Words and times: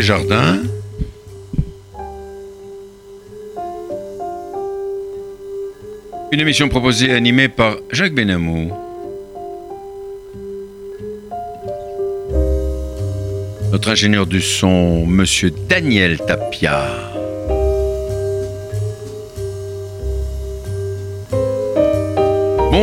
Jardin, 0.00 0.58
une 6.32 6.40
émission 6.40 6.68
proposée 6.70 7.10
et 7.10 7.14
animée 7.14 7.48
par 7.48 7.76
Jacques 7.90 8.14
Benamou. 8.14 8.72
Notre 13.70 13.90
ingénieur 13.90 14.26
du 14.26 14.40
son, 14.40 15.04
Monsieur 15.04 15.50
Daniel 15.68 16.18
Tapia. 16.18 17.11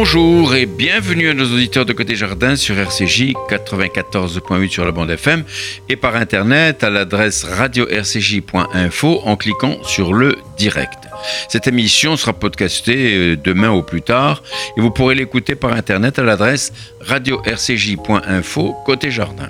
Bonjour 0.01 0.55
et 0.55 0.65
bienvenue 0.65 1.29
à 1.29 1.33
nos 1.33 1.43
auditeurs 1.43 1.85
de 1.85 1.91
Côté 1.91 2.15
Jardin 2.15 2.55
sur 2.55 2.79
RCJ 2.79 3.33
94.8 3.49 4.69
sur 4.69 4.85
la 4.85 4.93
bande 4.93 5.09
FM 5.09 5.43
et 5.89 5.97
par 5.97 6.15
internet 6.15 6.85
à 6.85 6.89
l'adresse 6.89 7.43
radio-rcj.info 7.43 9.21
en 9.25 9.35
cliquant 9.35 9.83
sur 9.83 10.13
le 10.13 10.37
direct. 10.57 10.99
Cette 11.49 11.67
émission 11.67 12.15
sera 12.15 12.31
podcastée 12.31 13.13
euh, 13.13 13.35
demain 13.35 13.71
ou 13.71 13.83
plus 13.83 14.01
tard 14.01 14.41
et 14.77 14.79
vous 14.79 14.89
pourrez 14.89 15.15
l'écouter 15.15 15.55
par 15.55 15.73
internet 15.73 16.17
à 16.17 16.23
l'adresse 16.23 16.71
radio-rcj.info 17.01 18.77
Côté 18.85 19.11
Jardin. 19.11 19.49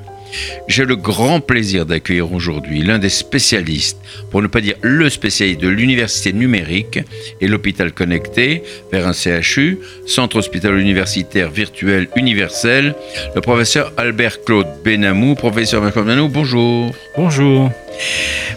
J'ai 0.68 0.86
le 0.86 0.96
grand 0.96 1.42
plaisir 1.42 1.86
d'accueillir 1.86 2.32
aujourd'hui 2.32 2.84
l'un 2.84 3.00
des 3.00 3.10
spécialistes, 3.10 3.98
pour 4.32 4.42
ne 4.42 4.48
pas 4.48 4.62
dire 4.62 4.76
le 4.82 5.10
spécialiste 5.10 5.60
de 5.62 5.68
l'université 5.68 6.34
numérique 6.34 7.00
et 7.42 7.48
l'hôpital 7.48 7.92
connecté 7.92 8.64
vers 8.92 9.08
un 9.08 9.14
CHU, 9.14 9.80
Centre 10.06 10.38
hospitalo 10.38 10.78
universitaire 10.78 11.50
virtuel 11.50 12.08
universel, 12.16 12.96
le 13.36 13.42
professeur 13.42 13.94
Albert 13.98 14.44
Claude 14.44 14.68
Benamou. 14.84 15.36
Professeur 15.36 15.80
Albert 15.84 15.94
Claude 15.94 16.08
Benamou, 16.08 16.30
bonjour. 16.30 16.92
Bonjour. 17.16 17.72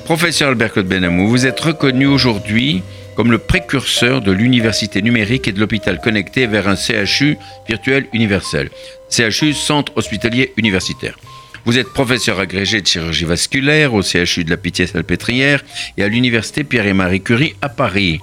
Professeur 0.04 0.48
Albert 0.48 0.72
Claude 0.72 0.86
Benamou, 0.86 1.28
vous 1.28 1.46
êtes 1.46 1.60
reconnu 1.60 2.06
aujourd'hui 2.06 2.82
comme 3.14 3.30
le 3.30 3.38
précurseur 3.38 4.20
de 4.20 4.32
l'université 4.32 5.02
numérique 5.02 5.48
et 5.48 5.52
de 5.52 5.60
l'hôpital 5.60 6.00
connecté 6.00 6.46
vers 6.46 6.68
un 6.68 6.76
CHU 6.76 7.36
virtuel 7.68 8.06
universel. 8.12 8.70
CHU, 9.10 9.52
Centre 9.52 9.92
hospitalier 9.96 10.52
universitaire. 10.56 11.16
Vous 11.64 11.78
êtes 11.78 11.92
professeur 11.92 12.40
agrégé 12.40 12.80
de 12.80 12.86
chirurgie 12.86 13.24
vasculaire 13.24 13.94
au 13.94 14.02
CHU 14.02 14.42
de 14.42 14.50
la 14.50 14.56
Pitié-Salpêtrière 14.56 15.62
et 15.96 16.02
à 16.02 16.08
l'université 16.08 16.64
Pierre 16.64 16.88
et 16.88 16.92
Marie 16.92 17.22
Curie 17.22 17.54
à 17.62 17.68
Paris. 17.68 18.20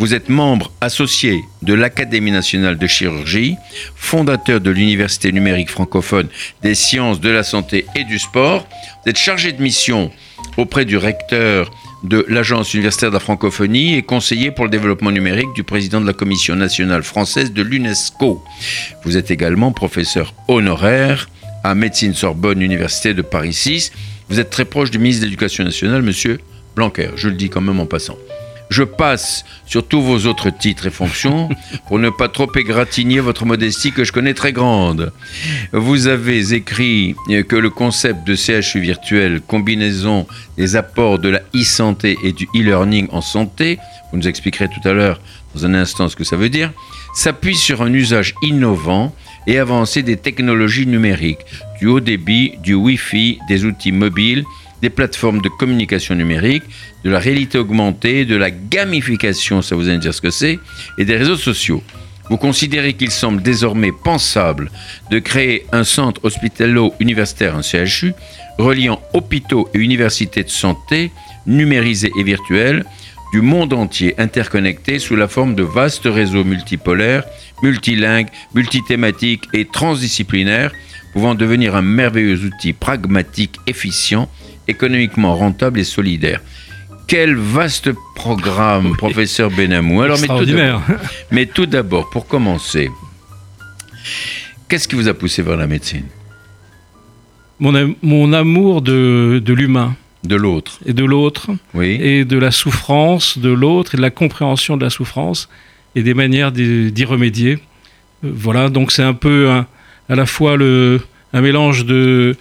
Vous 0.00 0.12
êtes 0.12 0.28
membre 0.28 0.72
associé 0.80 1.44
de 1.62 1.72
l'Académie 1.72 2.32
nationale 2.32 2.76
de 2.76 2.86
chirurgie, 2.88 3.54
fondateur 3.94 4.60
de 4.60 4.72
l'Université 4.72 5.30
numérique 5.30 5.70
francophone 5.70 6.26
des 6.62 6.74
sciences 6.74 7.20
de 7.20 7.30
la 7.30 7.44
santé 7.44 7.86
et 7.94 8.02
du 8.02 8.18
sport. 8.18 8.66
Vous 9.04 9.10
êtes 9.10 9.18
chargé 9.18 9.52
de 9.52 9.62
mission 9.62 10.10
auprès 10.56 10.84
du 10.84 10.96
recteur 10.96 11.70
de 12.02 12.26
l'Agence 12.28 12.74
universitaire 12.74 13.10
de 13.10 13.14
la 13.14 13.20
francophonie 13.20 13.94
et 13.94 14.02
conseiller 14.02 14.50
pour 14.50 14.64
le 14.64 14.70
développement 14.70 15.12
numérique 15.12 15.52
du 15.54 15.62
président 15.62 16.00
de 16.00 16.06
la 16.06 16.12
Commission 16.12 16.56
nationale 16.56 17.04
française 17.04 17.52
de 17.52 17.62
l'UNESCO. 17.62 18.42
Vous 19.04 19.16
êtes 19.16 19.30
également 19.30 19.70
professeur 19.70 20.34
honoraire 20.48 21.28
à 21.64 21.74
Médecine 21.74 22.14
Sorbonne, 22.14 22.62
Université 22.62 23.14
de 23.14 23.22
Paris 23.22 23.54
6. 23.54 23.90
Vous 24.28 24.38
êtes 24.38 24.50
très 24.50 24.66
proche 24.66 24.90
du 24.90 24.98
ministre 24.98 25.22
de 25.22 25.26
l'Éducation 25.26 25.64
nationale, 25.64 26.02
monsieur 26.02 26.38
Blanquer. 26.76 27.08
Je 27.16 27.28
le 27.28 27.34
dis 27.34 27.48
quand 27.48 27.62
même 27.62 27.80
en 27.80 27.86
passant. 27.86 28.18
Je 28.68 28.82
passe 28.82 29.44
sur 29.66 29.86
tous 29.86 30.02
vos 30.02 30.26
autres 30.26 30.50
titres 30.50 30.86
et 30.86 30.90
fonctions 30.90 31.48
pour 31.88 31.98
ne 31.98 32.10
pas 32.10 32.28
trop 32.28 32.50
égratigner 32.54 33.20
votre 33.20 33.46
modestie 33.46 33.92
que 33.92 34.04
je 34.04 34.12
connais 34.12 34.34
très 34.34 34.52
grande. 34.52 35.12
Vous 35.72 36.06
avez 36.06 36.52
écrit 36.52 37.14
que 37.48 37.56
le 37.56 37.70
concept 37.70 38.26
de 38.26 38.34
CHU 38.34 38.80
virtuel, 38.80 39.40
combinaison 39.40 40.26
des 40.58 40.76
apports 40.76 41.18
de 41.18 41.30
la 41.30 41.40
e-santé 41.54 42.18
et 42.22 42.32
du 42.32 42.46
e-learning 42.54 43.08
en 43.10 43.22
santé, 43.22 43.78
vous 44.12 44.18
nous 44.18 44.28
expliquerez 44.28 44.68
tout 44.68 44.86
à 44.86 44.92
l'heure 44.92 45.20
dans 45.54 45.64
un 45.64 45.74
instant 45.74 46.08
ce 46.08 46.16
que 46.16 46.24
ça 46.24 46.36
veut 46.36 46.50
dire, 46.50 46.72
s'appuie 47.14 47.56
sur 47.56 47.80
un 47.80 47.92
usage 47.92 48.34
innovant 48.42 49.14
et 49.46 49.58
avancé 49.58 50.02
des 50.02 50.16
technologies 50.16 50.86
numériques, 50.86 51.44
du 51.78 51.86
haut 51.86 52.00
débit, 52.00 52.54
du 52.62 52.74
Wi-Fi, 52.74 53.38
des 53.48 53.64
outils 53.64 53.92
mobiles, 53.92 54.44
des 54.82 54.90
plateformes 54.90 55.40
de 55.40 55.48
communication 55.48 56.14
numérique, 56.14 56.64
de 57.04 57.10
la 57.10 57.18
réalité 57.18 57.58
augmentée, 57.58 58.24
de 58.24 58.36
la 58.36 58.50
gamification, 58.50 59.62
ça 59.62 59.76
vous 59.76 59.88
allez 59.88 59.98
dire 59.98 60.14
ce 60.14 60.20
que 60.20 60.30
c'est, 60.30 60.58
et 60.98 61.04
des 61.04 61.16
réseaux 61.16 61.36
sociaux. 61.36 61.82
Vous 62.30 62.36
considérez 62.38 62.94
qu'il 62.94 63.10
semble 63.10 63.42
désormais 63.42 63.92
pensable 63.92 64.70
de 65.10 65.18
créer 65.18 65.66
un 65.72 65.84
centre 65.84 66.24
hospitalo-universitaire, 66.24 67.54
un 67.56 67.62
CHU, 67.62 68.14
reliant 68.58 69.00
hôpitaux 69.12 69.68
et 69.74 69.78
universités 69.78 70.42
de 70.42 70.48
santé, 70.48 71.10
numérisés 71.46 72.12
et 72.18 72.22
virtuels, 72.22 72.84
du 73.32 73.40
monde 73.40 73.72
entier 73.72 74.14
interconnecté 74.18 74.98
sous 74.98 75.16
la 75.16 75.28
forme 75.28 75.54
de 75.54 75.64
vastes 75.64 76.06
réseaux 76.06 76.44
multipolaires, 76.44 77.24
multilingues, 77.62 78.28
multithématiques 78.54 79.44
et 79.52 79.64
transdisciplinaires, 79.64 80.72
pouvant 81.12 81.34
devenir 81.34 81.76
un 81.76 81.82
merveilleux 81.82 82.44
outil 82.44 82.72
pragmatique, 82.72 83.56
efficient, 83.66 84.28
économiquement 84.68 85.36
rentable 85.36 85.78
et 85.78 85.84
solidaire. 85.84 86.40
Quel 87.06 87.36
vaste 87.36 87.90
programme, 88.14 88.96
professeur 88.96 89.50
Benamou. 89.50 90.02
Alors, 90.02 90.18
mais 91.30 91.46
tout 91.46 91.66
d'abord, 91.66 92.10
pour 92.10 92.26
commencer, 92.26 92.90
qu'est-ce 94.68 94.88
qui 94.88 94.96
vous 94.96 95.08
a 95.08 95.14
poussé 95.14 95.42
vers 95.42 95.56
la 95.56 95.66
médecine? 95.66 96.06
Mon, 97.60 97.94
mon, 98.02 98.32
amour 98.32 98.82
de, 98.82 99.40
de 99.44 99.52
l'humain. 99.52 99.96
De 100.24 100.34
l'autre. 100.34 100.78
Et 100.86 100.94
de 100.94 101.04
l'autre. 101.04 101.50
Oui. 101.74 101.98
Et 102.00 102.24
de 102.24 102.38
la 102.38 102.50
souffrance 102.50 103.38
de 103.38 103.50
l'autre 103.50 103.94
et 103.94 103.98
de 103.98 104.02
la 104.02 104.10
compréhension 104.10 104.76
de 104.76 104.82
la 104.82 104.90
souffrance 104.90 105.48
et 105.94 106.02
des 106.02 106.14
manières 106.14 106.52
d'y 106.52 107.04
remédier. 107.04 107.58
Euh, 108.24 108.30
voilà, 108.34 108.68
donc 108.68 108.92
c'est 108.92 109.02
un 109.02 109.14
peu 109.14 109.50
à 110.08 110.14
la 110.14 110.26
fois 110.26 110.56
le, 110.56 111.00
un 111.32 111.40
mélange 111.40 111.84
de 111.84 112.36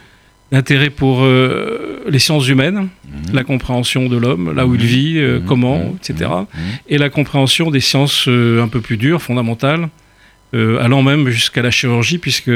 d'intérêt 0.51 0.91
pour 0.91 1.23
euh, 1.23 2.03
les 2.07 2.19
sciences 2.19 2.47
humaines, 2.47 2.89
mhm. 3.05 3.33
la 3.33 3.43
compréhension 3.43 4.07
de 4.07 4.17
l'homme, 4.17 4.53
là 4.53 4.67
où 4.67 4.75
il 4.75 4.81
mhm. 4.81 4.85
vit, 4.85 5.17
euh, 5.17 5.39
mhm. 5.39 5.45
comment, 5.47 5.95
etc. 5.95 6.29
Et 6.87 6.99
la 6.99 7.09
compréhension 7.09 7.71
des 7.71 7.79
sciences 7.79 8.27
un 8.27 8.67
peu 8.67 8.79
plus 8.79 8.97
dures, 8.97 9.21
fondamentales, 9.21 9.89
allant 10.53 11.01
même 11.01 11.29
jusqu'à 11.29 11.63
la 11.63 11.71
chirurgie, 11.71 12.19
puisque 12.19 12.51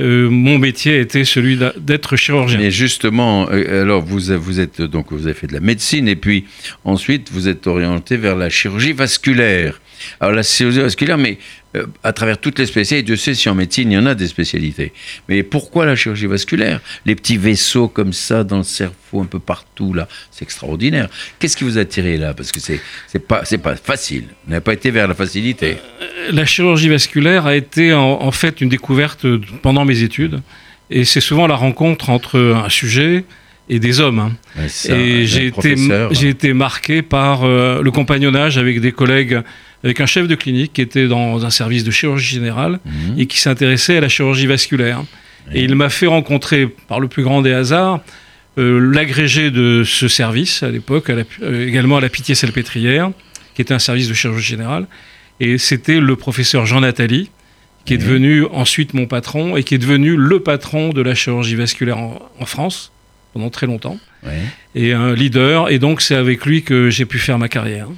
euh, 0.00 0.30
mon 0.30 0.58
métier 0.58 1.00
était 1.00 1.24
celui 1.24 1.58
d'être 1.76 2.16
chirurgien. 2.16 2.58
Mais 2.58 2.70
justement, 2.70 3.46
euh, 3.50 3.82
alors 3.82 4.02
vous, 4.02 4.20
vous 4.40 4.60
êtes 4.60 4.80
donc 4.80 5.12
vous 5.12 5.26
avez 5.26 5.34
fait 5.34 5.46
de 5.46 5.52
la 5.52 5.60
médecine 5.60 6.08
et 6.08 6.16
puis 6.16 6.46
ensuite 6.84 7.30
vous 7.30 7.46
êtes 7.46 7.66
orienté 7.66 8.16
vers 8.16 8.34
la 8.34 8.48
chirurgie 8.48 8.94
vasculaire. 8.94 9.81
Alors 10.20 10.34
la 10.34 10.42
chirurgie 10.42 10.80
vasculaire, 10.80 11.18
mais 11.18 11.38
euh, 11.76 11.86
à 12.02 12.12
travers 12.12 12.38
toutes 12.38 12.58
les 12.58 12.66
spécialités, 12.66 13.04
Dieu 13.04 13.16
sait 13.16 13.34
si 13.34 13.48
en 13.48 13.54
médecine 13.54 13.90
il 13.90 13.94
y 13.94 13.98
en 13.98 14.06
a 14.06 14.14
des 14.14 14.26
spécialités. 14.26 14.92
Mais 15.28 15.42
pourquoi 15.42 15.86
la 15.86 15.96
chirurgie 15.96 16.26
vasculaire? 16.26 16.80
Les 17.06 17.14
petits 17.14 17.36
vaisseaux 17.36 17.88
comme 17.88 18.12
ça 18.12 18.44
dans 18.44 18.58
le 18.58 18.62
cerveau, 18.62 19.20
un 19.20 19.26
peu 19.26 19.38
partout 19.38 19.94
là, 19.94 20.08
c'est 20.30 20.42
extraordinaire. 20.42 21.08
Qu'est-ce 21.38 21.56
qui 21.56 21.64
vous 21.64 21.78
a 21.78 21.82
attiré 21.82 22.16
là? 22.16 22.34
Parce 22.34 22.52
que 22.52 22.60
c'est 22.60 22.80
c'est 23.06 23.26
pas 23.26 23.44
c'est 23.44 23.58
pas 23.58 23.76
facile. 23.76 24.24
Vous 24.44 24.50
n'avez 24.50 24.62
pas 24.62 24.74
été 24.74 24.90
vers 24.90 25.08
la 25.08 25.14
facilité. 25.14 25.76
Euh, 26.00 26.32
la 26.32 26.44
chirurgie 26.44 26.88
vasculaire 26.88 27.46
a 27.46 27.56
été 27.56 27.92
en, 27.92 28.30
fait 28.32 28.60
une 28.60 28.68
découverte 28.68 29.26
pendant 29.62 29.84
mes 29.84 30.02
études, 30.02 30.40
et 30.90 31.04
c'est 31.04 31.20
souvent 31.20 31.46
la 31.46 31.56
rencontre 31.56 32.10
entre 32.10 32.38
un 32.38 32.68
sujet 32.68 33.24
et 33.68 33.78
des 33.78 34.00
hommes. 34.00 34.18
Hein. 34.18 34.32
et 34.88 35.26
j'ai 35.26 35.46
été, 35.46 35.76
j'ai 36.10 36.28
été 36.28 36.52
marqué 36.52 37.02
par 37.02 37.44
euh, 37.44 37.82
le 37.82 37.90
compagnonnage 37.90 38.58
avec 38.58 38.80
des 38.80 38.92
collègues 38.92 39.42
avec 39.84 40.00
un 40.00 40.06
chef 40.06 40.28
de 40.28 40.34
clinique 40.34 40.74
qui 40.74 40.80
était 40.80 41.08
dans 41.08 41.44
un 41.44 41.50
service 41.50 41.84
de 41.84 41.90
chirurgie 41.90 42.34
générale 42.34 42.78
mhm. 42.84 43.18
et 43.18 43.26
qui 43.26 43.38
s'intéressait 43.38 43.96
à 43.96 44.00
la 44.00 44.08
chirurgie 44.08 44.46
vasculaire. 44.46 45.02
Et 45.52 45.62
il 45.64 45.74
m'a 45.74 45.88
fait 45.88 46.06
rencontrer, 46.06 46.68
par 46.68 47.00
le 47.00 47.08
plus 47.08 47.24
grand 47.24 47.42
des 47.42 47.52
hasards, 47.52 48.00
euh, 48.58 48.78
l'agrégé 48.78 49.50
de 49.50 49.82
ce 49.84 50.08
service 50.08 50.62
à 50.62 50.70
l'époque, 50.70 51.10
euh, 51.10 51.66
également 51.66 51.96
à 51.96 52.00
la 52.00 52.08
Pitié-Salpêtrière, 52.08 53.10
qui 53.54 53.62
était 53.62 53.74
un 53.74 53.78
service 53.78 54.08
de 54.08 54.14
chirurgie 54.14 54.46
générale. 54.46 54.86
Et 55.40 55.58
c'était 55.58 56.00
le 56.00 56.16
professeur 56.16 56.64
Jean 56.66 56.80
Nathalie, 56.80 57.30
qui 57.84 57.94
est 57.94 57.98
devenu 57.98 58.44
ensuite 58.44 58.94
mon 58.94 59.06
patron 59.06 59.56
et 59.56 59.64
qui 59.64 59.74
est 59.74 59.78
devenu 59.78 60.16
le 60.16 60.40
patron 60.40 60.90
de 60.90 61.02
la 61.02 61.14
chirurgie 61.14 61.56
vasculaire 61.56 61.98
en, 61.98 62.46
France 62.46 62.92
pendant 63.32 63.50
très 63.50 63.66
longtemps. 63.66 63.98
Et 64.74 64.92
un 64.92 65.14
leader. 65.14 65.70
Et 65.70 65.78
donc, 65.78 66.00
c'est 66.00 66.14
avec 66.14 66.44
lui 66.46 66.62
que 66.62 66.90
j'ai 66.90 67.04
pu 67.04 67.18
faire 67.18 67.38
ma 67.38 67.48
carrière. 67.48 67.88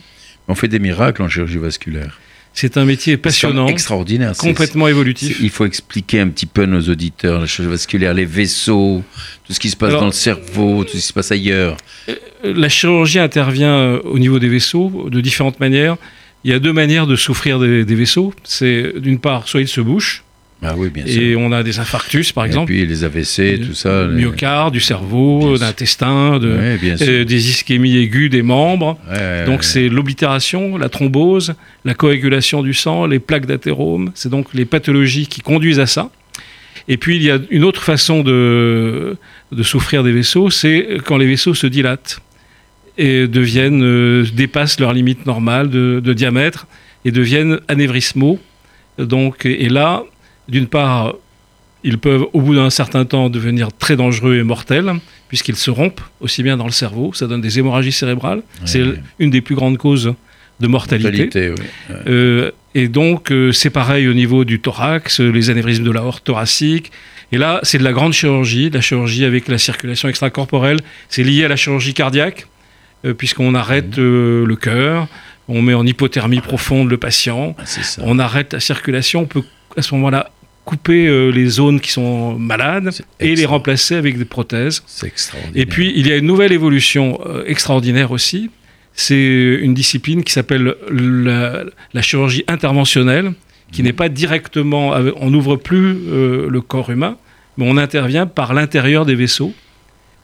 On 0.48 0.54
fait 0.54 0.69
des 0.69 0.78
miracles 0.78 1.22
en 1.22 1.28
chirurgie 1.28 1.58
vasculaire. 1.58 2.20
C'est 2.56 2.76
un 2.76 2.84
métier 2.84 3.16
passionnant, 3.16 3.66
extraordinaire, 3.66 4.36
complètement 4.36 4.86
évolutif. 4.86 5.38
Il 5.42 5.50
faut 5.50 5.66
expliquer 5.66 6.20
un 6.20 6.28
petit 6.28 6.46
peu 6.46 6.62
à 6.62 6.66
nos 6.66 6.82
auditeurs 6.82 7.40
la 7.40 7.46
chirurgie 7.46 7.72
vasculaire, 7.72 8.14
les 8.14 8.25
vaisseaux, 8.25 9.02
tout 9.44 9.52
ce 9.52 9.58
qui 9.58 9.70
se 9.70 9.76
passe 9.76 9.92
dans 9.92 10.06
le 10.06 10.12
cerveau, 10.12 10.84
tout 10.84 10.90
ce 10.90 10.96
qui 10.96 11.02
se 11.02 11.12
passe 11.12 11.32
ailleurs. 11.32 11.76
Euh, 12.08 12.14
la 12.44 12.69
chirurgie 12.69 13.19
intervient 13.19 13.75
euh, 13.75 14.00
au 14.04 14.20
niveau 14.20 14.38
des 14.38 14.48
vaisseaux 14.48 15.08
de 15.10 15.20
différentes 15.20 15.58
manières. 15.58 15.96
Il 16.44 16.52
y 16.52 16.54
a 16.54 16.60
deux 16.60 16.72
manières 16.72 17.08
de 17.08 17.16
souffrir 17.16 17.58
des, 17.58 17.82
vaisseaux. 17.84 18.32
C'est 18.44 19.00
d'une 19.00 19.19
part, 19.19 19.48
soit 19.48 19.62
ils 19.62 19.69
se 19.69 19.81
bouchent, 19.81 20.22
Ah 20.64 20.75
oui, 20.76 20.88
bien 20.88 21.05
et 21.06 21.37
on 21.37 21.52
a 21.52 21.62
des 21.62 21.78
infarctus, 21.78 22.32
par 22.32 22.44
exemple. 22.44 22.72
Et 22.72 22.76
puis 22.76 22.87
les 22.87 23.05
AVC, 23.05 23.61
tout 23.66 23.75
ça. 23.75 24.06
Myocarde, 24.06 24.72
du 24.72 24.81
cerveau, 24.81 25.58
d'intestin, 25.58 26.38
de, 26.38 26.78
euh, 27.02 27.25
des 27.25 27.49
ischémies 27.50 27.99
aiguës 27.99 28.31
des 28.31 28.43
membres. 28.43 28.99
donc 29.46 29.62
c'est 29.64 29.88
l'oblitération, 29.88 30.76
la 30.76 30.88
thrombose, 30.88 31.55
la 31.84 31.94
coagulation 31.94 32.62
du 32.62 32.75
sang, 32.75 33.06
les 33.06 33.19
plaques 33.19 33.46
d'athérome. 33.46 34.11
C'est 34.14 34.31
donc 34.31 34.55
les 34.55 34.64
pathologies 34.64 35.26
qui 35.26 35.40
conduisent 35.40 35.81
à 35.81 35.87
ça. 35.87 36.11
Et 36.88 36.96
puis 36.96 37.17
il 37.17 37.22
y 37.22 37.31
a 37.31 37.38
une 37.50 37.64
autre 37.64 37.82
façon 37.82 38.22
de, 38.22 39.17
de 39.52 39.62
souffrir 39.62 40.02
des 40.02 40.12
vaisseaux, 40.12 40.50
c'est 40.50 40.99
quand 41.05 41.17
les 41.17 41.26
vaisseaux 41.26 41.55
se 41.55 41.67
dilatent 41.67 42.20
et 42.99 43.26
deviennent, 43.26 43.82
euh, 43.82 44.25
dépassent 44.34 44.78
leur 44.81 44.93
limite 44.93 45.26
normale 45.26 45.70
de, 45.70 46.00
de 46.05 46.12
diamètre 46.12 46.67
et 47.05 47.10
deviennent 47.10 47.60
anévrismaux. 47.69 48.38
Donc, 48.99 49.46
et 49.46 49.69
là, 49.69 50.05
d'une 50.49 50.67
part, 50.67 51.14
ils 51.82 51.99
peuvent, 51.99 52.26
au 52.32 52.41
bout 52.41 52.55
d'un 52.55 52.70
certain 52.70 53.05
temps, 53.05 53.29
devenir 53.29 53.69
très 53.73 53.96
dangereux 53.96 54.37
et 54.37 54.43
mortels, 54.43 54.93
puisqu'ils 55.29 55.56
se 55.56 55.70
rompent 55.70 56.00
aussi 56.20 56.43
bien 56.43 56.56
dans 56.56 56.67
le 56.67 56.73
cerveau. 56.73 57.12
Ça 57.12 57.26
donne 57.26 57.41
des 57.41 57.58
hémorragies 57.58 57.93
cérébrales. 57.93 58.43
C'est 58.64 58.82
une 59.19 59.31
des 59.31 59.41
plus 59.41 59.55
grandes 59.55 59.79
causes 59.79 60.14
de 60.61 60.67
mortalité. 60.67 61.55
Euh, 62.06 62.50
et 62.75 62.88
donc, 62.88 63.31
euh, 63.31 63.52
c'est 63.52 63.70
pareil 63.70 64.08
au 64.08 64.14
niveau 64.14 64.44
du 64.44 64.61
thorax, 64.61 65.20
les 65.20 65.50
anévrismes 65.50 65.85
de 65.85 65.91
la 65.91 66.05
horte 66.05 66.25
thoracique. 66.25 66.93
Et 67.32 67.38
là, 67.38 67.61
c'est 67.64 67.79
de 67.79 67.85
la 67.85 67.93
grande 67.93 68.12
chirurgie, 68.12 68.70
la 68.70 68.81
chirurgie 68.81 69.25
avec 69.25 69.49
la 69.49 69.58
circulation 69.58 70.08
extracorporelle. 70.08 70.79
C'est 71.08 71.25
lié 71.25 71.44
à 71.44 71.49
la 71.49 71.56
chirurgie 71.56 71.94
cardiaque, 71.94 72.46
euh, 73.05 73.14
puisqu'on 73.14 73.55
arrête 73.55 73.99
mmh. 73.99 74.44
le 74.44 74.56
cœur, 74.56 75.08
on 75.49 75.61
met 75.61 75.75
en 75.75 75.87
hypothermie 75.87 76.41
profonde 76.41 76.88
le 76.88 76.96
patient, 76.96 77.55
ah, 77.58 77.64
on 77.99 78.19
arrête 78.19 78.52
la 78.55 78.61
circulation, 78.61 79.23
on 79.23 79.26
peut 79.26 79.43
à 79.76 79.82
ce 79.82 79.94
moment-là 79.94 80.31
couper 80.65 81.06
euh, 81.06 81.31
les 81.31 81.47
zones 81.47 81.81
qui 81.81 81.93
sont 81.93 82.38
malades 82.38 82.91
et 83.21 83.35
les 83.35 83.44
remplacer 83.44 83.94
avec 83.94 84.17
des 84.17 84.25
prothèses. 84.25 84.82
C'est 84.87 85.06
extraordinaire. 85.06 85.62
Et 85.62 85.67
puis, 85.67 85.93
il 85.94 86.06
y 86.06 86.12
a 86.12 86.17
une 86.17 86.26
nouvelle 86.26 86.53
évolution 86.53 87.21
euh, 87.26 87.44
extraordinaire 87.47 88.12
aussi. 88.12 88.50
C'est 88.94 89.59
une 89.61 89.75
discipline 89.75 90.23
qui 90.23 90.32
s'appelle 90.32 90.75
la, 90.91 92.03
chirurgie 92.03 92.44
interventionnelle, 92.47 93.32
qui 93.73 93.82
mmh. 93.82 93.85
n'est 93.85 93.93
pas 93.93 94.09
directement. 94.09 94.94
On 95.17 95.31
n'ouvre 95.31 95.56
plus 95.56 95.97
euh, 96.09 96.49
le 96.49 96.61
corps 96.61 96.91
humain, 96.91 97.17
mais 97.59 97.67
on 97.69 97.77
intervient 97.77 98.27
par 98.27 98.55
l'intérieur 98.55 99.05
des 99.05 99.17
vaisseaux. 99.17 99.53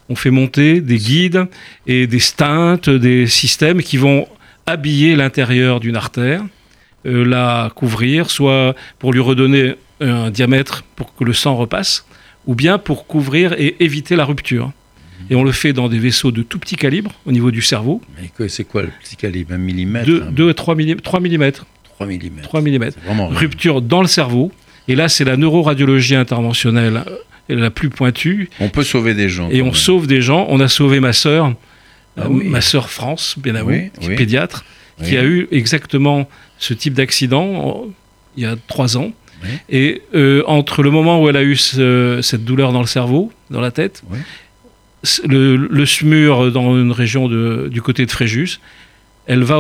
On 0.08 0.14
fait 0.14 0.31
monter 0.31 0.81
des 0.81 0.99
guides 0.99 1.46
et 1.87 2.06
des 2.06 2.19
stents, 2.20 2.76
des 2.87 3.26
systèmes 3.26 3.82
qui 3.82 3.96
vont 3.96 4.26
habiller 4.67 5.17
l'intérieur 5.17 5.81
d'une 5.81 5.96
artère 5.96 6.43
euh, 6.43 6.59
la 7.05 7.70
couvrir, 7.75 8.31
soit 8.31 8.75
pour 8.99 9.12
lui 9.12 9.20
redonner 9.20 9.76
un 10.00 10.31
diamètre 10.31 10.85
pour 10.97 11.14
que 11.14 11.25
le 11.25 11.32
sang 11.32 11.56
repasse, 11.56 12.06
ou 12.47 12.55
bien 12.55 12.79
pour 12.79 13.06
couvrir 13.06 13.52
et 13.58 13.76
éviter 13.81 14.17
la 14.17 14.25
rupture. 14.25 14.73
Et 15.29 15.35
on 15.35 15.44
le 15.44 15.52
fait 15.52 15.73
dans 15.73 15.88
des 15.88 15.99
vaisseaux 15.99 16.32
de 16.32 16.43
tout 16.43 16.58
petit 16.58 16.76
calibre 16.76 17.12
au 17.26 17.32
niveau 17.32 17.50
du 17.50 17.62
cerveau. 17.62 18.00
C'est 18.49 18.64
quoi 18.64 18.82
le 18.82 18.91
petit 19.02 19.17
calibre? 19.17 19.52
Un 19.52 19.58
millimètre 19.58 20.08
2 20.08 20.49
à 20.49 20.55
3 20.55 20.75
mm. 20.75 20.97
3 20.97 21.20
mm. 21.20 21.50
3 21.97 22.11
mm. 22.11 22.43
3 22.43 22.61
mm. 22.62 23.20
Rupture 23.37 23.82
dans 23.82 24.00
le 24.00 24.08
cerveau. 24.08 24.50
Et 24.88 24.96
là, 24.96 25.08
c'est 25.08 25.25
la 25.25 25.37
neuroradiologie 25.37 26.17
interventionnelle 26.17 27.05
euh, 27.06 27.55
la 27.55 27.70
plus 27.70 27.91
pointue. 27.91 28.49
On 28.58 28.70
peut 28.70 28.82
sauver 28.82 29.14
des 29.14 29.29
gens. 29.29 29.49
Et 29.50 29.62
on 29.62 29.73
sauve 29.73 30.06
des 30.06 30.23
gens. 30.23 30.46
On 30.49 30.58
a 30.61 30.69
sauvé 30.69 31.00
ma 31.00 31.12
sœur, 31.12 31.55
ah 32.17 32.29
ma 32.29 32.61
sœur 32.61 32.91
France, 32.91 33.37
bien 33.38 33.55
qui 34.00 34.11
est 34.11 34.17
pédiatre, 34.17 34.64
qui 35.02 35.17
a 35.17 35.25
eu 35.25 35.49
exactement 35.50 36.29
ce 36.58 36.75
type 36.75 36.94
d'accident 36.94 37.87
il 38.37 38.43
y 38.43 38.47
a 38.47 38.56
trois 38.67 38.97
ans. 38.97 39.12
Et 39.70 40.02
euh, 40.14 40.43
entre 40.47 40.82
le 40.82 40.91
moment 40.91 41.23
où 41.23 41.29
elle 41.29 41.37
a 41.37 41.43
eu 41.43 41.56
cette 41.56 42.44
douleur 42.44 42.73
dans 42.73 42.81
le 42.81 42.87
cerveau, 42.87 43.32
dans 43.50 43.61
la 43.61 43.70
tête, 43.70 44.02
le, 45.26 45.56
le, 45.56 45.87
SMUR 45.87 46.52
dans 46.52 46.76
une 46.79 46.93
région 46.93 47.26
de, 47.26 47.69
du 47.70 47.81
côté 47.81 48.05
de 48.05 48.11
Fréjus, 48.11 48.61
elle 49.26 49.43
va 49.44 49.58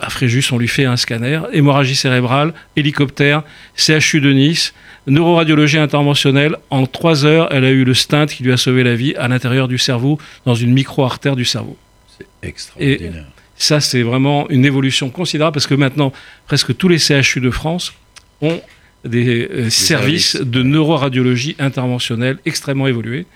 à 0.00 0.10
Fréjus, 0.10 0.44
on 0.52 0.58
lui 0.58 0.68
fait 0.68 0.84
un 0.84 0.96
scanner, 0.96 1.40
hémorragie 1.52 1.94
cérébrale, 1.94 2.52
hélicoptère, 2.76 3.44
CHU 3.76 4.20
de 4.20 4.32
Nice, 4.32 4.74
neuroradiologie 5.06 5.78
interventionnelle. 5.78 6.56
En 6.70 6.84
trois 6.86 7.24
heures, 7.24 7.48
elle 7.52 7.64
a 7.64 7.70
eu 7.70 7.84
le 7.84 7.94
stent 7.94 8.26
qui 8.26 8.42
lui 8.42 8.52
a 8.52 8.56
sauvé 8.56 8.82
la 8.82 8.94
vie 8.94 9.14
à 9.14 9.28
l'intérieur 9.28 9.68
du 9.68 9.78
cerveau, 9.78 10.18
dans 10.44 10.54
une 10.54 10.72
micro-artère 10.72 11.36
du 11.36 11.44
cerveau. 11.44 11.76
C'est 12.18 12.26
extraordinaire. 12.46 13.24
Ça, 13.58 13.80
c'est 13.80 14.02
vraiment 14.02 14.48
une 14.48 14.64
évolution 14.64 15.10
considérable 15.10 15.54
parce 15.54 15.66
que 15.66 15.74
maintenant, 15.74 16.12
presque 16.46 16.76
tous 16.76 16.88
les 16.88 16.98
CHU 16.98 17.40
de 17.40 17.50
France 17.50 17.92
ont 18.40 18.60
des, 19.04 19.48
euh, 19.50 19.70
services, 19.70 20.36
de 20.36 20.62
neuroradiologie 20.62 21.56
interventionnelle 21.58 22.38
extrêmement 22.46 22.86
évolués. 22.86 23.26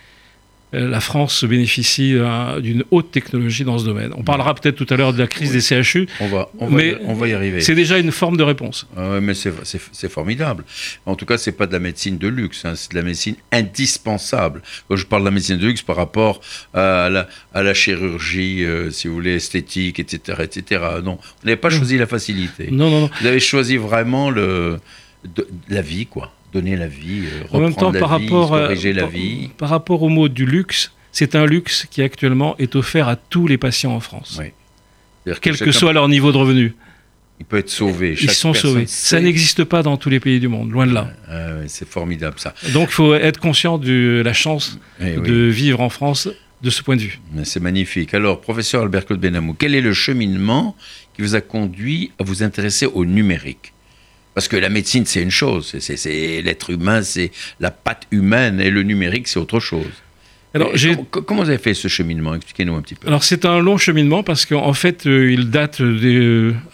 Euh, 0.74 0.88
la 0.88 1.00
France 1.00 1.44
bénéficie 1.44 2.14
euh, 2.14 2.60
d'une 2.60 2.84
haute 2.90 3.10
technologie 3.10 3.64
dans 3.64 3.78
ce 3.78 3.84
domaine. 3.84 4.12
On 4.16 4.22
parlera 4.22 4.54
peut-être 4.54 4.76
tout 4.76 4.86
à 4.92 4.96
l'heure 4.96 5.12
de 5.12 5.18
la 5.18 5.26
crise 5.26 5.52
des 5.52 5.60
CHU. 5.82 6.08
On 6.20 6.28
va, 6.28 6.48
on 6.58 6.66
va, 6.66 6.76
mais 6.76 6.96
on 7.04 7.14
va 7.14 7.28
y 7.28 7.34
arriver. 7.34 7.60
C'est 7.60 7.74
déjà 7.74 7.98
une 7.98 8.12
forme 8.12 8.36
de 8.36 8.42
réponse. 8.42 8.86
Ah 8.96 9.20
mais 9.20 9.34
c'est 9.34 10.08
formidable. 10.08 10.64
En 11.06 11.14
tout 11.14 11.26
cas, 11.26 11.36
c'est 11.36 11.52
pas 11.52 11.66
de 11.66 11.72
la 11.72 11.78
médecine 11.78 12.16
de 12.18 12.28
luxe, 12.28 12.64
hein, 12.64 12.74
c'est 12.74 12.90
de 12.92 12.96
la 12.96 13.02
médecine 13.02 13.36
indispensable. 13.50 14.62
Quand 14.88 14.96
je 14.96 15.06
parle 15.06 15.22
de 15.22 15.26
la 15.26 15.30
médecine 15.32 15.58
de 15.58 15.66
luxe 15.66 15.82
par 15.82 15.96
rapport 15.96 16.40
à 16.72 17.08
la, 17.10 17.28
à 17.52 17.62
la 17.62 17.74
chirurgie, 17.74 18.64
euh, 18.64 18.90
si 18.90 19.08
vous 19.08 19.14
voulez, 19.14 19.34
esthétique, 19.34 19.98
etc., 20.00 20.38
etc. 20.42 20.82
Non, 21.04 21.18
vous 21.20 21.46
n'avez 21.46 21.56
pas 21.56 21.70
choisi 21.70 21.98
la 21.98 22.06
facilité. 22.06 22.68
Non, 22.70 22.90
non, 22.90 23.00
non. 23.02 23.10
Vous 23.20 23.26
avez 23.26 23.40
choisi 23.40 23.76
vraiment 23.76 24.30
le, 24.30 24.78
la 25.68 25.82
vie, 25.82 26.06
quoi 26.06 26.32
donner 26.52 26.76
la 26.76 26.86
vie, 26.86 27.24
euh, 27.24 27.56
en 27.56 27.60
même 27.60 27.74
temps, 27.74 27.92
par 27.92 28.10
rapport, 28.10 28.50
corriger 28.50 28.92
la 28.92 29.06
vie. 29.06 29.50
Par 29.56 29.68
rapport 29.68 30.02
au 30.02 30.08
mot 30.08 30.28
du 30.28 30.46
luxe, 30.46 30.92
c'est 31.10 31.34
un 31.34 31.46
luxe 31.46 31.86
qui 31.90 32.02
actuellement 32.02 32.56
est 32.58 32.76
offert 32.76 33.08
à 33.08 33.16
tous 33.16 33.46
les 33.46 33.58
patients 33.58 33.94
en 33.94 34.00
France. 34.00 34.40
Quel 35.40 35.56
que, 35.56 35.72
soit 35.72 35.92
leur 35.92 36.08
niveau 36.08 36.32
de 36.32 36.36
revenu. 36.36 36.74
Il 37.38 37.46
peut 37.46 37.58
être 37.58 37.70
sauvé. 37.70 38.16
Ils 38.20 38.30
sont 38.30 38.54
sauvés. 38.54 38.86
Ça 38.86 39.20
n'existe 39.20 39.64
pas 39.64 39.82
dans 39.82 39.96
tous 39.96 40.10
les 40.10 40.20
pays 40.20 40.40
du 40.40 40.48
monde, 40.48 40.70
loin 40.70 40.86
de 40.86 40.94
là. 40.94 41.10
c'est 41.66 41.88
formidable 41.88 42.38
ça. 42.38 42.54
Donc 42.72 42.88
il 42.90 42.94
faut 42.94 43.14
être 43.14 43.40
conscient 43.40 43.78
de 43.78 44.22
la 44.24 44.32
chance 44.32 44.78
eh 45.00 45.16
de 45.16 45.46
vivre 45.46 45.80
en 45.80 45.88
France 45.88 46.28
de 46.62 46.70
ce 46.70 46.82
point 46.82 46.96
de 46.96 47.02
vue. 47.02 47.20
C'est 47.44 47.60
magnifique. 47.60 48.14
Alors, 48.14 48.40
professeur 48.40 48.82
Albert 48.82 49.06
Claude 49.06 49.20
Benamou, 49.20 49.54
quel 49.54 49.74
est 49.74 49.80
le 49.80 49.92
cheminement 49.92 50.76
qui 51.14 51.22
vous 51.22 51.34
a 51.34 51.40
conduit 51.40 52.12
à 52.18 52.24
vous 52.24 52.42
intéresser 52.42 52.86
au 52.86 53.04
numérique? 53.04 53.72
Parce 54.34 54.48
que 54.48 54.56
la 54.56 54.68
médecine, 54.68 55.04
c'est 55.06 55.22
une 55.22 55.30
chose, 55.30 55.76
c'est 55.78 56.42
l'être 56.42 56.70
humain, 56.70 57.02
c'est 57.02 57.30
la 57.60 57.70
patte 57.70 58.06
humaine, 58.10 58.60
et 58.60 58.70
le 58.70 58.82
numérique, 58.82 59.28
c'est 59.28 59.38
autre 59.38 59.60
chose. 59.60 59.86
Alors, 60.54 60.72
comment, 61.10 61.42
vous 61.42 61.48
avez 61.48 61.58
fait 61.58 61.74
ce 61.74 61.88
cheminement? 61.88 62.34
Expliquez-nous 62.34 62.74
un 62.74 62.82
petit 62.82 62.94
peu. 62.94 63.08
Alors, 63.08 63.24
c'est 63.24 63.44
un 63.46 63.60
long 63.60 63.78
cheminement 63.78 64.22
parce 64.22 64.44
qu'en 64.44 64.74
fait, 64.74 65.06
euh, 65.06 65.32
il 65.32 65.50
date 65.50 65.80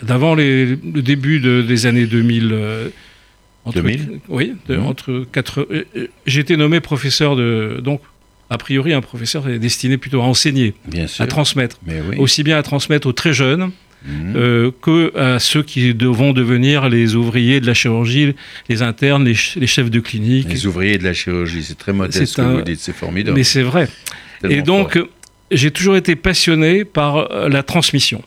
d'avant 0.02 0.34
le 0.34 0.76
début 0.76 1.40
des 1.40 1.86
années 1.86 2.06
2000. 2.06 2.48
2000 3.72 4.00
euh, 4.00 4.16
Oui, 4.28 4.54
mmh. 4.68 4.78
entre 4.80 5.26
quatre. 5.30 5.68
Euh, 5.70 6.08
j'ai 6.26 6.40
été 6.40 6.56
nommé 6.56 6.80
professeur 6.80 7.36
de. 7.36 7.80
Donc, 7.82 8.00
a 8.50 8.58
priori, 8.58 8.94
un 8.94 9.00
professeur 9.00 9.48
est 9.48 9.58
destiné 9.58 9.96
plutôt 9.96 10.22
à 10.22 10.24
enseigner, 10.24 10.74
à 11.18 11.26
transmettre. 11.26 11.78
Mais 11.86 12.00
oui. 12.00 12.16
Aussi 12.18 12.42
bien 12.42 12.58
à 12.58 12.62
transmettre 12.62 13.06
aux 13.06 13.12
très 13.12 13.32
jeunes 13.32 13.70
Euh, 14.07 14.71
que 14.81 15.17
à 15.19 15.38
ceux 15.38 15.62
qui 15.62 15.93
vont 15.93 16.33
devenir 16.33 16.88
les 16.88 17.17
ouvriers 17.17 17.61
de 17.61 17.67
la 17.67 17.75
chirurgie, 17.75 18.35
les 18.69 18.83
internes, 18.83 19.25
les, 19.25 19.35
chefs 19.35 19.90
de 19.90 20.00
clinique. 20.00 20.49
Les 20.49 20.67
ouvriers 20.67 20.99
de 20.99 21.05
la 21.05 21.12
chirurgie, 21.12 21.64
c'est 21.64 21.76
très 21.76 21.93
modeste 21.93 22.25
ce 22.26 22.37
que 22.37 22.43
vous 22.43 22.62
dites, 22.62 22.81
c'est 22.81 22.95
formidable. 22.95 23.37
Mais 23.37 23.45
c'est 23.45 23.62
vrai. 23.62 23.88
Et 24.49 24.62
donc, 24.62 24.99
j'ai 25.50 25.71
toujours 25.73 25.97
été 25.97 26.14
passionné 26.14 26.85
par 26.85 27.17
euh, 27.17 27.49
la 27.49 27.62
transmission. 27.62 28.23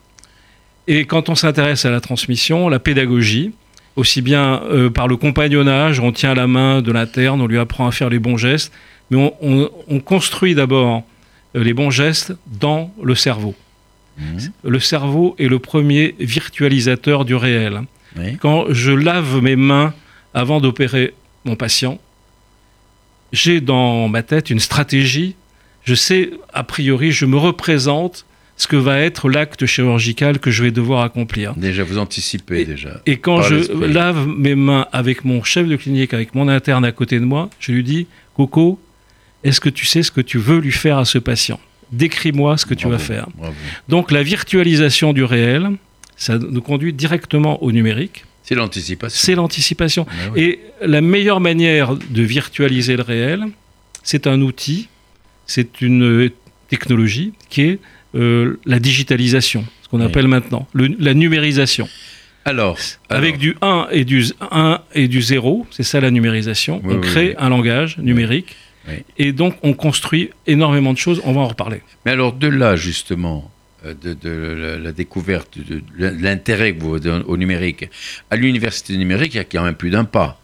Et 0.87 1.05
quand 1.05 1.29
on 1.29 1.35
s'intéresse 1.35 1.85
à 1.85 1.91
la 1.91 2.01
transmission, 2.01 2.67
la 2.67 2.79
pédagogie, 2.79 3.51
aussi 3.95 4.21
bien 4.21 4.61
euh, 4.63 4.89
par 4.89 5.07
le 5.07 5.15
compagnonnage, 5.15 5.99
on 6.01 6.11
tient 6.11 6.33
la 6.33 6.47
main 6.47 6.81
de 6.81 6.91
l'interne, 6.91 7.39
on 7.39 7.47
lui 7.47 7.59
apprend 7.59 7.87
à 7.87 7.91
faire 7.91 8.09
les 8.09 8.19
bons 8.19 8.37
gestes, 8.37 8.73
mais 9.09 9.33
on 9.41 9.99
construit 9.99 10.55
d'abord 10.55 11.03
les 11.53 11.73
bons 11.73 11.91
gestes 11.91 12.33
dans 12.59 12.93
le 13.01 13.15
cerveau. 13.15 13.55
Le 14.63 14.79
cerveau 14.79 15.35
est 15.39 15.47
le 15.47 15.59
premier 15.59 16.15
virtualisateur 16.19 17.25
du 17.25 17.35
réel. 17.35 17.81
Quand 18.39 18.65
je 18.69 18.91
lave 18.91 19.41
mes 19.41 19.55
mains 19.55 19.93
avant 20.33 20.59
d'opérer 20.59 21.13
mon 21.45 21.55
patient, 21.55 21.99
j'ai 23.31 23.61
dans 23.61 24.07
ma 24.07 24.23
tête 24.23 24.49
une 24.49 24.59
stratégie. 24.59 25.35
Je 25.83 25.95
sais, 25.95 26.31
a 26.53 26.63
priori, 26.63 27.11
je 27.11 27.25
me 27.25 27.37
représente 27.37 28.25
ce 28.57 28.67
que 28.67 28.75
va 28.75 28.99
être 28.99 29.29
l'acte 29.29 29.65
chirurgical 29.65 30.37
que 30.37 30.51
je 30.51 30.61
vais 30.61 30.71
devoir 30.71 31.01
accomplir. 31.03 31.55
Déjà, 31.55 31.83
vous 31.83 31.97
anticipez 31.97 32.65
déjà. 32.65 33.01
Et 33.07 33.17
quand 33.17 33.41
je 33.41 33.73
lave 33.85 34.27
mes 34.27 34.53
mains 34.53 34.85
avec 34.91 35.25
mon 35.25 35.43
chef 35.43 35.67
de 35.67 35.75
clinique, 35.75 36.13
avec 36.13 36.35
mon 36.35 36.47
interne 36.47 36.85
à 36.85 36.91
côté 36.91 37.19
de 37.19 37.25
moi, 37.25 37.49
je 37.59 37.71
lui 37.71 37.83
dis, 37.83 38.05
Coco, 38.35 38.79
est-ce 39.43 39.59
que 39.59 39.69
tu 39.69 39.85
sais 39.87 40.03
ce 40.03 40.11
que 40.11 40.21
tu 40.21 40.37
veux 40.37 40.59
lui 40.59 40.71
faire 40.71 40.99
à 40.99 41.05
ce 41.05 41.17
patient? 41.17 41.59
Décris-moi 41.91 42.57
ce 42.57 42.65
que 42.65 42.73
tu 42.73 42.87
vas 42.87 42.99
faire. 42.99 43.27
Donc 43.89 44.11
la 44.11 44.23
virtualisation 44.23 45.13
du 45.13 45.23
réel, 45.23 45.69
ça 46.15 46.37
nous 46.37 46.61
conduit 46.61 46.93
directement 46.93 47.61
au 47.63 47.71
numérique. 47.71 48.25
C'est 48.43 48.55
l'anticipation. 48.55 49.19
C'est 49.19 49.35
l'anticipation. 49.35 50.05
Ben 50.05 50.41
Et 50.41 50.59
la 50.81 51.01
meilleure 51.01 51.39
manière 51.39 51.95
de 51.95 52.21
virtualiser 52.21 52.97
le 52.97 53.03
réel, 53.03 53.45
c'est 54.03 54.27
un 54.27 54.41
outil, 54.41 54.89
c'est 55.45 55.81
une 55.81 56.29
technologie 56.69 57.33
qui 57.49 57.61
est 57.61 57.79
euh, 58.15 58.59
la 58.65 58.79
digitalisation, 58.79 59.65
ce 59.83 59.89
qu'on 59.89 60.01
appelle 60.01 60.27
maintenant 60.27 60.67
la 60.73 61.13
numérisation. 61.13 61.87
Alors, 62.43 62.77
avec 63.09 63.37
du 63.37 63.55
1 63.61 63.87
et 63.91 64.03
du 64.03 64.25
1 64.49 64.79
et 64.95 65.07
du 65.07 65.21
0, 65.21 65.67
c'est 65.69 65.83
ça 65.83 66.01
la 66.01 66.09
numérisation. 66.09 66.81
on 66.83 66.99
crée 66.99 67.35
un 67.37 67.49
langage 67.49 67.97
numérique 67.99 68.55
et 69.17 69.31
donc 69.31 69.55
on 69.63 69.73
construit 69.73 70.31
énormément 70.47 70.93
de 70.93 70.97
choses. 70.97 71.21
On 71.23 71.33
va 71.33 71.41
en 71.41 71.47
reparler. 71.47 71.81
Mais 72.05 72.11
alors 72.11 72.33
de 72.33 72.47
là 72.47 72.75
justement, 72.75 73.51
euh, 73.85 73.93
de, 73.93 74.77
la 74.83 74.91
découverte, 74.91 75.57
de, 75.57 75.81
l'intérêt 75.97 76.73
que 76.73 76.81
vous 76.81 76.95
avez 76.95 77.23
au 77.25 77.37
numérique, 77.37 77.89
à 78.29 78.35
l'université 78.35 78.97
numérique, 78.97 79.33
il 79.35 79.37
y 79.37 79.41
a 79.41 79.43
quand 79.43 79.63
même 79.63 79.75
plus 79.75 79.91
d'un 79.91 80.03
pas. 80.03 80.39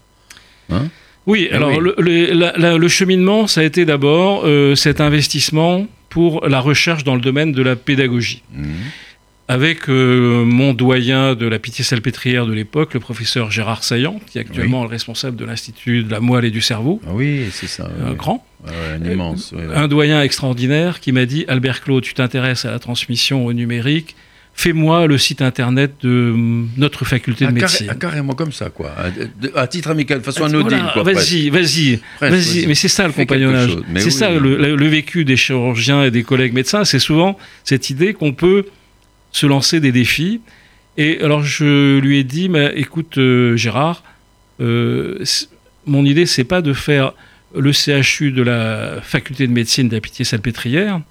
Hein? 0.69 0.87
Oui, 1.25 1.49
ah 1.51 1.57
alors 1.57 1.79
Le, 1.79 2.87
cheminement, 2.87 3.47
ça 3.47 3.61
a 3.61 3.63
été 3.63 3.85
d'abord 3.85 4.43
euh, 4.45 4.75
cet 4.75 5.01
investissement 5.01 5.87
pour 6.09 6.47
la 6.47 6.59
recherche 6.59 7.03
dans 7.03 7.15
le 7.15 7.21
domaine 7.21 7.51
de 7.51 7.61
la 7.61 7.75
pédagogie. 7.75 8.43
Mmh 8.53 8.65
avec 9.47 9.87
euh, 9.87 10.43
mon 10.43 10.73
doyen 10.73 11.35
de 11.35 11.45
la 11.47 11.57
Pitié-Salpêtrière 11.57 12.45
de 12.45 12.53
l'époque, 12.53 12.93
le 12.93 12.99
professeur 12.99 13.49
Gérard 13.49 13.83
Saillant, 13.83 14.19
qui 14.27 14.37
est 14.37 14.41
actuellement 14.41 14.83
le 14.83 14.89
responsable 14.89 15.37
de 15.37 15.45
l'Institut 15.45 16.03
de 16.03 16.11
la 16.11 16.19
moelle 16.19 16.45
et 16.45 16.51
du 16.51 16.61
cerveau. 16.61 17.01
Ah 17.07 17.11
oui, 17.13 17.45
c'est 17.51 17.67
ça. 17.67 17.89
Un 18.05 18.13
grand. 18.13 18.45
un 18.67 19.03
immense. 19.09 19.53
un 19.73 19.87
doyen 19.87 20.21
extraordinaire 20.21 20.99
qui 20.99 21.13
m'a 21.13 21.25
dit 21.25 21.45
Albert 21.47 21.81
Claude, 21.81 22.03
tu 22.03 22.13
t'intéresses 22.13 22.65
à 22.65 22.71
la 22.71 22.79
transmission 22.79 23.45
au 23.45 23.53
numérique. 23.53 24.15
Fais-moi 24.53 25.05
le 25.05 25.19
site 25.19 25.43
internet 25.43 25.93
de 26.01 26.33
notre 26.77 27.05
faculté 27.05 27.45
de 27.45 27.51
ah, 27.51 27.53
médecine. 27.53 27.87
Ah, 27.91 27.95
carrément 27.95 28.33
comme 28.33 28.51
ça, 28.51 28.71
quoi. 28.71 28.91
À, 29.55 29.67
titre 29.67 29.91
amical, 29.91 30.17
de 30.17 30.23
façon 30.23 30.45
anodine, 30.45 30.83
quoi. 30.93 31.03
Vas-y, 31.03 31.51
vas-y, 31.51 31.99
vas-y. 32.19 32.65
Mais 32.65 32.73
c'est 32.73 32.87
ça 32.87 33.05
le 33.05 33.13
compagnonnage. 33.13 33.77
C'est 33.97 34.09
ça 34.09 34.31
le, 34.31 34.87
vécu 34.87 35.23
des 35.23 35.37
chirurgiens 35.37 36.03
et 36.03 36.11
des 36.11 36.23
collègues 36.23 36.53
médecins. 36.53 36.83
C'est 36.85 36.99
souvent 36.99 37.37
cette 37.63 37.91
idée 37.91 38.13
qu'on 38.13 38.33
peut 38.33 38.65
se 39.31 39.45
lancer 39.45 39.79
des 39.79 39.91
défis. 39.91 40.41
Et 40.97 41.21
alors 41.21 41.43
je 41.43 41.99
lui 41.99 42.17
ai 42.17 42.23
dit, 42.23 42.49
mais 42.49 42.73
écoute 42.75 43.17
euh, 43.17 43.55
Gérard, 43.55 44.03
euh, 44.59 45.23
mon 45.85 46.05
idée 46.05 46.25
c'est 46.25 46.43
pas 46.43 46.61
de 46.61 46.73
faire 46.73 47.13
le 47.55 47.71
CHU 47.71 48.31
de 48.31 48.41
la 48.41 48.99
faculté 49.01 49.47
de 49.47 49.53
médecine 49.53 49.87
d'Apitié-Salpêtrière, 49.89 51.01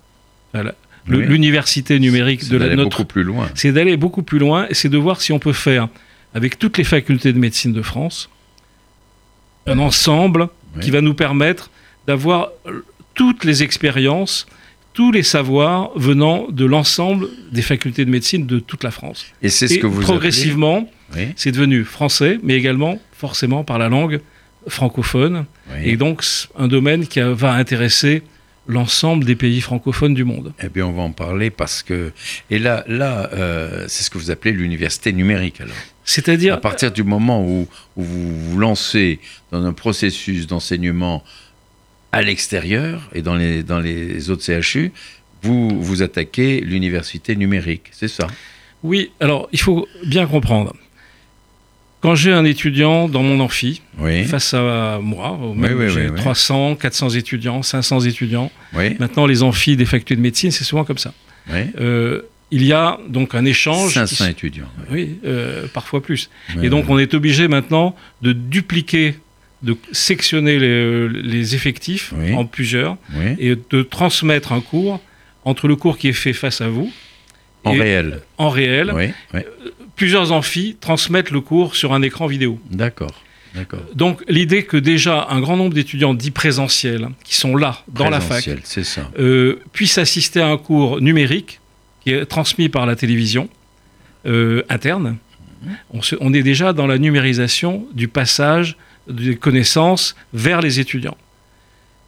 l'université 1.07 1.99
numérique 1.99 2.49
de 2.49 2.57
la 2.57 2.75
notre. 2.75 3.05
plus 3.05 3.23
loin. 3.23 3.49
C'est 3.55 3.73
d'aller 3.73 3.97
beaucoup 3.97 4.23
plus 4.23 4.39
loin 4.39 4.67
et 4.69 4.75
c'est 4.75 4.89
de 4.89 4.99
voir 4.99 5.21
si 5.21 5.33
on 5.33 5.39
peut 5.39 5.53
faire 5.53 5.89
avec 6.35 6.59
toutes 6.59 6.79
les 6.79 6.85
facultés 6.85 7.33
de 7.33 7.39
médecine 7.39 7.73
de 7.73 7.83
France 7.83 8.29
un 9.67 9.79
ensemble 9.79 10.49
qui 10.81 10.91
va 10.91 11.01
nous 11.01 11.15
permettre 11.15 11.71
d'avoir 12.07 12.51
toutes 13.15 13.45
les 13.45 13.63
expériences 13.63 14.47
tous 14.97 15.13
les 15.13 15.23
savoirs 15.23 15.91
venant 15.95 16.47
de 16.51 16.65
l'ensemble 16.65 17.29
des 17.53 17.61
facultés 17.61 18.07
de 18.07 18.11
médecine 18.11 18.47
de 18.47 18.59
toute 18.59 18.83
la 18.83 18.91
France. 18.91 19.27
Et 19.43 19.51
c'est 19.51 19.69
ce 19.69 19.79
que 19.79 19.87
vous 19.87 20.01
progressivement, 20.01 20.89
c'est 21.37 21.53
devenu 21.53 21.85
français, 21.85 22.41
mais 22.43 22.55
également 22.55 22.99
forcément 23.13 23.63
par 23.63 23.79
la 23.79 23.91
langue 23.91 24.21
francophone, 24.69 25.45
et 25.85 25.99
donc 25.99 26.25
un 26.59 26.67
domaine 26.67 27.07
qui 27.07 27.21
va 27.21 27.53
intéresser 27.53 28.23
l'ensemble 28.69 29.27
des 29.27 29.37
pays 29.37 29.61
francophones 29.61 30.15
du 30.15 30.25
monde. 30.25 30.55
Eh 30.65 30.71
bien, 30.71 30.87
on 30.87 30.93
va 30.93 31.03
en 31.03 31.13
parler 31.13 31.51
parce 31.51 31.83
que 31.83 32.13
et 32.51 32.59
là, 32.59 32.83
là, 32.89 33.31
euh, 33.35 33.85
c'est 33.89 34.03
ce 34.03 34.09
que 34.11 34.17
vous 34.17 34.31
appelez 34.31 34.53
l'université 34.53 35.13
numérique 35.13 35.61
alors. 35.61 35.77
C'est-à-dire 36.05 36.55
à 36.55 36.61
partir 36.61 36.91
du 36.91 37.03
moment 37.03 37.45
où, 37.45 37.69
où 37.97 38.03
vous 38.03 38.51
vous 38.51 38.59
lancez 38.59 39.21
dans 39.53 39.65
un 39.65 39.73
processus 39.73 40.47
d'enseignement 40.47 41.23
à 42.17 42.23
l'extérieur 42.23 43.11
et 43.13 43.21
dans 43.21 43.35
les, 43.35 43.63
dans 43.63 43.79
les 43.79 44.31
autres 44.31 44.43
CHU, 44.63 44.91
vous 45.43 45.83
vous 45.83 46.03
attaquez 46.03 46.63
l'université 46.63 47.37
numérique, 47.37 47.89
c'est 47.93 48.09
ça? 48.09 48.27
Oui, 48.83 49.11
alors 49.21 49.51
il 49.53 49.61
faut 49.61 49.87
bien 50.07 50.27
comprendre. 50.27 50.75
Quand 52.01 52.15
j'ai 52.15 52.33
un 52.33 52.47
étudiant 52.47 53.07
dans 53.09 53.23
mon 53.23 53.39
amphi, 53.41 53.83
face 54.29 54.55
à 54.55 54.99
moi, 55.03 55.39
j'ai 55.89 56.15
300, 56.15 56.77
400 56.77 57.11
étudiants, 57.11 57.63
500 57.63 58.01
étudiants. 58.01 58.51
Maintenant, 58.99 59.27
les 59.27 59.43
amphis 59.43 59.77
des 59.77 59.85
facultés 59.85 60.17
de 60.17 60.23
médecine, 60.23 60.51
c'est 60.51 60.65
souvent 60.65 60.85
comme 60.85 60.99
ça. 60.99 61.13
Euh, 61.53 62.23
il 62.51 62.65
y 62.65 62.73
a 62.73 62.99
donc 63.09 63.35
un 63.35 63.45
échange. 63.45 63.93
500 63.93 64.27
étudiants. 64.29 64.71
Oui, 64.91 65.19
euh, 65.27 65.67
parfois 65.75 66.03
plus. 66.03 66.31
Et 66.63 66.71
donc, 66.71 66.89
on 66.89 66.99
est 66.99 67.13
obligé 67.13 67.47
maintenant 67.47 67.95
de 68.23 68.33
dupliquer 68.33 69.17
de 69.67 69.77
sectionner 69.93 70.59
les, 70.59 71.55
effectifs 71.55 72.15
en 72.35 72.47
plusieurs 72.47 72.97
et 73.39 73.57
de 73.57 73.83
transmettre 73.83 74.53
un 74.53 74.61
cours 74.61 75.01
entre 75.45 75.69
le 75.69 75.77
cours 75.77 75.99
qui 75.99 76.09
est 76.09 76.13
fait 76.13 76.33
face 76.33 76.61
à 76.61 76.69
vous. 76.69 76.91
En 77.65 77.73
réel. 77.73 78.21
En 78.39 78.49
réel. 78.49 78.93
Euh, 79.35 79.43
plusieurs 79.97 80.31
amphis 80.31 80.77
transmettent 80.81 81.33
le 81.33 81.41
cours 81.41 81.75
sur 81.75 81.93
un 81.93 82.03
écran 82.03 82.27
vidéo. 82.27 82.61
D'accord. 82.71 83.23
Donc 83.95 84.23
l'idée 84.29 84.65
que 84.65 84.77
déjà 84.77 85.27
un 85.31 85.41
grand 85.41 85.57
nombre 85.57 85.75
d'étudiants 85.75 86.15
dits 86.15 86.31
présentiels, 86.31 87.09
qui 87.25 87.35
sont 87.35 87.57
là, 87.57 87.83
dans 87.89 88.11
la 88.11 88.21
fac, 88.21 88.49
euh, 89.19 89.61
puissent 89.73 89.99
assister 89.99 90.41
à 90.41 90.49
un 90.49 90.59
cours 90.59 91.01
numérique 91.01 91.61
qui 92.03 92.11
est 92.11 92.27
transmis 92.27 92.69
par 92.69 92.85
la 92.85 92.97
télévision 92.97 93.49
euh, 94.27 94.63
interne, 94.69 95.17
on, 95.93 96.01
on, 96.21 96.35
est 96.35 96.43
déjà 96.43 96.73
dans 96.75 96.87
la 96.87 96.99
numérisation 96.99 97.87
du 97.95 98.09
passage 98.09 98.77
des 99.09 99.37
connaissances 99.37 100.17
vers 100.33 100.61
les 100.61 100.81
étudiants. 100.81 101.17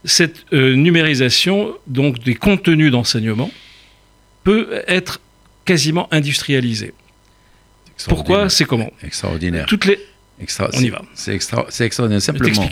Cette 0.04 0.44
euh, 0.52 0.74
numérisation, 0.74 1.74
donc 1.86 2.20
des 2.20 2.34
contenus 2.34 2.90
d'enseignement, 2.92 3.50
peut 4.44 4.82
être 4.86 5.20
quasiment 5.64 6.08
industrialisée. 6.12 6.94
Pourquoi 8.06 8.48
C'est 8.48 8.64
comment? 8.64 8.90
Extraordinaire. 9.02 9.66
Toutes 9.66 9.84
les... 9.84 9.98
On 10.72 10.80
y 10.80 10.88
va. 10.88 11.02
C'est 11.14 11.34
extra... 11.34 11.66
extraordinaire. 11.80 12.22
Simplement, 12.22 12.68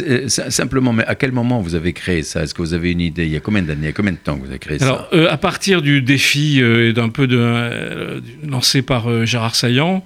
euh, 0.00 0.28
simplement, 0.28 0.92
mais 0.94 1.04
à 1.04 1.14
quel 1.14 1.32
moment 1.32 1.60
vous 1.60 1.74
avez 1.74 1.92
créé 1.92 2.22
ça? 2.22 2.42
Est-ce 2.42 2.54
que 2.54 2.62
vous 2.62 2.72
avez 2.72 2.92
une 2.92 3.02
idée? 3.02 3.26
Il 3.26 3.32
y 3.32 3.36
a 3.36 3.40
combien 3.40 3.60
d'années? 3.60 3.82
Il 3.82 3.86
y 3.86 3.90
a 3.90 3.92
combien 3.92 4.12
de 4.12 4.16
temps 4.16 4.36
que 4.36 4.40
vous 4.40 4.48
avez 4.48 4.58
créé 4.58 4.82
Alors, 4.82 5.08
ça? 5.10 5.16
euh, 5.16 5.28
À 5.30 5.36
partir 5.36 5.82
du 5.82 6.00
défi 6.00 6.60
et 6.60 6.94
d'un 6.94 7.10
peu 7.10 7.26
de, 7.26 8.22
lancé 8.42 8.80
par 8.80 9.26
Gérard 9.26 9.54
Saillant, 9.54 10.02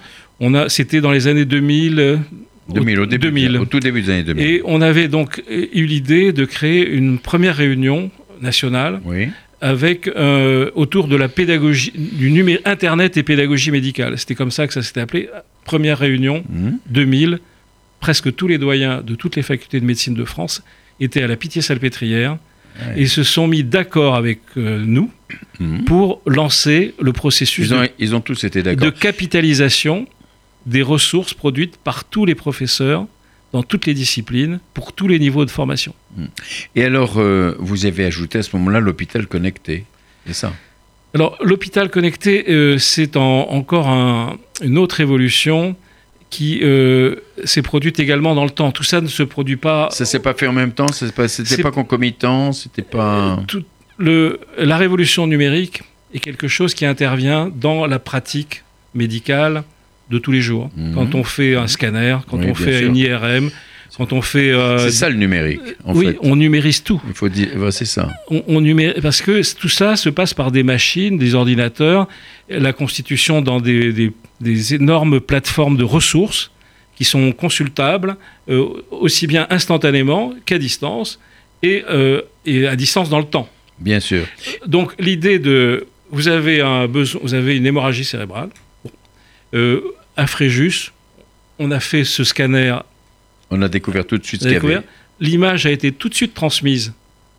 c'était 0.68 1.00
dans 1.00 1.12
les 1.12 1.28
années 1.28 1.44
2000, 1.44 2.18
2000, 2.68 3.00
au, 3.00 3.06
début, 3.06 3.58
au 3.58 3.64
tout 3.64 3.80
début 3.80 4.02
des 4.02 4.10
années 4.10 4.22
2000. 4.24 4.46
Et 4.46 4.62
on 4.64 4.80
avait 4.80 5.08
donc 5.08 5.42
eu 5.48 5.84
l'idée 5.86 6.32
de 6.32 6.44
créer 6.44 6.88
une 6.88 7.18
première 7.18 7.56
réunion 7.56 8.10
nationale 8.40 9.00
avec 9.60 10.08
euh, 10.08 10.70
autour 10.74 11.08
de 11.08 11.16
la 11.16 11.28
pédagogie 11.28 11.92
du 11.94 12.30
numérique 12.30 12.62
Internet 12.64 13.16
et 13.16 13.22
pédagogie 13.22 13.70
médicale. 13.70 14.18
C'était 14.18 14.34
comme 14.34 14.50
ça 14.50 14.66
que 14.66 14.72
ça 14.72 14.82
s'était 14.82 15.00
appelé. 15.00 15.28
Première 15.64 15.98
réunion 15.98 16.44
2000. 16.90 17.30
Mmh. 17.30 17.38
Presque 18.00 18.34
tous 18.34 18.46
les 18.46 18.58
doyens 18.58 19.02
de 19.02 19.16
toutes 19.16 19.34
les 19.34 19.42
facultés 19.42 19.80
de 19.80 19.84
médecine 19.84 20.14
de 20.14 20.24
France 20.24 20.62
étaient 21.00 21.22
à 21.22 21.26
la 21.26 21.36
Pitié-Salpêtrière 21.36 22.38
et 22.96 23.06
se 23.06 23.24
sont 23.24 23.48
mis 23.48 23.64
d'accord 23.64 24.14
avec 24.14 24.38
euh, 24.56 24.84
nous 24.86 25.10
mmh. 25.58 25.82
pour 25.84 26.22
lancer 26.26 26.94
le 27.00 27.12
processus 27.12 27.72
ils 27.98 28.14
ont 28.14 28.20
tous 28.20 28.44
été 28.44 28.62
de 28.62 28.90
capitalisation 28.90 30.06
des 30.68 30.82
ressources 30.82 31.34
produites 31.34 31.76
par 31.76 32.04
tous 32.04 32.24
les 32.24 32.34
professeurs 32.34 33.06
dans 33.52 33.62
toutes 33.62 33.86
les 33.86 33.94
disciplines, 33.94 34.60
pour 34.74 34.92
tous 34.92 35.08
les 35.08 35.18
niveaux 35.18 35.46
de 35.46 35.50
formation. 35.50 35.94
Hmm. 36.16 36.26
Et 36.76 36.84
alors, 36.84 37.14
euh, 37.16 37.56
vous 37.58 37.86
avez 37.86 38.04
ajouté 38.04 38.38
à 38.38 38.42
ce 38.42 38.54
moment-là 38.56 38.80
l'hôpital 38.80 39.26
connecté, 39.26 39.84
c'est 40.26 40.34
ça? 40.34 40.52
Alors, 41.14 41.38
l'hôpital 41.42 41.88
connecté, 41.88 42.44
euh, 42.50 42.76
c'est 42.76 43.16
encore 43.16 43.88
une 44.62 44.76
autre 44.76 45.00
évolution 45.00 45.74
qui 46.28 46.60
euh, 46.62 47.16
s'est 47.44 47.62
produite 47.62 47.98
également 47.98 48.34
dans 48.34 48.44
le 48.44 48.50
temps. 48.50 48.70
Tout 48.70 48.82
ça 48.82 49.00
ne 49.00 49.06
se 49.06 49.22
produit 49.22 49.56
pas... 49.56 49.88
Ça 49.90 50.04
s'est 50.04 50.18
pas 50.18 50.34
fait 50.34 50.46
en 50.46 50.52
même 50.52 50.72
temps? 50.72 50.92
C'était 50.92 51.12
pas, 51.12 51.62
pas 51.62 51.70
concomitant? 51.70 52.52
C'était 52.52 52.82
pas... 52.82 53.42
Tout 53.48 53.64
le, 53.96 54.40
la 54.58 54.76
révolution 54.76 55.26
numérique 55.26 55.82
est 56.14 56.20
quelque 56.20 56.48
chose 56.48 56.74
qui 56.74 56.86
intervient 56.86 57.50
dans 57.54 57.86
la 57.86 57.98
pratique 57.98 58.62
médicale, 58.94 59.64
de 60.10 60.18
tous 60.18 60.32
les 60.32 60.40
jours. 60.40 60.70
Mhm. 60.76 60.94
Quand 60.94 61.14
on 61.14 61.24
fait 61.24 61.54
un 61.54 61.66
scanner, 61.66 62.18
quand 62.28 62.38
on 62.38 62.54
fait 62.54 62.84
une 62.84 62.96
IRM, 62.96 63.50
quand 63.96 64.12
on 64.12 64.22
fait. 64.22 64.52
Euh, 64.52 64.78
c'est 64.78 64.92
ça 64.92 65.08
le 65.08 65.16
numérique. 65.16 65.60
En 65.84 65.94
oui, 65.94 66.16
on 66.22 66.36
numérise 66.36 66.82
tout. 66.82 67.00
Il 67.08 67.14
faut 67.14 67.28
dire, 67.28 67.48
c'est 67.70 67.84
ça. 67.84 68.08
On, 68.30 68.60
numérise, 68.60 69.00
parce 69.02 69.20
que 69.20 69.42
tout 69.58 69.68
ça 69.68 69.96
se 69.96 70.08
passe 70.08 70.34
par 70.34 70.52
des 70.52 70.62
machines, 70.62 71.18
des 71.18 71.34
ordinateurs, 71.34 72.06
la 72.48 72.72
constitution 72.72 73.42
dans 73.42 73.60
des, 73.60 74.12
énormes 74.72 75.20
plateformes 75.20 75.76
de 75.76 75.84
ressources 75.84 76.52
qui 76.94 77.04
sont 77.04 77.32
consultables 77.32 78.16
euh, 78.48 78.66
aussi 78.90 79.26
bien 79.26 79.46
instantanément 79.50 80.32
qu'à 80.46 80.58
distance 80.58 81.20
et, 81.62 81.84
euh, 81.88 82.22
et 82.44 82.66
à 82.66 82.76
distance 82.76 83.08
dans 83.08 83.18
le 83.18 83.24
temps. 83.24 83.48
Bien 83.78 84.00
sûr. 84.00 84.24
Donc 84.66 84.94
l'idée 85.00 85.38
de 85.38 85.86
vous 86.10 86.28
avez 86.28 86.60
un 86.60 86.86
besoin, 86.88 87.20
vous 87.22 87.34
avez 87.34 87.56
une 87.56 87.66
hémorragie 87.66 88.04
cérébrale. 88.04 88.50
Euh, 89.54 89.80
à 90.18 90.26
Fréjus, 90.26 90.92
on 91.58 91.70
a 91.70 91.80
fait 91.80 92.04
ce 92.04 92.24
scanner. 92.24 92.76
On 93.50 93.62
a 93.62 93.68
découvert 93.68 94.06
tout 94.06 94.18
de 94.18 94.26
suite 94.26 94.42
ce 94.42 94.48
qu'il 94.48 94.54
y 94.68 94.74
avait. 94.74 94.84
L'image 95.20 95.64
a 95.64 95.70
été 95.70 95.92
tout 95.92 96.08
de 96.08 96.14
suite 96.14 96.34
transmise. 96.34 96.92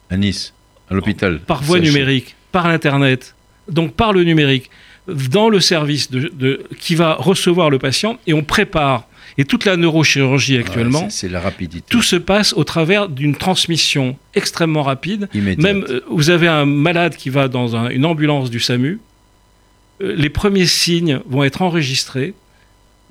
À 0.10 0.18
Nice, 0.18 0.54
à 0.90 0.96
l'hôpital. 0.96 1.40
Par 1.42 1.62
voie 1.62 1.80
numérique, 1.80 2.36
par 2.52 2.68
l'Internet, 2.68 3.36
donc 3.68 3.94
par 3.94 4.14
le 4.14 4.24
numérique, 4.24 4.72
dans 5.08 5.50
le 5.50 5.60
service 5.60 6.10
de, 6.10 6.64
qui 6.80 6.96
va 6.96 7.16
recevoir 7.16 7.70
le 7.70 7.80
patient 7.80 8.18
et 8.26 8.34
on 8.34 8.44
prépare. 8.44 9.06
Et 9.38 9.46
toute 9.46 9.66
la 9.66 9.78
neurochirurgie 9.78 10.58
actuellement, 10.58 11.10
c'est 11.10 11.30
la 11.30 11.40
rapidité. 11.40 11.86
Tout 11.90 12.02
se 12.02 12.16
passe 12.16 12.54
au 12.54 12.64
travers 12.64 13.08
d'une 13.08 13.36
transmission 13.36 14.18
extrêmement 14.36 14.84
rapide. 14.84 15.30
Même 15.34 15.86
euh, 15.90 16.02
vous 16.10 16.30
avez 16.30 16.48
un 16.48 16.66
malade 16.66 17.16
qui 17.16 17.30
va 17.30 17.48
dans 17.48 17.76
une 17.90 18.06
ambulance 18.06 18.50
du 18.50 18.60
SAMU, 18.60 19.00
euh, 20.02 20.14
les 20.16 20.30
premiers 20.30 20.66
signes 20.66 21.20
vont 21.28 21.44
être 21.44 21.62
enregistrés 21.62 22.34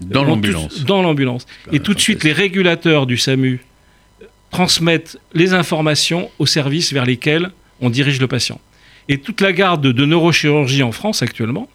dans 0.01 0.25
l'ambulance. 0.25 0.85
Dans 0.85 1.03
l'ambulance. 1.03 1.47
Et 1.73 1.81
tout 1.81 1.95
de 1.95 2.01
suite, 2.01 2.25
les 2.25 2.33
régulateurs 2.33 3.07
du 3.07 3.17
SAMU 3.17 3.61
transmettent 4.51 5.19
les 5.35 5.53
informations 5.55 6.31
aux 6.39 6.47
services 6.47 6.93
vers 6.93 7.05
lesquels 7.05 7.51
on 7.81 7.91
dirige 7.91 8.21
le 8.21 8.29
patient. 8.29 8.61
Et 9.09 9.19
toute 9.19 9.41
la 9.41 9.53
garde 9.53 9.87
de 9.87 10.05
neurochirurgie 10.05 10.83
en 10.83 10.93
France 10.93 11.23
actuellement, 11.23 11.69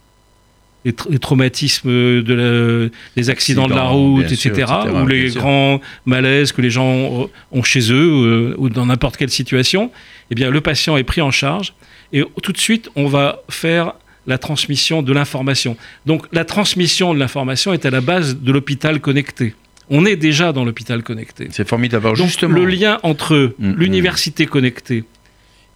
les, 0.86 1.20
traumatismes, 1.20 1.90
de 1.90 2.92
les 3.16 3.30
accidents 3.30 3.68
de 3.68 3.74
la 3.74 3.84
route, 3.84 4.32
etc., 4.32 4.72
ou 4.94 5.08
les 5.08 5.30
grands 5.30 5.80
malaises 6.06 6.52
que 6.52 6.62
les 6.62 6.70
gens 6.70 7.30
ont 7.52 7.64
chez 7.64 7.92
eux, 7.92 8.54
euh, 8.54 8.56
ou 8.58 8.70
dans 8.70 8.86
n'importe 8.86 9.16
quelle 9.16 9.30
situation, 9.30 9.92
eh 10.30 10.36
bien, 10.36 10.50
le 10.50 10.62
patient 10.62 10.98
est 10.98 11.04
pris 11.04 11.22
en 11.22 11.32
charge. 11.32 11.74
Et 12.12 12.24
tout 12.42 12.52
de 12.52 12.58
suite, 12.58 12.90
on 12.96 13.08
va 13.08 13.42
faire 13.50 13.94
la 14.28 14.38
transmission 14.38 15.02
de 15.02 15.14
l'information. 15.14 15.78
Donc 16.06 16.26
la 16.32 16.46
transmission 16.46 17.14
de 17.14 17.20
l'information 17.20 17.74
est 17.74 17.86
à 17.86 17.90
la 17.90 18.02
base 18.02 18.38
de 18.38 18.52
l'hôpital 18.52 19.00
connecté. 19.00 19.56
On 19.90 20.06
est 20.06 20.16
déjà 20.16 20.54
dans 20.54 20.64
l'hôpital 20.64 21.04
connecté. 21.04 21.50
C'est 21.52 21.68
formidable. 21.68 22.06
Donc, 22.16 22.28
justement. 22.28 22.56
Le 22.56 22.66
lien 22.66 23.00
entre 23.04 23.54
mm, 23.60 23.68
mm. 23.68 23.76
l'université 23.78 24.46
connectée 24.46 25.04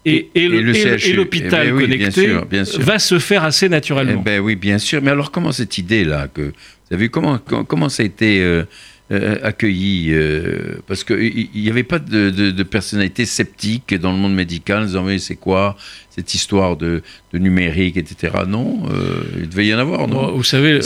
et, 0.05 0.29
et, 0.35 0.47
l'hôpital 0.47 1.67
eh 1.67 1.71
ben 1.71 1.81
connecté 1.81 2.33
va 2.79 2.97
se 2.97 3.19
faire 3.19 3.43
assez 3.43 3.67
naturellement. 3.67 4.21
Eh 4.21 4.23
ben 4.23 4.39
oui, 4.39 4.55
bien 4.55 4.77
sûr. 4.77 5.01
Mais 5.01 5.11
alors, 5.11 5.31
comment 5.31 5.51
cette 5.51 5.77
idée-là 5.77 6.29
que 6.29 6.41
vous 6.41 6.93
avez 6.93 7.05
vu 7.05 7.09
comment 7.09 7.39
comment 7.39 7.89
ça 7.89 8.03
a 8.03 8.05
été 8.05 8.39
euh, 8.41 8.63
euh, 9.09 9.37
accueilli 9.41 10.09
euh, 10.11 10.79
Parce 10.85 11.05
qu'il 11.05 11.47
n'y 11.55 11.69
avait 11.69 11.83
pas 11.83 11.97
de, 11.97 12.63
personnalité 12.63 13.23
sceptique 13.23 13.95
dans 13.95 14.11
le 14.11 14.17
monde 14.17 14.35
médical, 14.35 14.85
disant 14.85 15.03
mais 15.03 15.17
c'est 15.17 15.37
quoi 15.37 15.77
cette 16.09 16.33
histoire 16.33 16.75
de, 16.75 17.01
numérique, 17.33 17.95
etc. 17.95 18.33
Non, 18.45 18.83
euh, 18.91 19.21
il 19.39 19.47
devait 19.47 19.67
y 19.67 19.73
en 19.73 19.79
avoir, 19.79 20.09
non? 20.09 20.33
Vous 20.35 20.43
savez, 20.43 20.81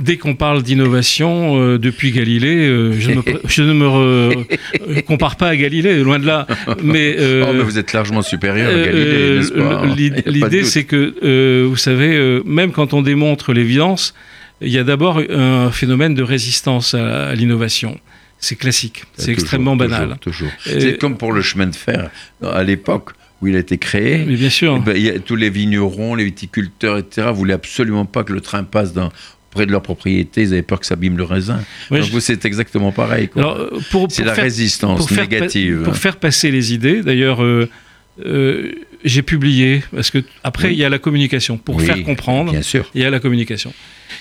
dès 0.00 0.16
qu'on 0.16 0.34
parle 0.34 0.64
d'innovation, 0.64 1.76
depuis 1.78 2.10
Galilée, 2.10 2.66
je, 2.98 3.12
ne 3.62 3.72
me 3.74 5.00
compare 5.06 5.36
pas 5.36 5.50
à 5.50 5.56
Galilée, 5.56 6.02
loin 6.02 6.18
de 6.18 6.26
là. 6.26 6.48
Mais, 6.82 7.16
oh, 7.20 7.52
mais 7.52 7.62
vous 7.62 7.78
êtes 7.78 7.92
largement 7.92 8.22
supérieur 8.22 8.70
à 8.70 8.86
Galilée, 8.86 9.36
n'est-ce 9.36 9.52
pas? 9.52 9.86
L'idée, 10.26 10.64
c'est 10.64 10.82
que, 10.82 11.62
vous 11.64 11.76
savez, 11.76 12.40
même 12.44 12.72
quand 12.72 12.92
on 12.92 13.02
démontre 13.02 13.52
l'évidence, 13.52 14.14
il 14.60 14.70
y 14.70 14.78
a 14.78 14.84
d'abord 14.84 15.20
un 15.30 15.70
phénomène 15.70 16.14
de 16.14 16.22
résistance 16.22 16.94
à, 16.94 17.34
l'innovation. 17.34 17.98
C'est 18.38 18.56
classique, 18.56 19.04
c'est 19.16 19.32
extrêmement 19.32 19.76
banal. 19.76 20.16
Toujours, 20.20 20.50
C'est 20.64 20.98
comme 20.98 21.18
pour 21.18 21.32
le 21.32 21.42
chemin 21.42 21.66
de 21.66 21.74
fer 21.74 22.10
à 22.42 22.62
l'époque 22.62 23.10
où 23.42 23.46
il 23.46 23.56
a 23.56 23.58
été 23.58 23.78
créé. 23.78 24.24
Mais 24.26 24.36
bien 24.36 24.50
sûr. 24.50 24.76
Eh 24.78 24.80
ben, 24.80 25.16
a, 25.16 25.18
tous 25.18 25.36
les 25.36 25.50
vignerons, 25.50 26.14
les 26.14 26.24
viticulteurs, 26.24 26.98
etc., 26.98 27.28
voulaient 27.32 27.54
absolument 27.54 28.04
pas 28.04 28.22
que 28.22 28.32
le 28.32 28.40
train 28.40 28.64
passe 28.64 28.92
dans, 28.92 29.10
près 29.50 29.66
de 29.66 29.72
leur 29.72 29.82
propriété, 29.82 30.42
ils 30.42 30.52
avaient 30.52 30.62
peur 30.62 30.80
que 30.80 30.86
ça 30.86 30.94
abîme 30.94 31.16
le 31.16 31.24
raisin. 31.24 31.60
Donc 31.90 32.02
vous, 32.04 32.20
c'est 32.20 32.44
exactement 32.44 32.92
pareil. 32.92 33.28
C'est 34.08 34.24
la 34.24 34.34
résistance 34.34 35.10
négative. 35.10 35.82
pour 35.84 35.96
faire 35.96 36.16
passer 36.16 36.50
les 36.50 36.72
idées, 36.72 37.02
d'ailleurs, 37.02 37.42
euh, 37.42 37.68
euh, 38.24 38.72
j'ai 39.04 39.22
publié, 39.22 39.82
parce 39.94 40.10
que 40.10 40.18
après, 40.44 40.72
il 40.72 40.78
y 40.78 40.84
a 40.84 40.88
la 40.88 40.98
communication. 40.98 41.58
Pour 41.58 41.80
faire 41.80 42.02
comprendre, 42.02 42.52
bien 42.52 42.62
sûr. 42.62 42.90
il 42.94 43.02
y 43.02 43.04
a 43.04 43.10
la 43.10 43.20
communication. 43.20 43.72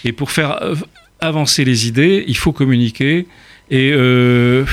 Et 0.05 0.11
pour 0.11 0.31
faire 0.31 0.61
euh, 0.61 0.75
avancer 1.19 1.65
les 1.65 1.87
idées, 1.87 2.23
il 2.27 2.37
faut 2.37 2.51
communiquer 2.51 3.27
et, 3.69 3.91
euh, 3.93 4.65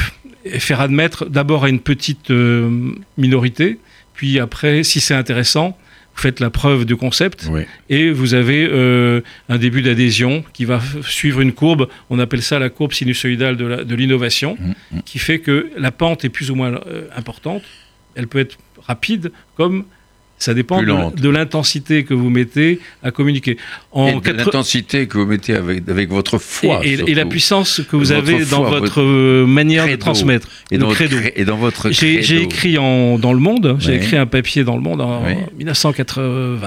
faire 0.59 0.81
admettre 0.81 1.27
d'abord 1.27 1.65
à 1.65 1.69
une 1.69 1.81
petite 1.81 2.31
euh, 2.31 2.93
minorité, 3.19 3.79
puis 4.15 4.39
après, 4.39 4.85
si 4.85 5.01
c'est 5.01 5.15
intéressant, 5.15 5.77
vous 6.15 6.23
faites 6.23 6.41
la 6.41 6.49
preuve 6.49 6.87
du 6.87 6.97
concept 6.97 7.51
et 7.91 8.11
vous 8.11 8.33
avez 8.33 8.65
un 9.51 9.59
début 9.59 9.83
d'adhésion 9.83 10.43
qui 10.55 10.65
va 10.65 10.81
suivre 11.03 11.43
une 11.43 11.53
courbe, 11.53 11.89
on 12.09 12.19
appelle 12.19 12.41
ça 12.41 12.59
la 12.59 12.71
courbe 12.71 12.95
sinusoïdale 12.95 13.59
de 13.59 13.95
l'innovation, 13.95 14.57
mmh, 14.59 14.69
mmh. 14.97 15.01
qui 15.05 15.19
fait 15.19 15.41
que 15.41 15.69
la 15.77 15.91
pente 15.91 16.25
est 16.25 16.31
plus 16.31 16.51
ou 16.51 16.55
moins 16.55 16.81
importante. 17.15 17.63
Elle 18.15 18.29
peut 18.29 18.39
être 18.39 18.57
rapide 18.87 19.31
comme 19.59 19.85
ça 20.39 20.53
dépend 20.55 20.83
de, 20.83 21.29
l'intensité 21.29 22.05
que 22.05 22.13
vous 22.13 22.29
mettez 22.29 22.81
à 23.03 23.11
communiquer. 23.11 23.57
En 23.93 24.21
et 24.21 24.33
l'intensité 24.33 25.07
que 25.07 25.17
vous 25.19 25.27
mettez 25.27 25.55
avec, 25.55 25.89
avec 25.89 26.11
votre 26.11 26.39
foi. 26.39 26.81
Et, 26.85 27.15
la 27.15 27.25
puissance 27.25 27.81
que 27.91 27.97
vous 27.97 28.13
avez 28.13 28.45
dans 28.45 28.65
votre, 28.65 29.01
euh, 29.01 29.47
manière 29.47 29.89
de 29.89 29.97
transmettre. 29.97 30.49
Et 30.71 30.79
dans, 30.79 30.91
credo. 30.91 31.17
Votre, 31.17 31.31
et 31.35 31.45
dans 31.45 31.57
votre 31.57 31.91
J'ai 31.91 32.43
écrit 32.43 32.79
en, 32.79 33.19
dans 33.19 33.33
Le 33.33 33.41
Monde, 33.41 33.77
j'ai 33.79 33.95
écrit 33.95 34.17
un 34.17 34.27
papier 34.27 34.65
dans 34.65 34.77
Le 34.77 34.83
Monde 34.83 35.01
en 35.01 35.23
1980, 35.57 36.59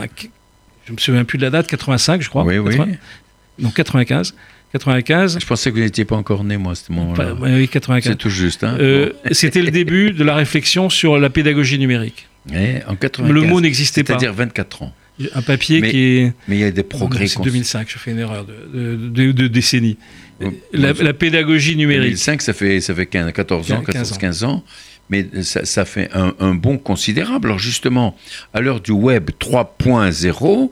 je 0.86 0.94
me 0.94 0.98
souviens 0.98 1.24
plus 1.24 1.38
de 1.38 1.44
la 1.44 1.52
date, 1.52 1.68
85 1.68 2.22
je 2.24 2.30
crois. 2.30 2.44
Oui, 2.44 2.58
oui. 2.58 2.76
donc 3.60 3.76
95. 3.76 4.34
95. 4.74 5.40
Je 5.40 5.46
pensais 5.46 5.72
que 5.72 5.76
vous 5.76 5.82
n'étiez 5.82 6.06
pas 6.06 6.16
encore 6.16 6.44
né, 6.44 6.58
moi, 6.58 6.74
à 6.74 6.76
ce 6.76 6.92
moment-là. 6.92 7.36
Oui, 7.40 7.68
95. 7.68 8.12
C'est 8.12 8.18
tout 8.18 8.30
juste. 8.30 8.64
Hein 8.64 8.78
euh, 8.80 9.12
C'était 9.32 9.62
le 9.62 9.72
début 9.72 10.12
de 10.12 10.24
la 10.24 10.36
réflexion 10.36 10.90
sur 10.90 11.18
la 11.18 11.30
pédagogie 11.30 11.80
numérique. 11.80 12.29
En 12.88 12.96
95, 12.96 13.32
le 13.32 13.42
mot 13.44 13.62
n'existait 13.62 14.04
pas. 14.04 14.14
C'est-à-dire 14.14 14.34
24 14.34 14.84
ans. 14.84 14.94
Un 15.34 15.42
papier 15.42 15.82
qui 15.82 16.04
est. 16.04 16.34
Mais 16.48 16.58
il 16.58 16.60
y 16.60 16.64
a 16.64 16.72
des 16.72 16.84
progrès. 16.84 17.28
C'est 17.28 17.42
2005, 17.42 17.88
je 17.90 17.98
fais 17.98 18.12
une 18.12 18.20
erreur 18.20 18.46
de, 18.46 18.96
de, 19.32 19.48
décennie. 19.48 19.98
La, 20.72 21.14
pédagogie 21.14 21.76
numérique. 21.76 22.12
2005, 22.12 22.42
ça 22.42 22.54
fait, 22.54 22.80
ça 22.80 22.96
fait 22.96 23.06
15, 23.06 23.34
14 23.34 23.72
ans, 23.74 23.82
14, 23.82 24.18
15 24.18 24.44
ans. 24.46 24.64
Mais 25.10 25.28
ça, 25.42 25.66
ça 25.66 25.86
fait 25.86 26.10
un, 26.14 26.36
un 26.40 26.54
bond 26.54 26.78
considérable. 26.78 27.48
Alors 27.48 27.60
justement, 27.60 28.16
à 28.54 28.62
l'heure 28.62 28.80
du 28.80 28.92
web 28.92 29.32
3.0, 29.40 30.72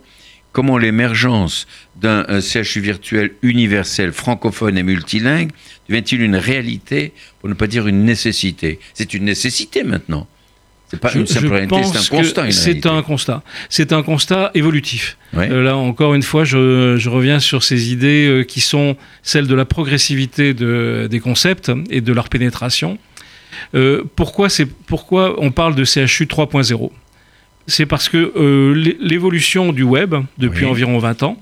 comment 0.58 0.78
l'émergence 0.78 1.68
d'un 2.00 2.26
CHU 2.42 2.80
virtuel 2.82 3.32
universel, 3.42 4.12
francophone 4.12 4.78
et 4.78 4.84
multilingue 4.84 5.52
devient-il 5.90 6.22
une 6.22 6.36
réalité, 6.36 7.14
pour 7.40 7.50
ne 7.50 7.54
pas 7.54 7.68
dire 7.68 7.88
une 7.88 8.06
nécessité? 8.06 8.80
C'est 8.94 9.14
une 9.14 9.26
nécessité 9.26 9.84
maintenant. 9.84 10.28
C'est 10.90 11.00
pas 11.00 11.14
une 11.14 11.28
simple 11.28 11.48
réalité, 11.48 11.76
c'est 11.84 11.98
un 11.98 12.18
constat. 12.18 12.52
C'est 12.52 12.86
un 12.86 13.02
constat. 13.02 13.44
C'est 13.70 13.94
un 13.94 14.04
constat 14.04 14.52
évolutif. 14.54 15.18
Euh, 15.36 15.62
là, 15.62 15.76
encore 15.76 16.14
une 16.14 16.24
fois, 16.24 16.46
je, 16.46 17.10
reviens 17.10 17.40
sur 17.40 17.64
ces 17.64 17.92
idées 17.92 18.28
euh, 18.28 18.44
qui 18.44 18.62
sont 18.62 18.96
celles 19.22 19.48
de 19.48 19.56
la 19.56 19.66
progressivité 19.66 20.54
des 20.54 21.20
concepts 21.22 21.72
et 21.90 22.00
de 22.02 22.14
leur 22.14 22.30
pénétration. 22.30 22.98
Euh, 23.76 24.04
pourquoi, 24.16 24.48
pourquoi 24.86 25.36
on 25.40 25.52
parle 25.52 25.76
de 25.76 25.84
CHU 25.84 26.26
3.0 26.26 26.92
c'est 27.70 27.86
parce 27.86 28.08
que 28.08 28.32
l'évolution 29.02 29.74
du 29.74 29.84
web, 29.84 30.16
depuis 30.38 30.64
environ 30.64 31.00
20 31.00 31.24
ans, 31.24 31.38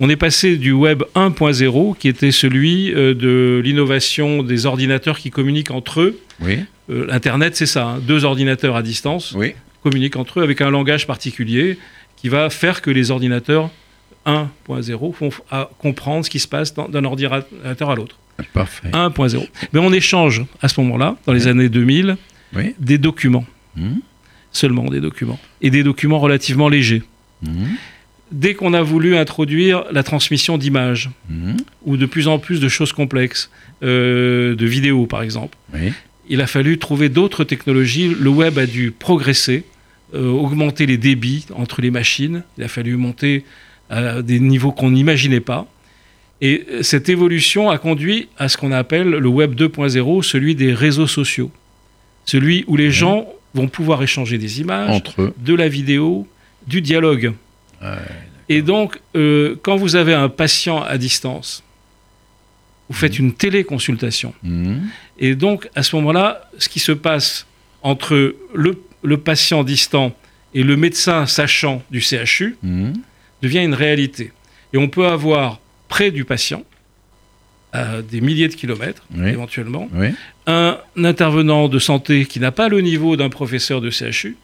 on 0.00 0.10
est 0.10 0.16
passé 0.16 0.56
du 0.56 0.72
web 0.72 1.04
1.0, 1.14 1.96
qui 1.96 2.08
était 2.08 2.32
celui 2.32 2.90
de 2.90 3.60
l'innovation 3.62 4.42
des 4.42 4.66
ordinateurs 4.66 5.16
qui 5.16 5.30
communiquent 5.30 5.70
entre 5.70 6.00
eux. 6.00 6.18
Euh, 6.90 7.06
Internet, 7.10 7.56
c'est 7.56 7.66
ça, 7.66 7.86
hein. 7.86 7.98
deux 8.00 8.24
ordinateurs 8.24 8.76
à 8.76 8.82
distance 8.82 9.36
communiquent 9.82 10.16
entre 10.16 10.40
eux 10.40 10.42
avec 10.42 10.60
un 10.60 10.70
langage 10.70 11.06
particulier 11.06 11.78
qui 12.16 12.28
va 12.28 12.50
faire 12.50 12.82
que 12.82 12.90
les 12.90 13.10
ordinateurs 13.10 13.70
1.0 14.26 15.12
font 15.12 15.30
comprendre 15.78 16.24
ce 16.24 16.30
qui 16.30 16.40
se 16.40 16.48
passe 16.48 16.74
d'un 16.74 17.04
ordinateur 17.04 17.90
à 17.90 17.94
l'autre. 17.94 18.18
1.0. 18.92 19.48
Mais 19.72 19.80
on 19.80 19.92
échange 19.92 20.44
à 20.60 20.68
ce 20.68 20.80
moment-là, 20.80 21.16
dans 21.26 21.32
les 21.32 21.46
années 21.46 21.68
2000, 21.68 22.16
des 22.78 22.98
documents. 22.98 23.46
Mmh 23.76 23.98
seulement 24.52 24.84
des 24.86 25.00
documents, 25.00 25.38
et 25.60 25.70
des 25.70 25.82
documents 25.82 26.18
relativement 26.18 26.68
légers. 26.68 27.02
Mhm. 27.42 27.76
Dès 28.30 28.54
qu'on 28.54 28.74
a 28.74 28.82
voulu 28.82 29.16
introduire 29.16 29.84
la 29.90 30.02
transmission 30.02 30.58
d'images, 30.58 31.10
mhm. 31.30 31.56
ou 31.84 31.96
de 31.96 32.06
plus 32.06 32.28
en 32.28 32.38
plus 32.38 32.60
de 32.60 32.68
choses 32.68 32.92
complexes, 32.92 33.50
euh, 33.82 34.54
de 34.54 34.66
vidéos 34.66 35.06
par 35.06 35.22
exemple, 35.22 35.56
il 36.28 36.40
a 36.40 36.46
fallu 36.46 36.78
trouver 36.78 37.08
d'autres 37.08 37.44
technologies. 37.44 38.14
Le 38.18 38.30
web 38.30 38.58
a 38.58 38.66
dû 38.66 38.90
progresser, 38.90 39.64
euh, 40.14 40.28
augmenter 40.28 40.86
les 40.86 40.96
débits 40.96 41.46
entre 41.54 41.80
les 41.80 41.90
machines, 41.90 42.42
il 42.56 42.64
a 42.64 42.68
fallu 42.68 42.96
monter 42.96 43.44
à 43.90 44.22
des 44.22 44.40
niveaux 44.40 44.72
qu'on 44.72 44.90
n'imaginait 44.90 45.40
pas. 45.40 45.66
Et 46.40 46.64
cette 46.82 47.08
évolution 47.08 47.68
a 47.68 47.78
conduit 47.78 48.28
à 48.38 48.48
ce 48.48 48.56
qu'on 48.56 48.70
appelle 48.70 49.08
le 49.08 49.28
web 49.28 49.54
2.0, 49.54 50.22
celui 50.22 50.54
des 50.54 50.72
réseaux 50.72 51.06
sociaux. 51.06 51.50
Celui 52.26 52.64
où 52.68 52.76
les 52.76 52.90
gens 52.90 53.26
vont 53.54 53.66
pouvoir 53.66 54.02
échanger 54.02 54.38
des 54.38 54.60
images, 54.60 55.02
de 55.38 55.54
la 55.54 55.68
vidéo, 55.68 56.28
du 56.66 56.80
dialogue. 56.80 57.32
et 58.48 58.62
donc, 58.62 59.00
euh, 59.16 59.56
quand 59.62 59.76
vous 59.76 59.96
avez 59.96 60.14
un 60.14 60.28
patient 60.28 60.82
à 60.82 60.96
distance, 60.98 61.64
vous 62.88 62.94
faites 62.94 63.18
une 63.18 63.32
téléconsultation. 63.32 64.32
Mhm. 64.42 64.80
Et 65.18 65.34
donc, 65.34 65.68
à 65.74 65.82
ce 65.82 65.94
moment-là, 65.96 66.48
ce 66.58 66.68
qui 66.68 66.80
se 66.80 66.92
passe 66.92 67.46
entre 67.82 68.34
le, 68.54 68.82
le 69.02 69.16
patient 69.18 69.62
distant 69.64 70.14
et 70.54 70.62
le 70.62 70.76
médecin 70.76 71.26
sachant 71.26 71.82
du 71.90 72.00
CHU 72.00 72.56
Mhm. 72.62 72.94
devient 73.42 73.62
une 73.64 73.74
réalité. 73.74 74.32
Et 74.72 74.78
on 74.78 74.88
peut 74.88 75.06
avoir 75.06 75.60
près 75.88 76.10
du 76.10 76.24
patient, 76.24 76.64
à 77.72 78.00
des 78.00 78.20
milliers 78.22 78.48
de 78.48 78.54
kilomètres 78.54 79.04
Oui. 79.14 79.28
éventuellement, 79.28 79.88
Oui. 79.94 80.08
un 80.46 80.78
intervenant 80.96 81.68
de 81.68 81.78
santé 81.78 82.24
qui 82.24 82.40
n'a 82.40 82.50
pas 82.52 82.68
le 82.70 82.80
niveau 82.80 83.16
d'un 83.16 83.28
professeur 83.28 83.80
de 83.82 83.90
CHU, 83.90 84.36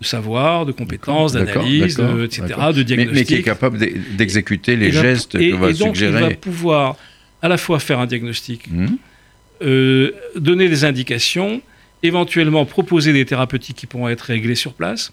de 0.00 0.06
savoir, 0.06 0.66
de 0.66 0.72
compétences, 0.72 1.32
d'analyse, 1.32 1.98
etc., 2.24 2.44
de 2.74 2.82
diagnostic. 2.82 3.14
mais 3.14 3.24
qui 3.24 3.34
est 3.36 3.42
capable 3.42 3.78
d'e- 3.78 3.94
d'exécuter 4.16 4.76
les 4.76 4.88
Et 4.88 4.92
gestes 4.92 5.34
et, 5.36 5.50
que 5.52 5.56
va 5.56 5.70
et 5.70 5.72
donc, 5.72 5.96
il 5.98 6.04
va 6.06 6.18
suggérer. 6.18 6.34
pouvoir 6.34 6.96
à 7.44 7.48
la 7.48 7.58
fois 7.58 7.78
faire 7.78 7.98
un 8.00 8.06
diagnostic, 8.06 8.70
Mhm. 8.70 8.96
euh, 9.62 10.10
donner 10.36 10.68
des 10.68 10.84
indications, 10.84 11.60
éventuellement 12.02 12.64
proposer 12.64 13.12
des 13.12 13.24
thérapeutiques 13.26 13.76
qui 13.76 13.86
pourront 13.86 14.08
être 14.08 14.22
réglées 14.22 14.54
sur 14.54 14.72
place. 14.72 15.12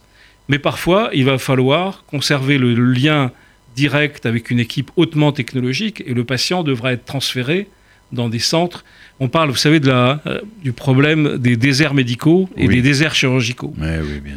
Mais 0.50 0.58
parfois, 0.60 1.10
il 1.14 1.26
va 1.26 1.38
falloir 1.38 2.04
conserver 2.06 2.58
le, 2.58 2.74
lien 2.74 3.32
direct 3.76 4.26
avec 4.26 4.50
une 4.50 4.60
équipe 4.60 4.92
hautement 4.96 5.32
technologique 5.34 6.04
et 6.06 6.14
le 6.14 6.24
patient 6.24 6.64
devra 6.64 6.94
être 6.94 7.06
transféré 7.06 7.68
dans 8.12 8.28
des 8.30 8.40
centres. 8.40 8.84
On 9.22 9.28
parle, 9.30 9.50
vous 9.50 9.56
savez, 9.68 9.80
de 9.80 9.88
la, 9.88 10.22
euh, 10.26 10.42
du 10.64 10.74
problème 10.74 11.38
des 11.38 11.56
déserts 11.58 11.94
médicaux 11.94 12.50
et 12.58 12.68
Oui. 12.68 12.76
des 12.76 12.82
déserts 12.82 13.16
chirurgicaux. 13.16 13.74
Oui. 13.78 13.88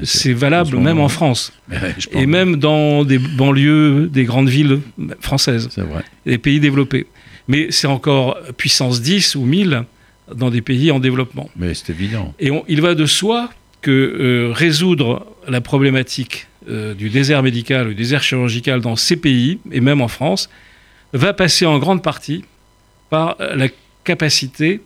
C'est 0.04 0.32
valable 0.32 0.76
même 0.78 1.00
en. 1.00 1.08
France 1.08 1.52
Ouais, 1.70 1.94
et 2.12 2.26
même 2.26 2.56
dans 2.56 3.04
des 3.04 3.18
banlieues 3.18 4.08
des 4.12 4.24
grandes 4.24 4.48
villes 4.48 4.80
françaises 5.20 5.68
vrai. 5.76 6.02
des 6.26 6.38
pays 6.38 6.60
développés. 6.60 7.06
Mais 7.48 7.68
c'est 7.70 7.86
encore 7.86 8.38
puissance 8.56 9.02
10 9.02 9.34
ou 9.36 9.42
1000 9.44 9.84
dans 10.34 10.50
des 10.50 10.62
pays 10.62 10.90
en 10.90 10.98
développement. 11.00 11.50
Mais 11.56 11.74
c'est 11.74 11.90
évident. 11.90 12.34
Et 12.38 12.50
on- 12.50 12.64
il 12.68 12.80
va 12.80 12.94
de 12.94 13.04
soi 13.06 13.50
que 13.82 13.90
euh, 13.90 14.52
résoudre 14.52 15.26
la 15.46 15.60
problématique 15.60 16.46
euh, 16.70 16.94
du 16.94 17.10
désert 17.10 17.42
médical 17.42 17.86
ou 17.86 17.90
du 17.90 17.96
désert 17.96 18.22
chirurgical 18.22 18.80
dans 18.80 18.96
ces 18.96 19.16
pays, 19.16 19.58
et 19.70 19.80
même 19.80 20.00
en 20.00 20.08
France, 20.08 20.48
va 21.12 21.34
passer 21.34 21.66
en 21.66 21.78
grande 21.78 22.02
partie 22.02 22.44
par 23.10 23.36
la 23.38 23.68
capacité 24.04 24.80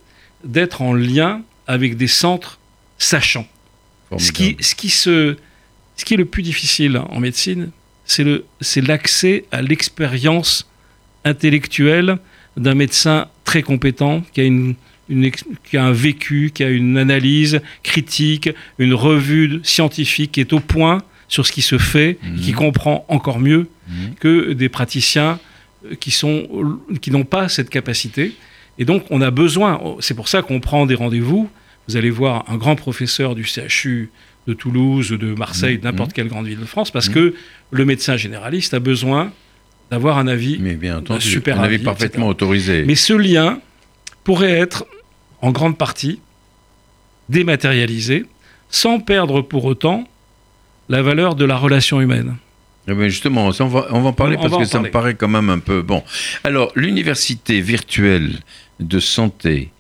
d'être 0.45 0.83
en 0.83 0.93
lien 0.93 1.43
avec 1.69 1.97
des 1.97 2.09
centres 2.09 2.59
sachants. 2.99 3.47
Ce 4.19 4.33
qui, 4.33 4.57
ce, 4.61 4.75
qui 4.75 4.89
se, 4.91 5.37
ce 5.97 6.05
qui 6.05 6.15
est 6.15 6.17
le 6.17 6.25
plus 6.25 6.43
difficile 6.43 6.97
en 7.11 7.21
médecine, 7.21 7.71
c'est 8.05 8.25
le- 8.25 8.45
c'est 8.61 8.81
l'accès 8.81 9.45
à 9.53 9.63
l'expérience 9.63 10.69
intellectuelle 11.25 12.19
d'un 12.59 12.75
médecin 12.75 13.27
très 13.45 13.63
compétent 13.63 14.23
qui 14.33 14.41
a, 14.41 14.45
une, 14.45 14.75
qui 15.65 15.77
a 15.77 15.85
un 15.85 15.93
vécu, 15.93 16.51
qui 16.53 16.63
a 16.65 16.69
une 16.69 16.99
analyse 16.99 17.61
critique, 17.83 18.51
une 18.79 18.95
revue 18.95 19.61
scientifique 19.63 20.33
qui 20.33 20.41
est 20.41 20.53
au 20.53 20.61
point 20.61 21.03
sur 21.29 21.47
ce 21.47 21.53
qui 21.53 21.63
se 21.63 21.79
fait, 21.79 22.19
Mhm. 22.23 22.41
qui 22.41 22.53
comprend 22.53 23.05
encore 23.09 23.39
mieux 23.39 23.67
Mhm. 23.89 24.15
que 24.21 24.53
des 24.53 24.69
praticiens 24.69 25.39
euh, 25.87 25.95
qui 25.95 26.11
sont 26.11 26.49
qui 27.01 27.11
n'ont 27.11 27.25
pas 27.25 27.49
cette 27.49 27.71
capacité. 27.71 28.33
Et 28.79 28.85
donc 28.85 29.05
on 29.11 29.21
a 29.21 29.31
besoin. 29.31 29.81
C'est 30.01 30.15
pour 30.15 30.29
ça 30.29 30.43
qu'on 30.43 30.61
prend 30.61 30.87
des 30.87 30.95
rendez-vous. 30.95 31.49
Vous 31.89 31.97
allez 31.97 32.11
voir 32.11 32.45
un 32.49 32.57
grand 32.57 32.77
professeur 32.77 33.35
du 33.35 33.45
CHU 33.45 34.11
de 34.47 34.55
Toulouse, 34.55 35.11
de 35.11 35.35
Marseille, 35.35 35.75
Mhm. 35.77 35.81
de 35.81 35.85
n'importe 35.85 36.13
quelle 36.15 36.29
grande 36.29 36.47
ville 36.47 36.59
de 36.61 36.65
France, 36.65 36.91
parce 36.91 37.09
Mhm. 37.09 37.15
que 37.15 37.35
le 37.71 37.85
médecin 37.85 38.17
généraliste 38.17 38.73
a 38.75 38.81
besoin 38.81 39.33
d'avoir 39.91 40.19
un 40.19 40.27
avis. 40.27 40.59
Mais 40.61 40.75
bien 40.75 40.99
entendu, 40.99 41.21
super 41.21 41.61
un 41.61 41.65
avis 41.65 41.77
avis, 41.77 41.85
parfaitement 41.85 42.31
etc. 42.31 42.31
autorisé. 42.31 42.85
Mais 42.87 42.95
ce 42.95 43.13
lien 43.13 43.61
pourrait 44.25 44.53
être 44.53 44.87
en 45.41 45.51
grande 45.51 45.79
partie 45.79 46.21
dématérialisé, 47.29 48.25
sans 48.71 49.01
perdre 49.01 49.43
pour 49.43 49.65
autant 49.65 50.09
la 50.89 51.03
valeur 51.03 51.35
de 51.35 51.45
la 51.45 51.57
relation 51.57 52.01
humaine. 52.01 52.37
Eh 52.89 53.11
justement, 53.11 53.47
on 53.47 53.67
va, 53.67 53.87
on 53.91 54.01
va 54.01 54.09
en 54.09 54.13
parler 54.15 54.37
On 54.39 54.43
parce 54.43 54.57
que 54.57 54.65
ça 54.65 54.81
me 54.81 54.91
paraît 54.91 55.15
quand 55.15 55.29
même 55.29 55.51
un 55.51 55.59
peu 55.59 55.83
bon. 55.83 56.03
Alors, 56.45 56.73
l'université 56.75 57.61
virtuelle 57.61 58.41
de 58.81 58.99
santé 58.99 59.71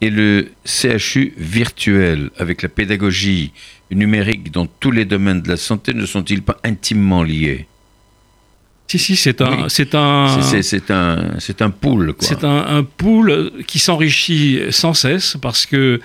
et 0.00 0.10
le 0.10 0.48
CHU 0.64 1.34
virtuel 1.36 2.30
avec 2.36 2.62
la 2.62 2.68
pédagogie 2.68 3.52
numérique 3.90 4.50
dans 4.50 4.66
tous 4.66 4.90
les 4.90 5.04
domaines 5.04 5.42
de 5.42 5.48
la 5.48 5.56
santé 5.56 5.94
ne 5.94 6.04
sont-ils 6.04 6.42
pas 6.42 6.58
intimement 6.64 7.22
liés? 7.22 7.66
Si, 8.88 8.98
si, 8.98 9.16
c'est 9.16 9.42
un, 9.42 9.50
Oui. 9.50 9.64
c'est 9.68 9.94
un, 9.94 10.40
C'est- 10.40 10.90
un, 10.90 11.34
c'est 11.38 11.60
un 11.62 11.68
pool, 11.70 12.14
quoi. 12.14 12.26
C'est 12.26 12.42
un, 12.42 12.64
un 12.78 12.82
pool 12.84 13.52
qui 13.66 13.78
s'enrichit 13.78 14.60
sans 14.70 14.94
cesse 14.94 15.36
parce 15.40 15.66
que 15.66 16.00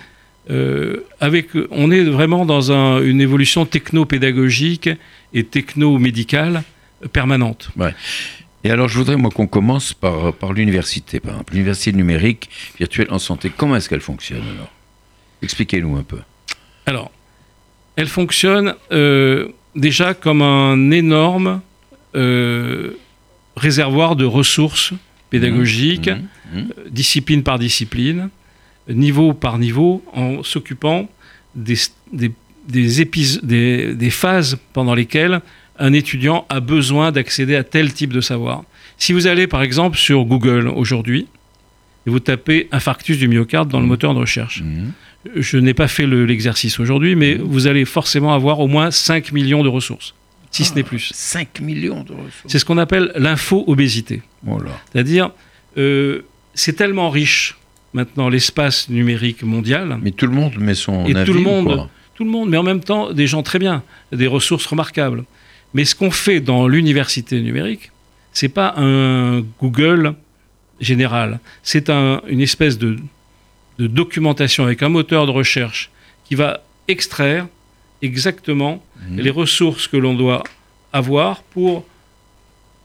euh, 0.51 0.97
avec, 1.21 1.47
on 1.71 1.89
est 1.91 2.03
vraiment 2.03 2.45
dans 2.45 2.73
un- 2.73 3.01
une 3.01 3.21
évolution 3.21 3.65
techno-pédagogique 3.65 4.89
et 5.33 5.45
techno-médicale 5.45 6.63
permanente. 7.13 7.69
Et 8.65 8.69
alors, 8.71 8.89
je 8.89 8.97
voudrais, 8.97 9.15
moi, 9.15 9.31
qu'on 9.31 9.47
commence 9.47 9.93
par, 9.93 10.33
par 10.33 10.51
l'université, 10.51 11.21
par 11.21 11.31
exemple. 11.31 11.53
L'université 11.53 11.93
numérique 11.93 12.49
virtuelle 12.77 13.07
en 13.11 13.19
santé. 13.19 13.49
Comment 13.55 13.77
est-ce 13.77 13.87
qu'elle 13.87 14.01
fonctionne, 14.01 14.41
alors? 14.55 14.71
Expliquez-nous 15.41 15.95
un 15.97 16.03
peu. 16.03 16.19
Alors, 16.85 17.11
elle 17.95 18.07
fonctionne 18.07 18.75
euh, 18.91 19.47
déjà 19.75 20.13
comme 20.13 20.41
un 20.41 20.91
énorme 20.91 21.61
réservoir 23.55 24.15
de 24.15 24.25
ressources 24.25 24.93
pédagogiques, 25.29 26.09
Mhm, 26.09 26.59
mhm. 26.59 26.67
discipline 26.89 27.43
par 27.43 27.59
discipline, 27.59 28.29
niveau 28.89 29.33
par 29.33 29.57
niveau, 29.59 30.03
en 30.13 30.43
s'occupant 30.43 31.07
des, 31.55 31.75
des, 32.11 32.31
des, 32.67 33.01
épis- 33.01 33.39
des, 33.43 33.95
des 33.95 34.09
phases 34.09 34.57
pendant 34.73 34.93
lesquelles 34.95 35.41
un 35.79 35.93
étudiant 35.93 36.45
a 36.49 36.59
besoin 36.59 37.11
d'accéder 37.11 37.55
à 37.55 37.63
tel 37.63 37.93
type 37.93 38.13
de 38.13 38.21
savoir. 38.21 38.63
Si 38.97 39.11
vous 39.13 39.25
allez 39.27 39.47
par 39.47 39.63
exemple 39.63 39.97
sur 39.97 40.23
Google 40.25 40.67
aujourd'hui, 40.67 41.27
et 42.05 42.09
vous 42.09 42.19
tapez 42.19 42.67
infarctus 42.71 43.17
du 43.17 43.27
myocarde 43.27 43.69
dans 43.69 43.79
le 43.79 43.85
moteur 43.87 44.13
de 44.13 44.19
recherche, 44.19 44.61
je 45.35 45.57
n'ai 45.57 45.73
pas 45.73 45.87
fait 45.87 46.05
le- 46.05 46.25
l'exercice 46.25 46.79
aujourd'hui, 46.79 47.15
mais 47.15 47.35
vous 47.35 47.65
allez 47.67 47.85
forcément 47.85 48.33
avoir 48.33 48.59
au 48.59 48.67
moins 48.67 48.91
5 48.91 49.31
millions 49.31 49.63
de 49.63 49.69
ressources, 49.69 50.13
si 50.53 50.63
ce 50.63 50.73
n'est 50.75 50.83
plus. 50.83 51.11
5 51.13 51.59
millions 51.59 52.03
de 52.03 52.13
ressources. 52.13 52.43
C'est 52.47 52.59
ce 52.59 52.65
qu'on 52.65 52.77
appelle 52.77 53.11
l'info-obésité. 53.15 54.21
Oh. 54.47 54.57
C'est-à-dire, 54.91 55.31
euh, 55.77 56.21
c'est 56.53 56.73
tellement 56.73 57.09
riche 57.09 57.57
maintenant 57.93 58.29
l'espace 58.29 58.87
numérique 58.89 59.43
mondial, 59.43 59.97
Mais 60.01 60.11
tout 60.11 60.27
le 60.27 60.33
monde 60.33 60.55
met 60.57 60.73
son 60.75 61.05
Et 61.05 61.15
avis. 61.15 61.25
tout 61.25 61.33
le 61.33 61.39
ou 61.39 61.43
monde- 61.43 61.65
quoi 61.75 61.89
tout 62.15 62.23
le 62.23 62.29
monde, 62.29 62.47
mais 62.49 62.57
en 62.57 62.63
même 62.63 62.79
temps 62.79 63.11
des 63.11 63.25
gens 63.25 63.41
très 63.41 63.57
bien, 63.57 63.81
des 64.11 64.27
ressources 64.27 64.67
remarquables. 64.67 65.23
Mais 65.73 65.83
ce 65.83 65.95
qu'on 65.95 66.11
fait 66.11 66.39
dans 66.41 66.67
l'université 66.67 67.41
numérique, 67.41 67.91
c'est 68.33 68.49
pas 68.49 68.75
un 68.77 69.41
Google 69.59 70.13
général, 70.79 71.39
c'est 71.63 71.89
un- 71.89 72.21
une 72.27 72.39
espèce 72.41 72.77
de, 72.77 72.97
de 73.79 73.87
documentation 73.87 74.63
avec 74.63 74.83
un 74.83 74.89
moteur 74.89 75.25
de 75.25 75.31
recherche 75.31 75.89
qui 76.25 76.35
va 76.35 76.61
extraire 76.87 77.47
exactement 78.03 78.83
Mhm. 79.09 79.19
les 79.19 79.29
ressources 79.31 79.87
que 79.87 79.97
l'on 79.97 80.13
doit 80.13 80.43
avoir 80.91 81.41
pour, 81.43 81.83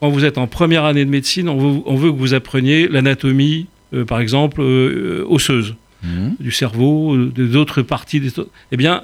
quand 0.00 0.09
vous 0.09 0.24
êtes 0.24 0.38
en 0.38 0.46
première 0.46 0.85
année 0.85 1.04
de 1.04 1.11
médecine, 1.11 1.48
on 1.48 1.59
veut, 1.59 1.83
on 1.87 1.96
veut 1.96 2.11
que 2.12 2.16
vous 2.16 2.33
appreniez 2.35 2.88
l'anatomie, 2.88 3.66
euh, 3.94 4.04
par 4.04 4.20
exemple, 4.20 4.61
euh, 4.62 5.24
osseuse 5.28 5.74
Mhm. 6.02 6.37
du 6.38 6.52
cerveau, 6.52 7.14
euh, 7.16 7.33
des 7.35 7.57
autres 7.57 7.83
parties. 7.83 8.20
Des... 8.20 8.31
Eh 8.72 8.76
bien, 8.76 9.02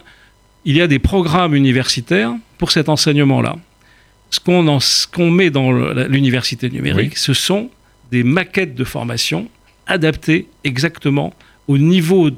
il 0.64 0.76
y 0.76 0.80
a 0.80 0.86
des 0.86 0.98
programmes 1.00 1.54
universitaires 1.54 2.32
pour 2.58 2.70
cet 2.70 2.88
enseignement-là. 2.88 3.56
Ce 4.30 4.40
qu'on 4.40 4.66
en- 4.68 4.78
qu'on 5.12 5.30
met 5.30 5.50
dans 5.50 5.70
l'université 6.16 6.70
numérique, 6.70 7.12
Oui. 7.14 7.18
ce 7.28 7.34
sont 7.34 7.70
des 8.10 8.22
maquettes 8.24 8.74
de 8.74 8.84
formation 8.84 9.48
adaptées 9.86 10.46
exactement 10.64 11.34
au 11.68 11.76
niveau 11.78 12.30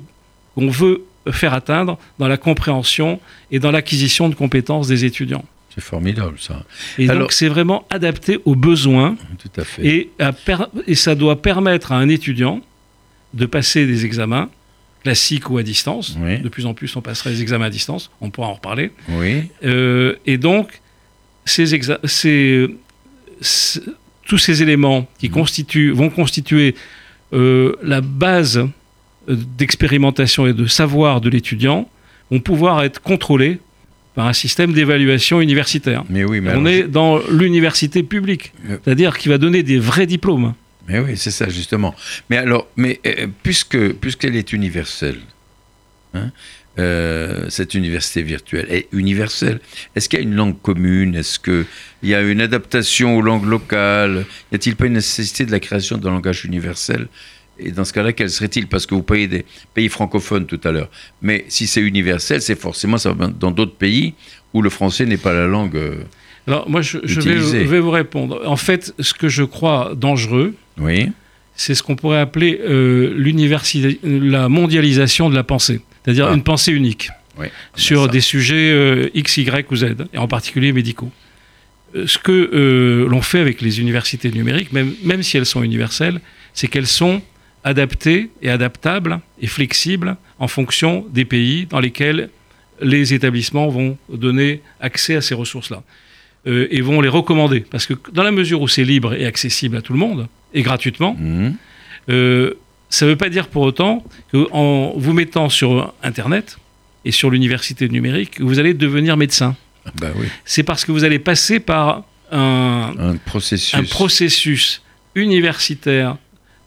qu'on 0.54 0.68
veut 0.68 1.02
faire 1.32 1.52
atteindre 1.54 1.98
dans 2.18 2.28
la 2.28 2.36
compréhension 2.36 3.20
et 3.50 3.58
dans 3.58 3.70
l'acquisition 3.70 4.28
de 4.28 4.34
compétences 4.34 4.88
des 4.88 5.04
étudiants. 5.04 5.44
C'est 5.74 5.82
formidable, 5.82 6.36
ça. 6.40 6.64
Et 6.98 7.08
Alors- 7.08 7.22
donc, 7.22 7.32
c'est 7.32 7.48
vraiment 7.48 7.84
adapté 7.90 8.38
aux 8.44 8.54
besoins 8.54 9.16
Tout 9.38 9.60
à 9.60 9.64
fait. 9.64 9.86
et, 9.86 10.10
à 10.18 10.32
per- 10.32 10.64
et 10.86 10.94
ça 10.94 11.14
doit 11.14 11.42
permettre 11.42 11.92
à 11.92 11.96
un 11.96 12.08
étudiant 12.08 12.60
de 13.34 13.44
passer 13.46 13.86
des 13.86 14.06
examens 14.06 14.48
classiques 15.02 15.50
ou 15.50 15.58
à 15.58 15.62
distance. 15.62 16.16
Oui. 16.20 16.38
De 16.38 16.48
plus 16.48 16.64
en 16.66 16.72
plus, 16.74 16.96
on 16.96 17.02
passera 17.02 17.28
les 17.30 17.42
examens 17.42 17.66
à 17.66 17.70
distance. 17.70 18.10
On 18.20 18.30
pourra 18.30 18.48
en 18.48 18.54
reparler. 18.54 18.90
Oui. 19.10 19.42
Euh, 19.64 20.14
et 20.24 20.38
donc, 20.38 20.80
ces 21.44 21.66
ces- 22.04 22.68
ces- 23.40 23.80
tous 24.26 24.38
ces 24.38 24.62
éléments 24.62 25.06
qui 25.18 25.28
constituent, 25.30 25.90
vont 25.92 26.08
constituer 26.10 26.74
euh, 27.32 27.74
la 27.82 28.00
base 28.00 28.66
d'expérimentation 29.28 30.46
et 30.46 30.52
de 30.52 30.66
savoir 30.66 31.20
de 31.20 31.28
l'étudiant 31.30 31.88
vont 32.30 32.40
pouvoir 32.40 32.82
être 32.84 33.00
contrôlés 33.00 33.58
par 34.14 34.26
un 34.26 34.32
système 34.32 34.72
d'évaluation 34.72 35.40
universitaire. 35.40 36.04
Mais 36.08 36.24
oui, 36.24 36.40
mais 36.40 36.50
On 36.50 36.64
alors, 36.64 36.68
est 36.68 36.82
dans 36.84 37.18
l'université 37.30 38.02
publique, 38.02 38.52
Euh. 38.68 38.78
c'est-à-dire 38.84 39.18
qui 39.18 39.28
va 39.28 39.38
donner 39.38 39.62
des 39.62 39.78
vrais 39.78 40.06
diplômes. 40.06 40.54
Mais 40.88 40.98
oui, 41.00 41.16
c'est 41.16 41.30
ça 41.30 41.48
justement. 41.48 41.94
Mais 42.30 42.36
alors, 42.36 42.66
mais 42.76 43.00
euh, 43.06 43.26
puisque 43.42 43.92
puisqu'elle 43.94 44.36
est 44.36 44.52
universelle, 44.52 45.18
hein, 46.14 46.30
euh, 46.78 47.46
cette 47.48 47.74
université 47.74 48.22
virtuelle 48.22 48.66
est 48.70 48.86
universelle. 48.92 49.60
Est-ce 49.94 50.08
qu'il 50.08 50.18
y 50.18 50.22
a 50.22 50.24
une 50.24 50.34
langue 50.34 50.60
commune? 50.60 51.14
Est-ce 51.14 51.38
qu'il 51.38 51.64
y 52.02 52.14
a 52.14 52.20
une 52.20 52.40
adaptation 52.40 53.16
aux 53.16 53.22
langues 53.22 53.46
locales? 53.46 54.26
Y 54.52 54.56
a-t-il 54.56 54.76
pas 54.76 54.86
une 54.86 54.92
nécessité 54.94 55.46
de 55.46 55.52
la 55.52 55.60
création 55.60 55.96
d'un 55.96 56.10
langage 56.10 56.44
universel? 56.44 57.08
Et 57.58 57.70
dans 57.70 57.84
ce 57.84 57.92
cas-là, 57.92 58.12
quel 58.12 58.30
serait-il? 58.30 58.66
Parce 58.66 58.86
que 58.86 58.94
vous 58.94 59.02
parlez 59.02 59.28
des 59.28 59.44
pays 59.74 59.88
francophones 59.88 60.46
tout 60.46 60.60
à 60.64 60.72
l'heure. 60.72 60.90
Mais 61.22 61.44
si 61.48 61.66
c'est 61.66 61.80
universel, 61.80 62.42
c'est 62.42 62.58
forcément 62.58 62.98
ça 62.98 63.14
dans 63.14 63.50
d'autres 63.50 63.76
pays 63.76 64.14
où 64.52 64.62
le 64.62 64.70
français 64.70 65.06
n'est 65.06 65.16
pas 65.16 65.32
la 65.32 65.46
langue. 65.46 65.76
Euh, 65.76 66.02
Alors 66.46 66.68
moi, 66.68 66.82
je, 66.82 66.98
vais, 66.98 67.80
vous 67.80 67.90
répondre. 67.90 68.42
En 68.46 68.56
fait, 68.56 68.94
ce 68.98 69.14
que 69.14 69.28
je 69.28 69.42
crois 69.42 69.92
dangereux, 69.96 70.54
oui. 70.78 71.10
c'est 71.54 71.74
ce 71.74 71.82
qu'on 71.82 71.96
pourrait 71.96 72.20
appeler 72.20 72.60
euh, 72.62 73.14
la 74.02 74.48
mondialisation 74.48 75.30
de 75.30 75.34
la 75.34 75.44
pensée 75.44 75.80
c'est-à-dire 76.06 76.28
ah. 76.30 76.34
une 76.34 76.42
pensée 76.44 76.72
unique 76.72 77.10
sur 77.74 78.08
des 78.08 78.20
sujets 78.20 78.70
euh, 78.72 79.10
X, 79.14 79.36
Y 79.38 79.70
ou 79.70 79.76
Z, 79.76 79.96
et 80.14 80.18
en 80.18 80.28
particulier 80.28 80.72
médicaux. 80.72 81.10
Euh, 81.96 82.06
ce 82.06 82.16
que 82.16 82.32
euh, 82.32 83.08
l'on 83.08 83.20
fait 83.20 83.40
avec 83.40 83.60
les 83.60 83.80
universités 83.80 84.30
numériques, 84.30 84.72
même, 84.72 84.94
même 85.02 85.22
si 85.24 85.36
elles 85.36 85.44
sont 85.44 85.62
universelles, 85.62 86.20
c'est 86.54 86.68
qu'elles 86.68 86.86
sont 86.86 87.20
adaptées 87.66 88.30
et 88.40 88.48
adaptables 88.48 89.20
et 89.40 89.46
flexibles 89.46 90.16
en 90.38 90.48
fonction 90.48 91.04
des 91.10 91.24
pays 91.24 91.66
dans 91.66 91.80
lesquels 91.80 92.30
les 92.80 93.12
établissements 93.12 93.68
vont 93.68 93.98
donner 94.08 94.62
accès 94.80 95.16
à 95.16 95.20
ces 95.20 95.34
ressources-là 95.34 95.82
et 96.46 96.80
vont 96.80 97.00
les 97.00 97.08
recommander. 97.08 97.60
Parce 97.60 97.86
que 97.86 97.94
dans 98.12 98.22
la 98.22 98.30
mesure 98.30 98.60
où 98.60 98.68
c'est 98.68 98.84
libre 98.84 99.14
et 99.14 99.26
accessible 99.26 99.76
à 99.76 99.82
tout 99.82 99.92
le 99.92 99.98
monde, 99.98 100.28
et 100.54 100.62
gratuitement, 100.62 101.16
mmh 101.18 101.54
ça 102.88 103.04
ne 103.04 103.10
veut 103.10 103.16
pas 103.16 103.28
dire 103.28 103.48
pour 103.48 103.62
autant 103.62 104.04
qu'en 104.32 104.92
vous 104.96 105.12
mettant 105.12 105.48
sur 105.48 105.92
Internet 106.02 106.58
et 107.04 107.10
sur 107.10 107.30
l'université 107.30 107.88
numérique, 107.88 108.40
vous 108.40 108.58
allez 108.58 108.74
devenir 108.74 109.16
médecin. 109.16 109.56
Ah 109.84 109.90
bah 110.00 110.08
oui. 110.16 110.26
C'est 110.44 110.62
parce 110.62 110.84
que 110.84 110.92
vous 110.92 111.04
allez 111.04 111.18
passer 111.18 111.60
par 111.60 112.04
un, 112.30 113.16
processus. 113.86 114.82
universitaire 115.14 116.16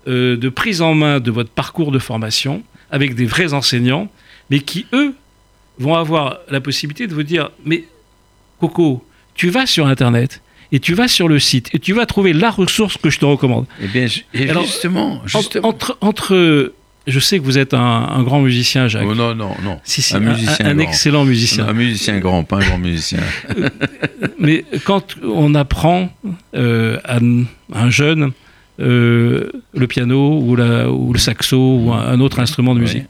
euh, 0.10 0.36
de 0.36 0.50
prise 0.50 0.82
en 0.82 0.94
main 0.94 1.20
de 1.20 1.32
votre 1.32 1.52
parcours 1.52 1.92
de 1.92 2.00
formation 2.00 2.64
avec 2.92 3.16
des 3.16 3.26
vrais 3.26 3.54
enseignants, 3.54 4.10
mais 4.50 4.60
qui, 4.60 4.86
eux, 4.94 5.14
vont 5.78 5.96
avoir 5.96 6.40
la 6.50 6.60
possibilité 6.60 7.08
de 7.08 7.14
vous 7.14 7.24
dire, 7.24 7.52
mais 7.66 7.86
Coco, 8.60 9.06
tu 9.36 9.50
vas 9.50 9.66
sur 9.66 9.88
Internet, 9.88 10.42
et 10.72 10.80
tu 10.80 10.94
vas 10.94 11.08
sur 11.08 11.28
le 11.28 11.40
site 11.40 11.70
et 11.74 11.80
tu 11.80 11.94
vas 11.94 12.06
trouver 12.06 12.34
la 12.34 12.52
ressource 12.52 12.98
que 12.98 13.10
je 13.10 13.20
te 13.20 13.26
recommande. 13.26 13.66
Eh 13.82 13.88
bien, 13.88 14.08
justement, 14.62 15.22
Entre, 15.34 15.98
entre, 16.02 16.74
je 17.08 17.20
sais 17.20 17.40
que 17.40 17.44
vous 17.44 17.58
êtes 17.58 17.74
un, 17.74 18.22
grand 18.24 18.42
musicien, 18.42 18.88
Jacques. 18.88 19.08
Oh 19.08 19.16
non, 19.16 19.34
non, 19.34 19.56
non. 19.64 19.80
un, 20.14 20.20
musicien 20.20 20.66
un, 20.66 20.78
excellent 20.78 21.26
musicien. 21.26 21.68
Un 21.68 21.74
musicien 21.74 22.20
grand, 22.20 22.44
pas 22.44 22.58
un 22.58 22.68
grand 22.68 22.78
musicien. 22.78 23.20
Mais 24.40 24.64
quand 24.86 25.16
on 25.24 25.56
apprend 25.56 26.12
euh, 26.56 27.00
à 27.04 27.20
un 27.74 27.90
jeune 27.90 28.32
euh, 28.80 29.52
le 29.76 29.88
piano 29.88 30.40
ou, 30.40 30.56
la, 30.56 30.90
ou, 30.90 31.14
le 31.14 31.20
saxo 31.20 31.58
ou 31.58 31.94
un, 31.94 32.20
autre 32.20 32.40
instrument 32.40 32.76
de 32.76 32.80
musique, 32.80 33.06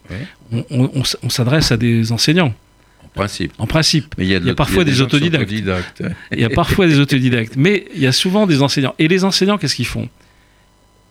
on 0.52 1.30
s'adresse 1.30 1.72
à 1.72 1.78
des 1.78 2.12
enseignants 2.12 2.54
principe. 3.20 3.54
En 3.58 3.68
principe. 3.68 4.16
Mais 4.18 4.26
il 4.26 4.32
y 4.32 4.50
a, 4.50 4.54
parfois 4.54 4.84
des, 4.84 5.02
autodidactes. 5.02 5.52
il 6.32 6.40
y 6.40 6.44
a 6.44 6.50
parfois 6.50 6.88
des 6.88 7.00
autodidactes. 7.00 7.54
Mais 7.58 7.86
il 7.96 8.02
y 8.02 8.08
a 8.08 8.12
souvent 8.12 8.48
des 8.48 8.62
enseignants. 8.62 8.96
Et 9.00 9.08
les 9.08 9.24
enseignants, 9.24 9.58
qu'est-ce 9.58 9.76
qu'ils 9.76 9.86
font? 9.86 10.10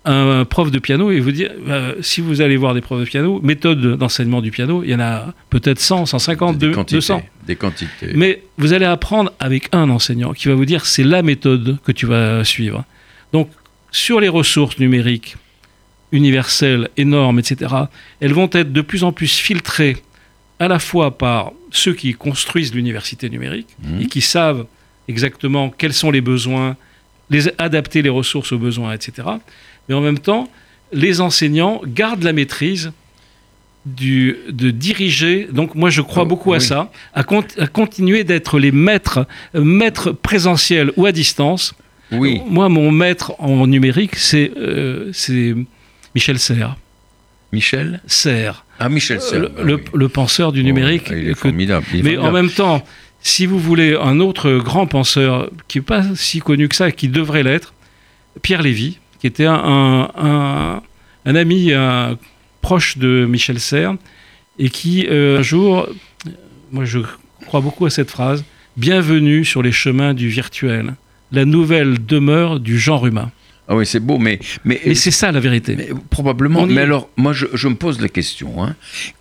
Un 0.04 0.46
prof 0.46 0.70
de 0.70 0.78
piano 0.78 1.10
et 1.10 1.20
vous 1.20 1.32
dire, 1.32 1.50
euh, 1.68 1.94
si 2.00 2.22
vous 2.22 2.40
allez 2.40 2.56
voir 2.56 2.72
des 2.72 2.80
profs 2.80 3.00
de 3.00 3.04
piano, 3.04 3.40
méthode 3.42 3.98
d'enseignement 3.98 4.40
du 4.40 4.50
piano, 4.50 4.82
il 4.82 4.90
y 4.90 4.94
en 4.94 5.00
a 5.00 5.34
peut-être 5.50 5.80
100, 5.80 6.06
150, 6.06 6.56
des 6.56 6.72
200. 6.72 7.22
Des 7.46 7.56
quantités. 7.56 8.12
Mais 8.14 8.42
vous 8.56 8.72
allez 8.72 8.86
apprendre 8.86 9.32
avec 9.38 9.68
un 9.72 9.90
enseignant 9.90 10.32
qui 10.32 10.48
va 10.48 10.54
vous 10.54 10.64
dire, 10.64 10.86
c'est 10.86 11.04
la 11.04 11.22
méthode 11.22 11.78
que 11.84 11.92
tu 11.92 12.06
vas 12.06 12.42
suivre. 12.44 12.84
Donc, 13.32 13.50
sur 13.90 14.20
les 14.20 14.28
ressources 14.28 14.78
numériques 14.78 15.36
universelles, 16.12 16.88
énormes, 16.96 17.38
etc., 17.38 17.74
elles 18.20 18.32
vont 18.32 18.48
être 18.52 18.72
de 18.72 18.80
plus 18.80 19.04
en 19.04 19.12
plus 19.12 19.36
filtrées 19.36 19.96
à 20.58 20.68
la 20.68 20.78
fois 20.78 21.16
par 21.16 21.52
ceux 21.70 21.94
qui 21.94 22.14
construisent 22.14 22.74
l'université 22.74 23.28
numérique 23.30 23.76
mmh. 23.82 24.00
et 24.00 24.06
qui 24.06 24.20
savent 24.20 24.66
exactement 25.06 25.70
quels 25.70 25.92
sont 25.92 26.10
les 26.10 26.20
besoins, 26.20 26.76
les, 27.30 27.48
adapter 27.58 28.02
les 28.02 28.08
ressources 28.08 28.52
aux 28.52 28.58
besoins, 28.58 28.92
etc. 28.92 29.28
Mais 29.88 29.94
en 29.94 30.00
même 30.00 30.18
temps, 30.18 30.48
les 30.92 31.20
enseignants 31.20 31.80
gardent 31.86 32.24
la 32.24 32.32
maîtrise 32.32 32.92
du, 33.86 34.36
de 34.48 34.70
diriger. 34.70 35.48
Donc 35.50 35.74
moi, 35.74 35.90
je 35.90 36.02
crois 36.02 36.24
oh, 36.24 36.26
beaucoup 36.26 36.52
à 36.52 36.60
ça, 36.60 36.90
à, 37.14 37.24
continuer 37.24 38.24
d'être 38.24 38.58
les 38.58 38.72
maîtres, 38.72 39.26
maîtres 39.54 40.12
présentiels 40.12 40.92
ou 40.96 41.06
à 41.06 41.12
distance. 41.12 41.74
Oui. 42.12 42.40
Moi, 42.46 42.68
mon 42.68 42.90
maître 42.90 43.34
en 43.38 43.66
numérique, 43.66 44.16
c'est 44.16 44.52
euh, 44.56 45.12
Michel 46.14 46.38
Serres. 46.38 46.76
Michel 47.52 48.00
Serres. 48.06 48.64
Ah, 48.78 48.88
Michel 48.88 49.20
Serres. 49.20 49.50
Le, 49.62 49.76
bah 49.76 50.08
penseur 50.12 50.52
du 50.52 50.64
numérique. 50.64 51.08
il 51.10 51.28
est 51.28 51.34
formidable. 51.34 51.86
mais 52.02 52.16
en 52.16 52.30
même 52.30 52.50
temps, 52.50 52.84
si 53.20 53.46
vous 53.46 53.58
voulez 53.58 53.96
un 54.00 54.20
autre 54.20 54.58
grand 54.58 54.86
penseur 54.86 55.50
qui 55.66 55.78
n'est 55.78 55.84
pas 55.84 56.02
si 56.14 56.40
connu 56.40 56.68
que 56.68 56.76
ça, 56.76 56.92
qui 56.92 57.08
devrait 57.08 57.42
l'être, 57.42 57.74
Pierre 58.42 58.62
Lévy, 58.62 58.98
qui 59.20 59.26
était 59.26 59.46
un, 59.46 60.10
un, 60.16 61.34
ami 61.34 61.72
proche 62.60 62.98
de 62.98 63.26
Michel 63.28 63.60
Serres, 63.60 63.96
et 64.58 64.70
qui, 64.70 65.06
euh, 65.08 65.38
un 65.38 65.42
jour, 65.42 65.88
moi 66.72 66.84
je 66.84 67.00
crois 67.46 67.60
beaucoup 67.60 67.86
à 67.86 67.90
cette 67.90 68.10
phrase, 68.10 68.44
Bienvenue 68.78 69.44
sur 69.44 69.60
les 69.60 69.72
chemins 69.72 70.14
du 70.14 70.28
virtuel, 70.28 70.94
la 71.32 71.44
nouvelle 71.44 72.04
demeure 72.04 72.60
du 72.60 72.78
genre 72.78 73.06
humain. 73.06 73.30
Ah 73.70 73.76
oui, 73.76 73.84
c'est 73.84 74.00
beau, 74.00 74.18
mais... 74.18 74.38
Mais, 74.64 74.94
c'est 74.94 75.10
ça 75.10 75.30
la 75.30 75.40
vérité. 75.40 75.76
probablement. 76.08 76.66
Mais 76.66 76.80
alors, 76.80 77.10
moi, 77.18 77.34
je, 77.34 77.68
me 77.68 77.74
pose 77.74 78.00
la 78.00 78.08
question. 78.08 78.64
Hein. 78.64 78.74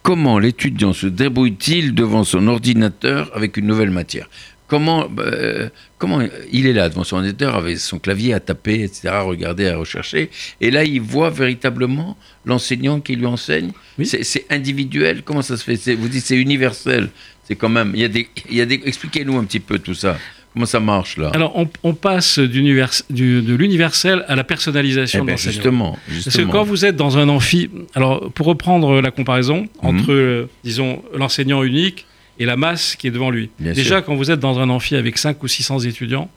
Comment 0.04 0.40
l'étudiant 0.40 0.94
se 0.94 1.06
débrouille-t-il 1.06 1.94
devant 1.94 2.24
son 2.24 2.48
ordinateur 2.48 3.30
avec 3.36 3.58
une 3.58 3.68
nouvelle 3.68 3.92
matière? 3.92 4.30
Comment, 4.68 5.08
euh, 5.20 5.70
comment 5.98 6.22
il 6.52 6.66
est 6.66 6.74
là 6.74 6.88
devant 6.90 7.04
son 7.04 7.18
ordinateur 7.18 7.56
avec 7.56 7.78
son 7.78 8.00
clavier 8.00 8.34
à 8.34 8.40
taper, 8.40 8.84
etc., 8.84 9.10
à 9.10 9.22
regarder, 9.22 9.68
à 9.68 9.78
rechercher, 9.78 10.30
et 10.60 10.72
là 10.72 10.84
il 10.84 11.00
voit 11.00 11.30
véritablement 11.30 12.18
l'enseignant 12.46 13.00
qui 13.00 13.16
lui 13.16 13.26
enseigne? 13.28 13.72
C'est 14.04 14.46
individuel? 14.50 15.22
Comment 15.24 15.42
ça 15.42 15.56
se 15.56 15.64
fait? 15.64 15.96
Vous 15.96 16.10
dites 16.10 16.26
c'est 16.26 16.36
universel. 16.36 17.10
C'est 17.46 17.56
quand 17.56 17.70
même. 17.70 17.92
Il 17.94 18.02
y 18.02 18.04
a 18.04 18.10
des. 18.10 18.28
Il 18.50 18.58
y 18.58 18.62
a 18.62 18.66
des 18.66 18.82
Expliquez-nous 18.84 19.38
un 19.38 19.46
petit 19.46 19.62
peu 19.62 19.80
tout 19.80 19.94
ça. 19.94 20.18
Comment 20.58 20.66
ça 20.66 20.80
marche 20.80 21.18
là 21.18 21.30
Alors 21.36 21.54
on, 21.84 21.94
passe 21.94 22.40
du, 22.40 22.64
de 23.12 23.54
l'universel 23.54 24.26
à 24.28 24.36
la 24.36 24.44
personnalisation 24.44 25.20
eh 25.22 25.28
ben, 25.28 25.38
justement, 25.38 25.96
Parce 26.08 26.36
que 26.36 26.42
quand 26.42 26.64
vous 26.64 26.84
êtes 26.84 26.96
dans 26.96 27.20
un 27.20 27.30
amphi, 27.30 27.70
alors 27.94 28.32
pour 28.32 28.48
reprendre 28.48 29.00
la 29.00 29.12
comparaison 29.12 29.68
mhm. 29.84 29.90
entre, 29.90 30.12
euh, 30.12 30.50
disons, 30.64 31.04
l'enseignant 31.14 31.62
unique 31.62 32.08
et 32.40 32.46
la 32.46 32.58
masse 32.58 32.96
qui 32.96 33.06
est 33.06 33.12
devant 33.12 33.30
lui. 33.30 33.52
Déjà, 33.60 34.02
quand 34.02 34.16
vous 34.16 34.32
êtes 34.32 34.40
dans 34.40 34.58
un 34.58 34.72
amphi 34.72 34.96
avec 34.96 35.20
5 35.20 35.44
ou 35.44 35.48
600 35.48 35.82
étudiants, 35.82 36.28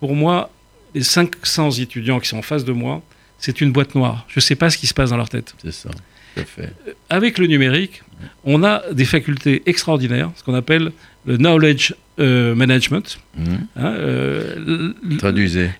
pour 0.00 0.14
moi, 0.14 0.50
les 0.94 1.02
500 1.02 1.72
étudiants 1.72 2.20
qui 2.20 2.28
sont 2.28 2.38
en 2.38 2.42
face 2.42 2.64
de 2.64 2.72
moi, 2.72 3.02
c'est 3.38 3.60
une 3.60 3.70
boîte 3.70 3.94
noire. 3.94 4.24
Je 4.28 4.38
ne 4.38 4.40
sais 4.40 4.54
pas 4.54 4.70
ce 4.70 4.78
qui 4.78 4.86
se 4.86 4.94
passe 4.94 5.10
dans 5.10 5.18
leur 5.18 5.28
tête. 5.28 5.54
C'est 5.62 5.72
ça. 5.72 5.90
Fait. 6.36 6.72
Euh, 6.88 6.92
avec 7.10 7.36
le 7.36 7.46
numérique, 7.46 8.02
on 8.44 8.62
a 8.64 8.82
des 8.92 9.04
facultés 9.04 9.62
extraordinaires, 9.66 10.30
ce 10.36 10.42
qu'on 10.42 10.54
appelle 10.54 10.92
le 11.26 11.36
knowledge 11.36 11.94
euh, 12.18 12.54
management. 12.54 13.18
Mmh. 13.36 13.44
Hein, 13.76 13.84
euh, 13.84 14.92
Traduisez. 15.18 15.70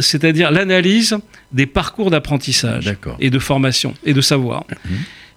C'est-à-dire 0.00 0.50
l'analyse 0.50 1.18
des 1.50 1.66
parcours 1.66 2.10
d'apprentissage 2.10 2.94
et 3.18 3.30
de 3.30 3.38
formation 3.38 3.94
et 4.04 4.14
de 4.14 4.20
savoir. 4.20 4.64
Mmh. 4.70 4.94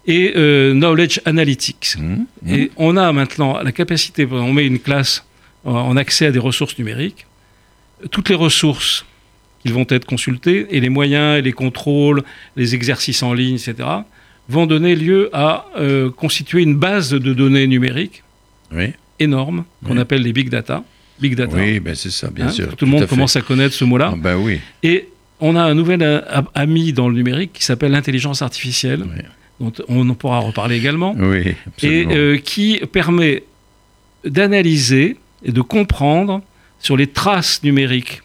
Et 0.07 0.33
euh, 0.35 0.73
knowledge 0.73 1.19
analytics. 1.25 1.95
Mmh. 1.97 2.25
Et 2.47 2.71
on 2.77 2.95
a 2.95 3.11
maintenant 3.11 3.61
la 3.61 3.71
capacité, 3.71 4.27
on 4.29 4.53
met 4.53 4.65
une 4.67 4.79
classe 4.79 5.25
en 5.63 5.97
accès 5.97 6.27
à 6.27 6.31
des 6.31 6.39
ressources 6.39 6.77
numériques, 6.77 7.25
toutes 8.11 8.29
les 8.29 8.35
ressources 8.35 9.03
qui 9.65 9.71
vont 9.71 9.87
être 9.89 10.05
consultées 10.05 10.67
et 10.69 10.79
les 10.79 10.89
moyens 10.89 11.39
et 11.39 11.41
les 11.41 11.53
contrôles, 11.53 12.23
les 12.55 12.75
exercices 12.75 13.23
en 13.23 13.33
ligne, 13.33 13.55
etc., 13.55 13.89
vont 14.47 14.65
donner 14.65 14.95
lieu 14.95 15.29
à 15.33 15.65
constituer 16.15 16.61
une 16.61 16.75
base 16.75 17.09
de 17.09 17.33
données 17.33 17.67
numériques 17.67 18.23
oui 18.71 18.93
énormes 19.19 19.65
qu'on 19.85 19.97
appelle 19.97 20.21
les 20.21 20.33
big 20.33 20.49
data. 20.49 20.83
Big 21.19 21.35
data. 21.35 21.55
Oui, 21.55 21.79
ben 21.79 21.95
c'est 21.95 22.11
ça, 22.11 22.29
bien 22.29 22.47
hein, 22.47 22.51
sûr. 22.51 22.75
Tout 22.75 22.85
le 22.85 22.91
monde 22.91 23.07
commence 23.07 23.35
à 23.35 23.41
connaître 23.41 23.73
ce 23.73 23.85
mot-là. 23.85 24.11
Ah, 24.13 24.17
ben 24.17 24.35
oui. 24.35 24.59
Et 24.83 25.09
on 25.39 25.55
a 25.55 25.63
un 25.63 25.73
nouvel 25.73 26.01
euh, 26.01 26.21
ami 26.53 26.91
dans 26.93 27.07
le 27.07 27.15
numérique 27.15 27.53
qui 27.53 27.63
s'appelle 27.63 27.91
l'intelligence 27.91 28.41
artificielle, 28.41 29.05
dont 29.59 29.71
on 29.87 30.13
pourra 30.13 30.39
reparler 30.39 30.75
également, 30.75 31.15
oui, 31.17 31.55
et 31.83 32.07
euh, 32.09 32.37
qui 32.37 32.81
permet 32.91 33.43
d'analyser 34.25 35.17
et 35.43 35.51
de 35.51 35.61
comprendre 35.61 36.41
sur 36.79 36.97
les 36.97 37.07
traces 37.07 37.63
numériques 37.63 38.21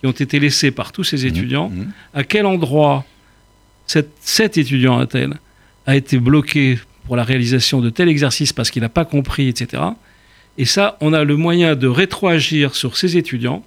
qui 0.00 0.06
ont 0.06 0.12
été 0.12 0.40
laissées 0.40 0.70
par 0.70 0.92
tous 0.92 1.04
ces 1.04 1.24
mmh, 1.24 1.28
étudiants, 1.28 1.68
mmh. 1.68 1.92
à 2.14 2.24
quel 2.24 2.46
endroit 2.46 3.04
cet 3.86 4.56
étudiant 4.56 4.98
à 4.98 5.06
tel 5.06 5.34
a 5.86 5.96
été 5.96 6.18
bloqué 6.18 6.78
pour 7.06 7.16
la 7.16 7.24
réalisation 7.24 7.80
de 7.80 7.90
tel 7.90 8.08
exercice 8.08 8.52
parce 8.52 8.70
qu'il 8.70 8.82
n'a 8.82 8.88
pas 8.88 9.04
compris, 9.04 9.48
etc. 9.48 9.82
Et 10.58 10.64
ça, 10.64 10.96
on 11.00 11.12
a 11.12 11.24
le 11.24 11.36
moyen 11.36 11.74
de 11.74 11.88
rétroagir 11.88 12.74
sur 12.74 12.96
ces 12.96 13.16
étudiants 13.16 13.64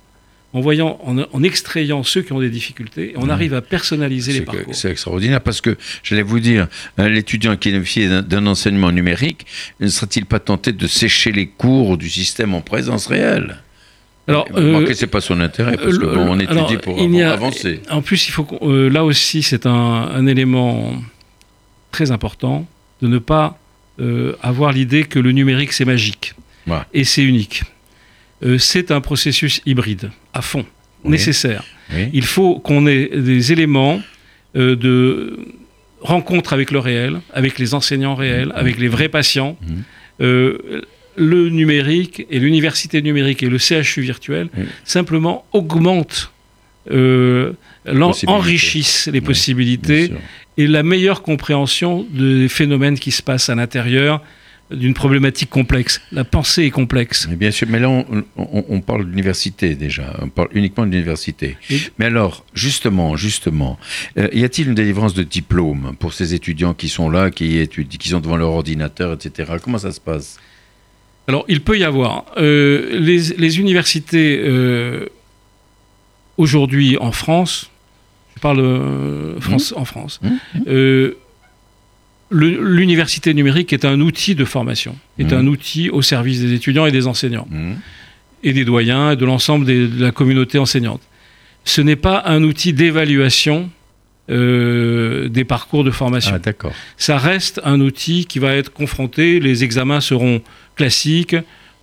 en 0.54 0.62
voyant, 0.62 1.00
en, 1.04 1.44
extrayant 1.44 2.04
ceux 2.04 2.22
qui 2.22 2.32
ont 2.32 2.40
des 2.40 2.52
difficultés, 2.52 3.14
on 3.18 3.28
arrive 3.28 3.56
à 3.56 3.62
personnaliser 3.62 4.34
les 4.34 4.42
parcours. 4.42 4.76
C'est 4.76 4.92
extraordinaire 4.92 5.42
parce 5.42 5.62
que, 5.62 5.78
j'allais 6.04 6.22
vous 6.22 6.40
dire, 6.40 6.68
hein, 7.00 7.10
l'étudiant 7.10 7.58
qui 7.58 7.70
est 7.70 8.22
d'un 8.22 8.46
enseignement 8.46 8.92
numérique, 8.92 9.48
ne 9.80 9.88
sera-t-il 9.88 10.28
pas 10.28 10.40
tenté 10.40 10.72
de 10.72 10.86
sécher 10.86 11.32
les 11.32 11.48
cours 11.48 11.98
du 11.98 12.08
système 12.08 12.54
en 12.54 12.62
présence 12.62 13.08
réelle? 13.08 13.58
Alors, 14.28 14.48
euh, 14.56 14.88
c'est 14.94 15.08
pas 15.08 15.20
son 15.22 15.42
intérêt 15.42 15.76
parce 15.76 15.98
qu'on 15.98 16.40
étudie 16.40 16.78
pour 16.78 17.00
avancer. 17.00 17.82
En 17.90 18.02
plus, 18.02 18.28
il 18.28 18.32
faut 18.32 18.48
euh, 18.62 18.90
là 18.90 19.04
aussi, 19.04 19.44
c'est 19.44 19.66
un, 19.66 20.28
élément 20.28 20.94
très 21.94 22.12
important 22.12 22.68
de 23.02 23.08
ne 23.08 23.20
pas 23.20 23.58
euh, 24.00 24.36
avoir 24.42 24.74
l'idée 24.74 25.04
que 25.06 25.20
le 25.20 25.32
numérique 25.32 25.72
c'est 25.72 25.86
magique 25.86 26.34
et 26.94 27.04
c'est 27.04 27.24
unique. 27.24 27.64
Euh, 28.44 28.58
c'est 28.58 28.92
un 28.92 29.00
processus 29.00 29.62
hybride, 29.66 30.10
à 30.34 30.42
fond, 30.42 30.66
nécessaire. 31.06 31.64
Il 32.12 32.26
faut 32.26 32.60
qu'on 32.60 32.88
ait 32.88 33.06
des 33.16 33.52
éléments 33.52 34.02
euh, 34.56 34.76
de 34.76 35.38
rencontre 36.02 36.54
avec 36.54 36.72
le 36.72 36.80
réel, 36.80 37.22
avec 37.34 37.60
les 37.60 37.76
enseignants 37.76 38.16
réels, 38.16 38.48
mmh. 38.48 38.64
avec 38.64 38.80
les 38.80 38.88
vrais 38.88 39.10
patients. 39.10 39.56
Mmh. 39.62 40.20
Le 41.16 41.50
numérique 41.50 42.26
et 42.32 42.40
l'université 42.40 43.04
numérique 43.04 43.44
et 43.44 43.50
le 43.50 43.60
CHU 43.60 44.02
virtuel 44.02 44.50
simplement 44.84 45.46
augmentent, 45.52 46.32
enrichissent 48.28 49.10
les 49.12 49.22
possibilités 49.22 50.12
et 50.58 50.68
la 50.68 50.84
meilleure 50.84 51.22
compréhension 51.22 52.06
des 52.12 52.48
phénomènes 52.48 53.00
qui 53.00 53.12
se 53.12 53.22
passent 53.22 53.50
à 53.50 53.56
l'intérieur 53.56 54.22
d'une 54.72 54.94
problématique 54.94 55.50
complexe. 55.50 56.02
La 56.12 56.24
pensée 56.24 56.64
est 56.64 56.72
complexe. 56.72 57.28
Mais 57.30 57.36
bien 57.36 57.52
sûr, 57.52 57.68
mais 57.70 57.80
là, 57.80 57.90
on, 58.36 58.82
parle 58.82 59.06
d'université 59.06 59.76
déjà. 59.76 60.16
On 60.22 60.30
parle 60.30 60.50
uniquement 60.54 60.86
d'université. 60.86 61.58
Mais 62.00 62.06
alors, 62.06 62.46
justement, 62.54 63.16
justement, 63.16 63.78
euh, 64.18 64.30
y 64.34 64.44
a-t-il 64.44 64.70
une 64.70 64.76
délivrance 64.76 65.14
de 65.14 65.24
diplôme 65.24 65.96
pour 66.00 66.14
ces 66.14 66.34
étudiants 66.34 66.74
qui 66.74 66.90
sont 66.90 67.10
là, 67.10 67.30
qui 67.30 67.60
étudient, 67.60 67.98
qui 67.98 68.10
sont 68.10 68.20
devant 68.20 68.38
leur 68.38 68.50
ordinateur, 68.50 69.14
etc. 69.14 69.54
Comment 69.62 69.78
ça 69.78 69.92
se 69.92 70.00
passe? 70.00 70.40
Alors, 71.28 71.46
il 71.48 71.62
peut 71.62 71.78
y 71.78 71.84
avoir. 71.84 72.26
Euh, 72.38 73.00
les, 73.00 73.60
universités, 73.60 74.42
euh, 74.44 75.08
aujourd'hui 76.38 76.98
en 76.98 77.12
France, 77.12 77.70
je 78.36 78.42
parle 78.42 79.38
France, 79.40 79.72
mmh. 79.72 79.80
en 79.80 79.86
France, 79.86 80.20
mmh 80.24 81.10
l'université 82.32 83.36
numérique 83.36 83.74
est 83.74 83.86
un 83.86 84.02
outil 84.02 84.34
de 84.34 84.44
formation, 84.44 84.96
est 85.20 85.32
mmh. 85.32 85.38
un 85.38 85.46
outil 85.46 85.90
au 85.92 86.02
service 86.02 86.40
des 86.40 86.54
étudiants 86.54 86.88
et 86.88 86.92
des 86.92 87.06
enseignants, 87.06 87.48
et 88.44 88.54
des 88.54 88.66
doyens 88.66 89.12
et 89.12 89.16
de 89.16 89.24
l'ensemble 89.24 89.68
de 89.68 89.88
la 90.00 90.12
communauté 90.12 90.58
enseignante. 90.58 91.02
Ce 91.64 91.80
n'est 91.80 91.96
pas 91.96 92.24
un 92.26 92.42
outil 92.42 92.74
d'évaluation 92.74 93.70
euh, 94.30 95.28
des 95.28 95.44
parcours 95.44 95.84
de 95.84 95.92
formation. 95.92 96.40
Ah. 96.46 96.70
Ça 96.96 97.18
reste 97.18 97.60
un 97.66 97.82
outil 97.82 98.26
qui 98.26 98.40
va 98.40 98.56
être 98.56 98.72
confronté, 98.72 99.42
les 99.42 99.66
examens 99.66 100.00
seront 100.00 100.42
classiques. 100.76 101.36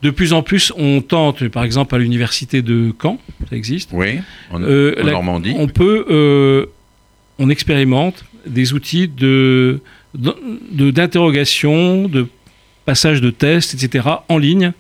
De 0.03 0.11
plus 0.11 0.33
en 0.33 0.43
plus, 0.43 0.73
on 0.77 1.03
tente, 1.03 1.47
par 1.49 1.63
exemple 1.65 1.95
à 1.95 1.99
l'université 1.99 2.63
de 2.63 2.93
Caen, 3.01 3.19
ça 3.49 3.57
existe. 3.57 3.91
Oui, 3.93 4.21
en, 4.51 4.63
euh, 4.63 5.03
Normandie. 5.03 5.55
On 5.57 5.69
peut, 5.69 6.07
euh, 6.11 6.67
on 7.39 7.51
expérimente 7.51 8.25
des 8.47 8.73
outils 8.73 9.09
de 9.09 9.81
d'interrogation, 10.15 12.09
de, 12.09 12.27
passage 12.85 13.21
de 13.21 13.31
tests, 13.31 13.75
etc., 13.75 14.09
en 14.29 14.39
ligne, 14.39 14.73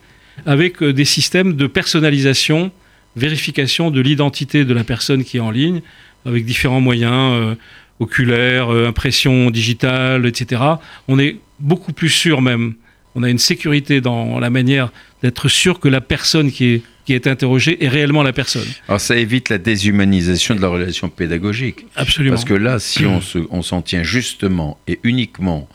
avec 0.44 0.82
euh, 0.82 0.92
des 0.92 1.04
systèmes 1.04 1.54
de 1.54 1.68
personnalisation, 1.68 2.72
vérification 3.14 3.92
de 3.92 4.00
l'identité 4.00 4.64
de 4.64 4.74
la 4.74 4.82
personne 4.82 5.22
qui 5.22 5.36
est 5.36 5.40
en 5.40 5.52
ligne, 5.52 5.82
avec 6.24 6.44
différents 6.44 6.80
moyens, 6.80 7.32
euh, 7.34 7.54
oculaires, 8.00 8.70
impression 8.70 9.50
digitale, 9.50 10.26
etc. 10.26 10.62
On 11.06 11.18
est 11.18 11.36
beaucoup 11.60 11.92
plus 11.92 12.08
sûr 12.08 12.40
même. 12.40 12.74
On 13.14 13.22
a 13.22 13.28
une 13.28 13.38
sécurité 13.38 14.00
dans 14.00 14.38
la 14.38 14.50
manière 14.50 14.92
d'être 15.22 15.48
sûr 15.48 15.80
que 15.80 15.88
la 15.88 16.00
personne 16.00 16.50
qui 16.52 16.66
est 16.66 16.82
qui 17.06 17.14
est 17.14 17.26
interrogée 17.26 17.82
est 17.84 17.88
réellement 17.88 18.22
la 18.22 18.32
personne. 18.32 18.66
Alors 18.86 19.00
ça 19.00 19.16
évite 19.16 19.48
la 19.48 19.58
déshumanisation 19.58 20.54
de 20.54 20.60
la 20.60 20.68
relation 20.68 21.08
pédagogique. 21.08 21.86
Absolument. 21.96 22.36
Parce 22.36 22.44
que 22.44 22.54
là, 22.54 22.78
si 22.78 23.04
on 23.04 23.62
s'en 23.62 23.82
tient 23.82 24.04
justement 24.04 24.78
et 24.86 25.00
uniquement 25.02 25.68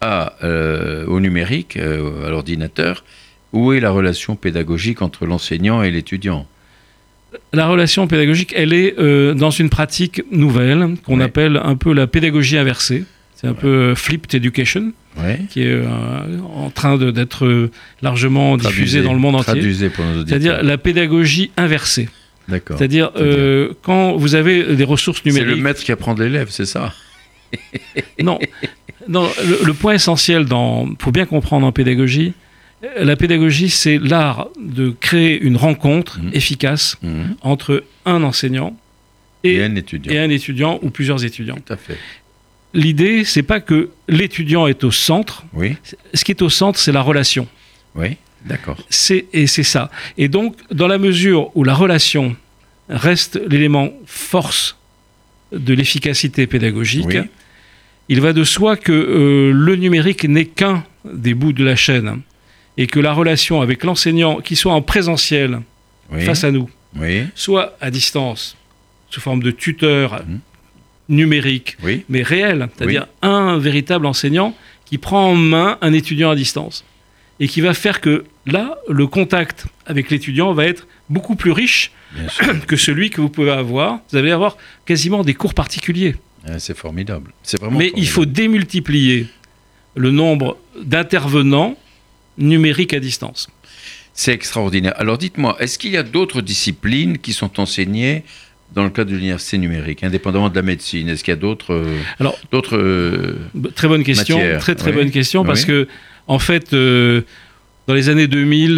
à, 0.00 0.36
euh, 0.42 1.04
au 1.06 1.20
numérique, 1.20 1.76
euh, 1.76 2.26
à 2.26 2.30
l'ordinateur, 2.30 3.04
où 3.52 3.72
est 3.72 3.80
la 3.80 3.90
relation 3.90 4.36
pédagogique 4.36 5.02
entre 5.02 5.26
l'enseignant 5.26 5.82
et 5.82 5.90
l'étudiant? 5.90 6.46
La 7.52 7.68
relation 7.68 8.06
pédagogique, 8.06 8.54
elle 8.56 8.72
est 8.72 8.98
euh, 8.98 9.34
dans 9.34 9.50
une 9.50 9.68
pratique 9.70 10.22
nouvelle 10.30 10.96
qu'on 11.04 11.20
appelle 11.20 11.60
un 11.62 11.76
peu 11.76 11.92
la 11.92 12.06
pédagogie 12.06 12.56
inversée. 12.56 13.04
C'est 13.40 13.46
un 13.46 13.54
peu 13.54 13.94
flipped 13.94 14.34
education 14.34 14.92
qui 15.48 15.62
est 15.62 15.72
euh, 15.72 15.86
en 16.54 16.68
train 16.68 16.98
d'être 16.98 17.46
euh, 17.46 17.70
largement 18.02 18.58
diffusé 18.58 19.00
dans 19.02 19.14
le 19.14 19.18
monde 19.18 19.36
entier. 19.36 19.62
C'est-à-dire 19.72 20.62
la 20.62 20.76
pédagogie 20.76 21.50
inversée. 21.56 22.10
D'accord. 22.48 22.76
C'est-à-dire 22.76 23.12
euh, 23.16 23.72
quand 23.82 24.14
vous 24.16 24.34
avez 24.34 24.76
des 24.76 24.84
ressources 24.84 25.24
numériques. 25.24 25.48
C'est 25.48 25.56
le 25.56 25.62
maître 25.62 25.82
qui 25.82 25.90
apprend 25.90 26.14
de 26.14 26.22
l'élève, 26.22 26.48
c'est 26.50 26.66
ça 26.66 26.92
Non. 28.22 28.38
non 29.08 29.26
le, 29.64 29.72
point 29.72 29.94
essentiel, 29.94 30.44
dans, 30.44 30.86
pour 30.94 31.12
bien 31.12 31.24
comprendre 31.24 31.66
en 31.66 31.72
pédagogie, 31.72 32.34
la 32.98 33.16
pédagogie, 33.16 33.70
c'est 33.70 33.98
l'art 33.98 34.48
de 34.60 34.94
créer 35.00 35.40
une 35.40 35.56
rencontre 35.56 36.18
mmh. 36.18 36.30
efficace 36.34 36.98
mmh. 37.02 37.22
entre 37.40 37.84
un 38.04 38.22
enseignant 38.22 38.76
et, 39.44 39.62
un 39.62 39.74
étudiant. 39.76 40.12
et, 40.12 40.18
un 40.18 40.28
étudiant. 40.28 40.78
ou 40.82 40.90
plusieurs 40.90 41.24
étudiants. 41.24 41.56
Tout 41.64 41.72
à 41.72 41.76
fait 41.76 41.96
l'idée, 42.74 43.24
c'est 43.24 43.42
pas 43.42 43.60
que 43.60 43.90
l'étudiant 44.08 44.66
est 44.66 44.84
au 44.84 44.90
centre. 44.90 45.44
Oui. 45.52 45.76
Ce 46.14 46.24
qui 46.24 46.32
est 46.32 46.42
au 46.42 46.48
centre, 46.48 46.78
c'est 46.78 46.92
la 46.92 47.02
relation. 47.02 47.46
Oui, 47.94 48.16
d'accord. 48.44 48.76
C'est, 48.88 49.26
et 49.32 49.46
c'est 49.46 49.62
ça. 49.62 49.90
Et 50.18 50.28
donc, 50.28 50.56
dans 50.70 50.88
la 50.88 50.98
mesure 50.98 51.54
où 51.56 51.64
la 51.64 51.74
relation 51.74 52.36
reste 52.88 53.40
l'élément 53.48 53.90
force 54.06 54.76
de 55.52 55.74
l'efficacité 55.74 56.46
pédagogique, 56.46 57.18
il 58.08 58.20
va 58.20 58.32
de 58.32 58.44
soi 58.44 58.76
que 58.76 58.92
euh, 58.92 59.52
le 59.52 59.76
numérique 59.76 60.24
n'est 60.24 60.46
qu'un 60.46 60.84
des 61.04 61.34
bouts 61.34 61.52
de 61.52 61.64
la 61.64 61.76
chaîne 61.76 62.20
et 62.76 62.86
que 62.86 62.98
la 62.98 63.12
relation 63.12 63.60
avec 63.60 63.84
l'enseignant, 63.84 64.40
qui 64.40 64.56
soit 64.56 64.72
en 64.72 64.82
présentiel 64.82 65.60
face 66.20 66.44
à 66.44 66.50
nous, 66.50 66.68
soit 67.34 67.76
à 67.80 67.90
distance, 67.90 68.56
sous 69.10 69.20
forme 69.20 69.42
de 69.42 69.50
tuteur, 69.50 70.24
mmh 70.26 70.38
numérique, 71.10 71.76
mais 72.08 72.22
réel, 72.22 72.68
c'est-à-dire 72.76 73.06
un 73.20 73.58
véritable 73.58 74.06
enseignant 74.06 74.54
qui 74.86 74.96
prend 74.96 75.30
en 75.30 75.34
main 75.34 75.78
un 75.82 75.92
étudiant 75.92 76.30
à 76.30 76.36
distance 76.36 76.84
et 77.38 77.48
qui 77.48 77.60
va 77.60 77.74
faire 77.74 78.00
que 78.00 78.24
là, 78.46 78.78
le 78.88 79.06
contact 79.06 79.66
avec 79.86 80.10
l'étudiant 80.10 80.52
va 80.52 80.66
être 80.66 80.86
beaucoup 81.08 81.36
plus 81.36 81.52
riche 81.52 81.92
que 82.66 82.76
celui 82.76 83.10
que 83.10 83.20
vous 83.20 83.28
pouvez 83.28 83.50
avoir. 83.50 84.00
Vous 84.10 84.16
allez 84.16 84.30
avoir 84.30 84.56
quasiment 84.86 85.22
des 85.22 85.34
cours 85.34 85.54
particuliers. 85.54 86.16
Ah, 86.46 86.58
c'est 86.58 86.76
formidable. 86.76 87.32
Mais 87.72 87.92
il 87.96 88.08
faut 88.08 88.24
démultiplier 88.24 89.26
le 89.94 90.10
nombre 90.10 90.58
d'intervenants 90.82 91.76
numériques 92.38 92.94
à 92.94 93.00
distance. 93.00 93.48
C'est 94.12 94.32
extraordinaire. 94.32 94.94
Alors 94.96 95.18
dites-moi, 95.18 95.56
est-ce 95.60 95.78
qu'il 95.78 95.92
y 95.92 95.96
a 95.96 96.02
d'autres 96.02 96.42
disciplines 96.42 97.18
qui 97.18 97.32
sont 97.32 97.60
enseignées 97.60 98.24
dans 98.74 98.84
le 98.84 98.90
cadre 98.90 99.10
de 99.10 99.16
l'université 99.16 99.58
numérique, 99.58 100.04
indépendamment 100.04 100.48
de 100.48 100.54
la 100.54 100.62
médecine 100.62 101.08
Est-ce 101.08 101.24
qu'il 101.24 101.32
y 101.32 101.36
a 101.36 101.40
d'autres 101.40 101.74
euh, 101.74 101.98
Alors, 102.18 102.38
d'autres 102.52 102.76
euh, 102.76 103.38
très 103.74 103.88
bonne 103.88 104.04
question, 104.04 104.38
très 104.58 104.74
très 104.74 104.92
bonne 104.92 105.10
question 105.10 105.44
parce 105.44 105.64
que 105.64 105.88
en 106.26 106.38
fait. 106.38 106.72
Euh, 106.72 107.22
dans 107.86 107.94
les 107.94 108.08
années 108.08 108.28
2000, 108.28 108.76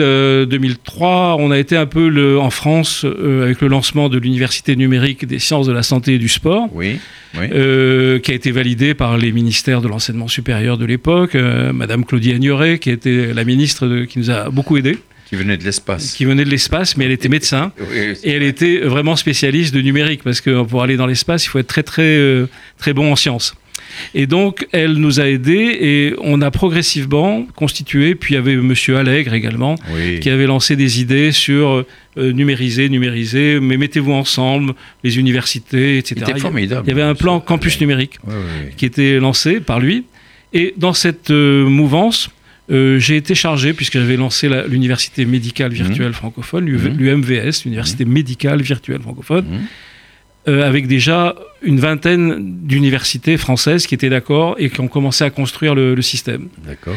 2003, 0.49 1.37
on 1.39 1.51
a 1.51 1.59
été 1.59 1.77
un 1.77 1.85
peu 1.85 2.09
le, 2.09 2.39
en 2.39 2.49
France 2.49 3.05
avec 3.05 3.61
le 3.61 3.69
lancement 3.69 4.09
de 4.09 4.17
l'université 4.17 4.75
numérique 4.75 5.27
des 5.27 5.39
sciences 5.39 5.67
de 5.67 5.73
la 5.73 5.83
santé 5.83 6.15
et 6.15 6.19
du 6.19 6.31
sport, 6.31 6.71
oui, 6.73 6.99
qui 7.35 7.41
a 7.51 8.35
été 8.35 8.51
validé 8.53 8.95
par 8.95 9.19
les 9.19 9.31
ministères 9.33 9.83
de 9.83 9.89
l'enseignement 9.89 10.29
supérieur 10.29 10.79
de 10.79 10.87
l'époque, 10.87 11.35
Madame 11.35 12.07
Claudie 12.07 12.33
Agnoret, 12.33 12.79
qui 12.79 12.89
était 12.89 13.35
la 13.35 13.45
ministre 13.45 14.07
qui 14.09 14.19
nous 14.19 14.31
a 14.31 14.49
beaucoup 14.49 14.79
aidés. 14.79 14.97
Qui 15.33 15.39
venait 15.39 15.57
de 15.57 15.65
l'espace. 15.65 16.13
Qui 16.13 16.27
venait 16.27 16.45
de 16.45 16.51
l'espace, 16.51 16.95
mais 16.99 17.07
elle 17.07 17.11
était 17.11 17.31
médecin. 17.31 17.73
et 18.23 18.31
elle 18.33 18.43
était 18.43 18.81
vraiment 18.81 19.17
spécialiste 19.17 19.75
de 19.75 19.81
numérique, 19.81 20.23
parce 20.23 20.43
que 20.43 20.63
pour 20.63 20.83
aller 20.83 20.99
dans 20.99 21.07
l'espace, 21.07 21.47
il 21.47 21.49
faut 21.49 21.59
être 21.59 21.69
très, 21.69 21.83
très, 21.83 22.03
euh, 22.03 22.51
très 22.77 22.93
bon 22.93 23.11
en 23.11 23.17
sciences. 23.17 23.55
Et 24.15 24.27
donc, 24.27 24.69
elle 24.73 24.93
nous 24.93 25.21
a 25.21 25.29
aidés 25.29 25.79
et 25.81 26.15
on 26.21 26.43
a 26.43 26.51
progressivement 26.51 27.47
constitué. 27.57 28.15
Puis 28.15 28.35
il 28.35 28.37
y 28.37 28.39
avait 28.39 28.57
Monsieur 28.57 28.99
Allègre 28.99 29.33
également, 29.33 29.77
qui 30.21 30.29
avait 30.29 30.45
lancé 30.47 30.77
des 30.77 31.01
idées 31.01 31.33
sur 31.33 31.87
euh, 32.19 32.33
numériser, 32.33 32.91
numériser, 32.91 33.59
mais 33.59 33.79
mettez-vous 33.79 34.13
ensemble, 34.13 34.75
les 35.03 35.19
universités, 35.19 35.97
etc. 35.97 36.25
C'était 36.27 36.41
formidable. 36.41 36.83
Il 36.87 36.91
y 36.91 36.93
avait 36.93 37.09
un 37.09 37.15
plan 37.15 37.41
campus 37.41 37.81
numérique 37.81 38.19
qui 38.77 38.85
était 38.85 39.19
lancé 39.19 39.61
par 39.61 39.81
lui. 39.81 40.05
Et 40.53 40.75
dans 40.77 40.93
cette 40.93 41.31
euh, 41.31 41.65
mouvance, 41.67 42.29
euh, 42.73 42.99
j'ai 42.99 43.17
été 43.17 43.35
chargé, 43.35 43.75
puisque 43.75 43.99
j'avais 43.99 44.17
lancé 44.17 44.49
l'université 44.67 45.27
médicale 45.27 45.73
virtuelle 45.73 46.11
mmh. 46.11 46.15
francophone, 46.15 46.65
l'UMVS, 46.65 47.27
mmh. 47.29 47.63
l'université 47.67 48.05
médicale 48.07 48.63
virtuelle 48.63 49.03
francophone, 49.03 49.45
mmh. 49.45 50.49
euh, 50.49 50.67
avec 50.67 50.87
déjà 50.87 51.35
une 51.63 51.81
vingtaine 51.81 52.67
d'universités 52.67 53.37
françaises 53.37 53.87
qui 53.87 53.95
étaient 53.95 54.09
d'accord 54.09 54.57
et 54.59 54.71
qui 54.71 54.81
ont 54.81 54.89
commencé 54.89 55.23
à 55.23 55.29
construire 55.29 55.75
le, 55.75 56.01
système. 56.01 56.49
D'accord. 56.67 56.95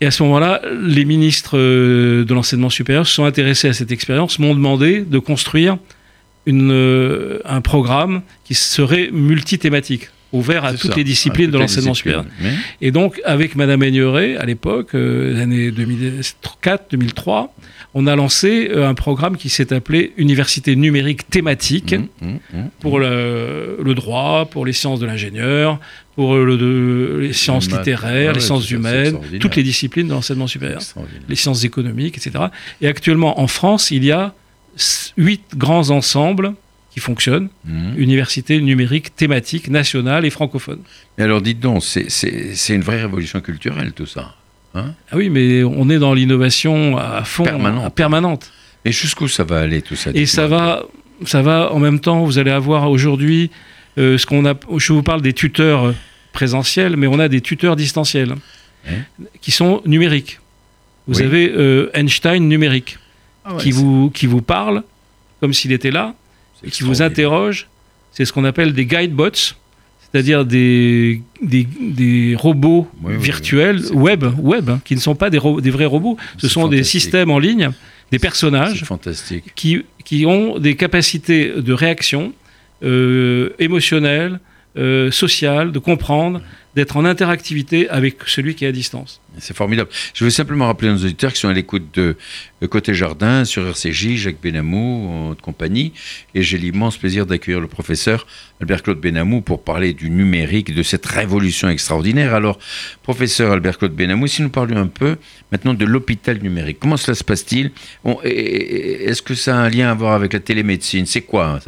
Et 0.00 0.06
à 0.06 0.12
ce 0.12 0.22
moment-là, 0.22 0.62
les 0.80 1.04
ministres 1.04 1.58
euh, 1.58 2.24
de 2.24 2.32
l'enseignement 2.32 2.70
supérieur 2.70 3.04
se 3.04 3.14
sont 3.14 3.24
intéressés 3.24 3.68
à 3.68 3.72
cette 3.72 3.90
expérience, 3.90 4.38
m'ont 4.38 4.54
demandé 4.54 5.00
de 5.00 5.18
construire 5.18 5.78
une, 6.46 7.40
un 7.44 7.60
programme 7.60 8.22
qui 8.44 8.54
serait 8.54 9.10
multithématique 9.12 10.08
ouvert 10.32 10.64
à 10.64 10.74
toutes 10.74 10.96
les 10.96 11.04
disciplines 11.04 11.50
de 11.50 11.58
l'enseignement 11.58 11.94
supérieur. 11.94 12.24
Et 12.80 12.90
donc, 12.90 13.20
avec 13.24 13.56
Madame 13.56 13.82
Aigneret, 13.82 14.36
à 14.36 14.44
l'époque, 14.44 14.94
euh, 14.94 15.36
l'année 15.36 15.70
2004-2003, 15.70 17.48
on 17.94 18.06
a 18.06 18.14
lancé 18.14 18.68
euh, 18.70 18.86
un 18.86 18.94
programme 18.94 19.36
qui 19.36 19.48
s'est 19.48 19.72
appelé 19.72 20.12
Université 20.18 20.76
numérique 20.76 21.28
thématique 21.30 21.94
mmh, 21.94 22.26
mmh, 22.26 22.28
mmh, 22.52 22.68
pour 22.80 22.98
le, 22.98 23.92
droit, 23.94 24.46
pour 24.46 24.66
les 24.66 24.74
sciences 24.74 25.00
de 25.00 25.06
l'ingénieur, 25.06 25.80
pour 26.14 26.36
le, 26.36 27.20
les 27.20 27.32
sciences 27.32 27.70
littéraires, 27.70 28.34
les 28.34 28.40
sciences 28.40 28.70
humaines, 28.70 29.18
toutes 29.40 29.56
les 29.56 29.62
disciplines 29.62 30.08
de 30.08 30.12
l'enseignement 30.12 30.46
supérieur, 30.46 30.80
les 31.28 31.36
sciences 31.36 31.64
économiques, 31.64 32.18
etc. 32.18 32.46
Et 32.80 32.88
actuellement, 32.88 33.40
en 33.40 33.46
France, 33.46 33.90
il 33.90 34.04
y 34.04 34.12
a 34.12 34.34
huit 35.16 35.42
grands 35.56 35.90
ensembles 35.90 36.54
qui 36.90 37.00
fonctionne, 37.00 37.48
mmh. 37.64 37.98
université 37.98 38.60
numérique 38.60 39.14
thématique 39.14 39.68
nationale 39.68 40.24
et 40.24 40.30
francophone. 40.30 40.80
Mais 41.16 41.24
alors 41.24 41.42
dites 41.42 41.60
donc, 41.60 41.82
c'est 41.82 42.74
une 42.74 42.82
vraie 42.82 43.00
révolution 43.00 43.40
culturelle 43.40 43.92
tout 43.92 44.06
ça. 44.06 44.34
Hein? 44.74 44.94
Ah 45.10 45.16
oui, 45.16 45.30
mais 45.30 45.64
on 45.64 45.88
est 45.90 45.98
dans 45.98 46.14
l'innovation 46.14 46.96
à 46.96 47.24
fond, 47.24 47.44
permanente. 47.44 47.94
permanente. 47.94 48.52
Et 48.84 48.92
jusqu'où 48.92 49.28
ça 49.28 49.44
va 49.44 49.60
aller 49.60 49.82
tout 49.82 49.96
ça 49.96 50.10
Et 50.14 50.26
ça 50.26 50.46
va, 50.46 50.84
ça 51.24 51.42
va 51.42 51.72
en 51.72 51.78
même 51.78 52.00
temps. 52.00 52.24
Vous 52.24 52.38
allez 52.38 52.50
avoir 52.50 52.90
aujourd'hui 52.90 53.50
euh, 53.98 54.18
ce 54.18 54.26
qu'on 54.26 54.46
a. 54.46 54.54
Je 54.76 54.92
vous 54.92 55.02
parle 55.02 55.22
des 55.22 55.32
tuteurs 55.32 55.94
présentiels, 56.32 56.96
mais 56.96 57.06
on 57.06 57.18
a 57.18 57.28
des 57.28 57.40
tuteurs 57.40 57.76
distanciels 57.76 58.34
hein? 58.88 58.92
qui 59.40 59.50
sont 59.50 59.82
numériques. 59.84 60.40
Vous 61.06 61.22
avez 61.22 61.50
euh, 61.50 61.90
Einstein 61.94 62.46
numérique 62.48 62.98
ah 63.44 63.56
qui 63.58 63.70
vous 63.70 64.10
qui 64.10 64.26
vous 64.26 64.42
parle 64.42 64.82
comme 65.40 65.54
s'il 65.54 65.72
était 65.72 65.90
là 65.90 66.14
qui 66.70 66.82
vous 66.82 67.02
interroge, 67.02 67.68
c'est 68.12 68.24
ce 68.24 68.32
qu'on 68.32 68.44
appelle 68.44 68.72
des 68.72 68.86
guidebots, 68.86 69.54
c'est-à-dire 70.10 70.44
des, 70.44 71.22
des, 71.42 72.34
robots 72.36 72.88
virtuels, 73.04 73.82
web, 73.92 74.24
web 74.38 74.70
hein, 74.70 74.80
qui 74.84 74.94
ne 74.94 75.00
sont 75.00 75.14
pas 75.14 75.30
des, 75.30 75.38
des 75.60 75.70
vrais 75.70 75.84
robots, 75.84 76.16
ce 76.38 76.48
sont 76.48 76.68
des 76.68 76.84
systèmes 76.84 77.30
en 77.30 77.38
ligne, 77.38 77.70
des 78.10 78.18
personnages 78.18 78.84
Qui, 79.54 79.84
qui 80.04 80.24
ont 80.26 80.58
des 80.58 80.76
capacités 80.76 81.52
de 81.56 81.72
réaction 81.72 82.32
euh, 82.82 83.50
émotionnelle, 83.58 84.40
euh, 84.78 85.10
sociale, 85.10 85.72
de 85.72 85.80
comprendre, 85.80 86.40
d'être 86.76 86.96
en 86.96 87.04
interactivité 87.04 87.88
avec 87.88 88.18
celui 88.26 88.54
qui 88.54 88.64
est 88.64 88.68
à 88.68 88.72
distance. 88.72 89.20
C'est 89.38 89.56
formidable. 89.56 89.90
Je 90.14 90.22
veux 90.22 90.30
simplement 90.30 90.66
rappeler 90.66 90.88
à 90.88 90.92
nos 90.92 90.98
auditeurs 90.98 91.32
qui 91.32 91.40
sont 91.40 91.48
à 91.48 91.52
l'écoute 91.52 91.86
de, 91.94 92.16
Côté 92.68 92.94
Jardin 92.94 93.44
sur 93.44 93.66
RCJ, 93.66 94.14
Jacques 94.14 94.40
Benamou, 94.40 95.34
de 95.34 95.40
compagnie, 95.40 95.92
et 96.34 96.42
j'ai 96.42 96.58
l'immense 96.58 96.96
plaisir 96.96 97.26
d'accueillir 97.26 97.60
le 97.60 97.66
professeur 97.66 98.26
Albert-Claude 98.60 99.00
Benamou 99.00 99.40
pour 99.40 99.64
parler 99.64 99.92
du 99.92 100.10
numérique, 100.10 100.72
de 100.72 100.84
cette 100.84 101.06
révolution 101.06 101.68
extraordinaire. 101.68 102.32
Alors, 102.34 102.60
professeur 103.02 103.50
Albert-Claude 103.50 103.94
Benamou, 103.94 104.28
si 104.28 104.42
nous 104.42 104.50
parlions 104.50 104.78
un 104.78 104.86
peu 104.86 105.16
maintenant 105.50 105.74
de 105.74 105.84
l'hôpital 105.84 106.38
numérique, 106.40 106.78
comment 106.78 106.96
cela 106.96 107.16
se 107.16 107.24
passe-t-il 107.24 107.72
Est-ce 108.22 109.22
que 109.22 109.34
ça 109.34 109.56
a 109.56 109.58
un 109.58 109.68
lien 109.68 109.90
à 109.90 109.94
voir 109.94 110.14
avec 110.14 110.32
la 110.32 110.40
télémédecine? 110.40 111.06
C'est 111.06 111.22
quoi 111.22 111.58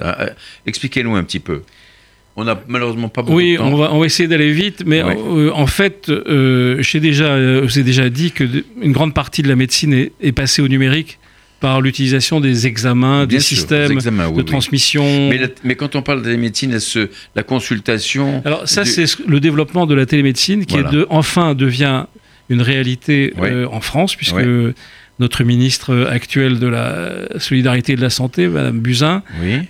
Expliquez-nous 0.67 1.17
un 1.17 1.25
petit 1.25 1.41
peu. 1.41 1.63
On 2.37 2.45
n'a 2.45 2.61
malheureusement 2.69 3.09
pas 3.09 3.23
beaucoup 3.23 3.37
oui, 3.37 3.53
de 3.53 3.59
temps. 3.59 3.67
Oui, 3.67 3.73
on 3.73 3.77
va, 3.77 3.93
on 3.93 4.01
va 4.01 4.07
essayer 4.07 4.29
d'aller 4.29 4.53
vite, 4.53 4.85
mais 4.87 5.03
euh, 5.03 5.51
en 5.53 5.67
fait, 5.67 6.09
euh, 6.09 6.81
j'ai 6.81 7.01
déjà, 7.01 7.25
euh, 7.25 7.67
déjà 7.77 8.09
dit 8.09 8.31
que 8.31 8.45
une 8.81 8.93
grande 8.93 9.15
partie 9.15 9.43
de 9.43 9.49
la 9.49 9.57
médecine 9.57 10.09
est, 10.21 10.33
passée 10.33 10.63
au 10.63 10.69
numérique 10.69 11.19
par 11.59 11.81
l'utilisation 11.81 12.41
des 12.41 12.67
examens, 12.67 13.27
des 13.27 13.41
systèmes 13.41 13.99
de 13.99 14.43
transmission. 14.43 15.29
Mais, 15.29 15.41
mais, 15.65 15.75
quand 15.75 15.97
on 15.97 16.03
parle 16.03 16.23
de 16.23 16.31
la 16.31 16.37
médecine, 16.37 16.79
la 17.35 17.43
consultation. 17.43 18.43
Alors 18.45 18.67
ça, 18.67 18.85
c'est 18.85 19.05
le 19.27 19.41
développement 19.41 19.87
de 19.87 19.95
la 19.95 20.07
télémédecine 20.07 20.65
qui 20.65 20.77
est 20.77 20.91
de, 20.91 21.07
enfin 21.11 21.55
devient 21.55 22.05
une 22.49 22.63
réalité 22.63 23.35
en 23.71 23.81
France, 23.81 24.15
puisque 24.15 24.47
notre 25.19 25.45
ministre 25.45 26.09
actuel 26.11 26.59
de 26.59 26.67
la 26.67 27.11
solidarité 27.39 27.93
et 27.93 27.97
de 27.97 28.01
la 28.01 28.09
santé, 28.09 28.49
Madame 28.49 28.79
Buzyn, 28.79 29.23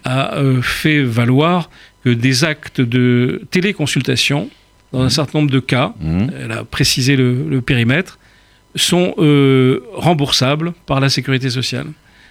a 0.04 0.36
fait 0.62 1.02
valoir 1.02 1.70
que 2.04 2.10
des 2.10 2.44
actes 2.44 2.80
de 2.80 3.42
téléconsultation, 3.50 4.48
dans 4.92 5.02
un 5.02 5.06
mmh. 5.06 5.10
certain 5.10 5.38
nombre 5.40 5.50
de 5.50 5.60
cas, 5.60 5.94
mmh. 6.00 6.26
elle 6.40 6.52
a 6.52 6.64
précisé 6.64 7.16
le, 7.16 7.60
périmètre, 7.60 8.18
sont 8.74 9.14
euh, 9.18 9.80
remboursables 9.94 10.72
par 10.86 11.00
la 11.00 11.08
sécurité 11.08 11.50
sociale. 11.50 11.86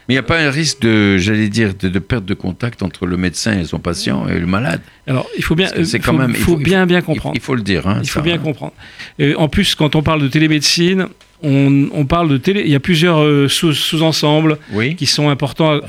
Mais 0.07 0.15
il 0.15 0.17
n'y 0.17 0.19
a 0.19 0.23
pas 0.23 0.39
un 0.39 0.49
risque 0.49 0.81
de, 0.81 1.17
j'allais 1.17 1.49
dire, 1.49 1.73
de, 1.75 1.99
perte 1.99 2.25
de 2.25 2.33
contact 2.33 2.81
entre 2.81 3.05
le 3.05 3.15
médecin 3.15 3.59
et 3.59 3.65
son 3.65 3.77
patient 3.77 4.27
et 4.27 4.39
le 4.39 4.47
malade? 4.47 4.81
Alors, 5.05 5.29
il 5.37 5.43
faut 5.43 5.53
bien, 5.53 5.69
c'est 5.83 5.99
quand 5.99 6.13
même, 6.13 6.31
il 6.31 6.37
faut, 6.37 6.57
bien 6.57 6.87
bien 6.87 7.01
comprendre. 7.01 7.35
Il 7.35 7.41
faut 7.41 7.53
le 7.53 7.61
dire. 7.61 7.85
Hein, 7.87 7.99
il 8.01 8.09
faut 8.09 8.21
bien 8.21 8.35
hein. 8.35 8.39
comprendre. 8.39 8.73
Et 9.19 9.35
en 9.35 9.47
plus, 9.49 9.75
quand 9.75 9.95
on 9.95 10.01
parle 10.01 10.23
de 10.23 10.27
télémédecine, 10.27 11.09
on, 11.41 12.05
parle 12.05 12.29
de 12.29 12.37
télé. 12.37 12.61
Il 12.65 12.71
y 12.71 12.75
a 12.75 12.79
plusieurs 12.79 13.21
euh, 13.21 13.47
sous-ensembles 13.47 14.57
qui 14.97 15.05
sont 15.05 15.29
importants, 15.29 15.79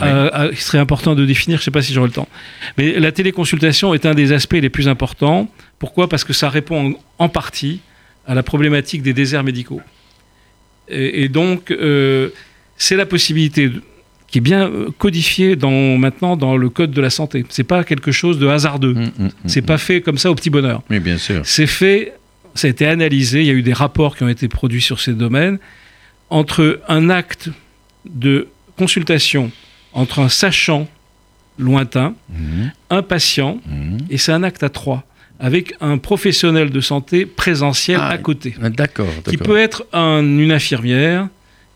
qui 0.54 0.62
seraient 0.62 0.78
importants 0.78 1.14
de 1.14 1.24
définir. 1.24 1.58
Je 1.58 1.62
ne 1.62 1.64
sais 1.64 1.70
pas 1.70 1.82
si 1.82 1.92
j'aurai 1.92 2.08
le 2.08 2.12
temps. 2.12 2.28
Mais 2.78 2.98
la 2.98 3.12
téléconsultation 3.12 3.94
est 3.94 4.06
un 4.06 4.14
des 4.14 4.32
aspects 4.32 4.54
les 4.54 4.70
plus 4.70 4.88
importants. 4.88 5.48
Pourquoi? 5.78 6.08
Parce 6.08 6.24
que 6.24 6.32
ça 6.32 6.48
répond 6.48 6.94
en, 7.18 7.28
partie 7.28 7.80
à 8.26 8.34
la 8.34 8.42
problématique 8.42 9.02
des 9.02 9.12
déserts 9.12 9.44
médicaux. 9.44 9.80
Et, 10.88 11.28
donc, 11.28 11.70
euh, 11.70 12.30
c'est 12.76 12.96
la 12.96 13.06
possibilité 13.06 13.70
qui 14.26 14.38
est 14.38 14.40
bien 14.40 14.68
euh, 14.68 14.88
codifiée 14.96 15.56
dans, 15.56 15.96
maintenant 15.98 16.36
dans 16.36 16.56
le 16.56 16.68
code 16.68 16.90
de 16.90 17.00
la 17.00 17.10
santé. 17.10 17.44
C'est 17.48 17.64
pas 17.64 17.84
quelque 17.84 18.12
chose 18.12 18.38
de 18.38 18.46
hasardeux. 18.46 18.94
Ce 18.94 18.98
mmh, 18.98 19.02
n'est 19.02 19.24
mmh, 19.24 19.26
mmh, 19.26 19.48
c'est 19.48 19.62
pas 19.62 19.78
fait 19.78 20.00
comme 20.00 20.18
ça 20.18 20.30
au 20.30 20.34
petit 20.34 20.50
bonheur. 20.50 20.82
Oui, 20.90 21.00
bien 21.00 21.16
sûr. 21.16 21.42
C'est 21.44 21.66
fait 21.66 22.14
ça 22.54 22.66
a 22.66 22.70
été 22.70 22.86
analysé, 22.86 23.40
il 23.40 23.46
y 23.46 23.50
a 23.50 23.54
eu 23.54 23.62
des 23.62 23.72
rapports 23.72 24.16
qui 24.16 24.22
ont 24.22 24.28
été 24.28 24.48
produits 24.48 24.82
sur 24.82 25.00
ces 25.00 25.12
domaines, 25.12 25.58
entre 26.28 26.80
un 26.88 27.10
acte 27.10 27.50
de 28.04 28.48
consultation 28.76 29.50
entre 29.92 30.20
un 30.20 30.28
sachant 30.28 30.88
lointain, 31.58 32.14
mhm. 32.30 32.72
un 32.90 33.02
patient, 33.02 33.60
mhm. 33.66 33.98
et 34.08 34.18
c'est 34.18 34.32
un 34.32 34.42
acte 34.42 34.62
à 34.62 34.68
trois, 34.68 35.04
avec 35.38 35.74
un 35.80 35.98
professionnel 35.98 36.70
de 36.70 36.80
santé 36.80 37.26
présentiel 37.26 37.98
ah, 38.00 38.08
à 38.08 38.18
côté. 38.18 38.54
D'accord. 38.60 39.08
Qui 39.28 39.36
peut 39.36 39.58
être 39.58 39.84
une 39.92 40.52
infirmière, 40.52 41.28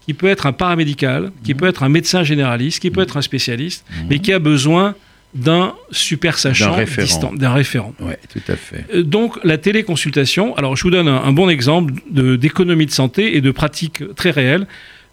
qui 0.07 0.14
peut 0.14 0.29
être 0.29 0.47
un 0.47 0.53
paramédical, 0.53 1.33
qui 1.45 1.55
mhm. 1.55 1.61
peut 1.61 1.66
être 1.66 1.83
un 1.83 1.89
médecin 1.89 2.22
généraliste, 2.22 2.81
qui 2.81 2.91
peut 2.91 3.03
être 3.03 3.16
un 3.16 3.22
spécialiste, 3.22 3.85
mais 4.09 4.18
qui 4.18 4.33
a 4.33 4.39
besoin 4.39 4.95
d'un 5.35 5.74
super 5.91 6.39
sachant 6.39 6.76
distant, 6.99 7.32
d'un 7.32 7.53
référent. 7.53 7.93
Oui, 8.01 8.12
tout 8.32 8.53
à 8.53 8.57
fait. 8.57 8.85
Euh, 8.95 9.03
donc 9.03 9.39
la 9.43 9.59
téléconsultation, 9.59 10.57
alors 10.57 10.76
je 10.76 10.82
vous 10.85 10.91
donne 10.91 11.09
un, 11.09 11.32
bon 11.32 11.49
exemple 11.49 11.93
d'économie 12.11 12.87
de, 12.87 12.93
santé 12.93 13.37
et 13.37 13.41
de 13.41 13.51
pratique 13.51 14.14
très 14.14 14.30
réelle. 14.30 14.66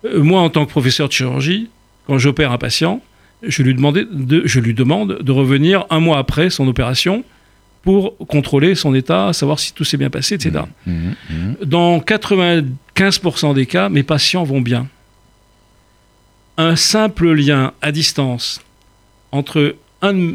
Euh, 0.06 0.22
moi, 0.22 0.42
en 0.42 0.50
tant 0.50 0.66
que 0.66 0.70
professeur 0.70 1.08
de 1.08 1.14
chirurgie, 1.14 1.70
quand 2.06 2.20
j'opère 2.20 2.52
un 2.52 2.60
patient, 2.60 3.02
je 3.42 3.64
lui, 3.64 3.74
de, 3.74 4.44
je 4.46 4.60
lui 4.60 4.76
demande 4.76 5.20
de 5.22 5.32
revenir 5.32 5.86
un 5.90 6.00
mois 6.00 6.20
après 6.20 6.52
son 6.52 6.68
opération 6.68 7.24
pour 7.82 8.16
contrôler 8.28 8.76
son 8.76 8.94
état, 8.94 9.34
savoir 9.34 9.60
si 9.60 9.74
tout 9.74 9.84
s'est 9.84 9.98
bien 9.98 10.12
passé, 10.12 10.36
etc. 10.36 10.66
Mmh, 10.86 10.92
mmh, 10.92 11.14
mmh. 11.30 11.56
Dans 11.66 11.98
95% 11.98 13.56
des 13.56 13.66
cas, 13.66 13.90
mes 13.90 14.04
patients 14.04 14.44
vont 14.44 14.62
bien. 14.62 14.88
Un 16.58 16.76
simple 16.76 17.32
lien 17.32 17.74
à 17.82 17.92
distance 17.92 18.62
entre 19.32 19.76
un, 20.02 20.34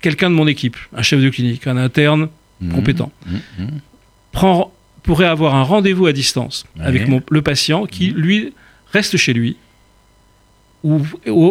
quelqu'un 0.00 0.30
de 0.30 0.34
mon 0.34 0.46
équipe, 0.46 0.76
un 0.94 1.02
chef 1.02 1.20
de 1.20 1.28
clinique, 1.30 1.66
un 1.66 1.76
interne 1.76 2.28
mmh. 2.60 2.74
compétent, 2.74 3.12
mmh, 3.26 3.34
mmh. 3.62 3.66
Prend, 4.32 4.72
pourrait 5.02 5.26
avoir 5.26 5.54
un 5.54 5.62
rendez-vous 5.62 6.06
à 6.06 6.12
distance 6.12 6.66
avec 6.80 7.06
le 7.30 7.42
patient 7.42 7.86
qui, 7.86 8.10
lui, 8.10 8.52
reste 8.92 9.16
chez 9.16 9.32
lui, 9.32 9.56
ou, 10.82 11.00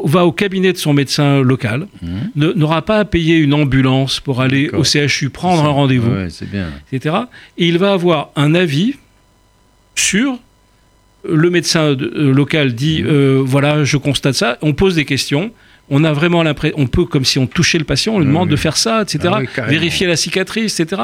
va 0.06 0.26
au 0.26 0.32
cabinet 0.32 0.74
de 0.74 0.78
son 0.78 0.94
médecin 0.94 1.42
local, 1.42 1.88
mmh. 2.02 2.52
n'aura 2.56 2.84
pas 2.84 3.00
à 3.00 3.06
payer 3.06 3.38
une 3.38 3.54
ambulance 3.54 4.20
pour 4.20 4.42
aller 4.42 4.70
au 4.70 4.84
CHU 4.84 5.30
prendre 5.30 5.64
un 5.66 5.70
rendez-vous, 5.70 6.14
etc. 6.92 7.16
Et 7.58 7.68
il 7.68 7.78
va 7.78 7.94
avoir 7.94 8.30
un 8.36 8.54
avis 8.54 8.96
sur 9.96 10.38
le 11.28 11.50
médecin 11.50 11.96
euh, 11.96 12.34
local 12.34 12.74
dit 12.76 13.02
mmh. 13.02 13.08
euh, 13.08 13.42
voilà, 13.44 13.84
je 13.84 13.98
constate 13.98 14.36
ça. 14.36 14.58
On 14.62 14.74
pose 14.74 14.96
des 14.96 15.06
questions 15.06 15.52
on 15.90 16.04
a 16.04 16.14
vraiment 16.14 16.44
l'impression, 16.44 16.78
on 16.80 16.88
peut, 16.88 17.06
comme 17.06 17.26
si 17.26 17.40
on 17.40 17.48
touchait 17.48 17.78
le 17.78 17.84
patient, 17.84 18.16
on 18.16 18.20
lui 18.20 18.26
demande 18.26 18.50
de 18.50 18.56
faire 18.56 18.78
ça, 18.78 19.02
etc. 19.02 19.34
Ah 19.34 19.62
vérifier 19.64 20.08
la 20.08 20.16
cicatrice, 20.16 20.80
etc. 20.80 21.04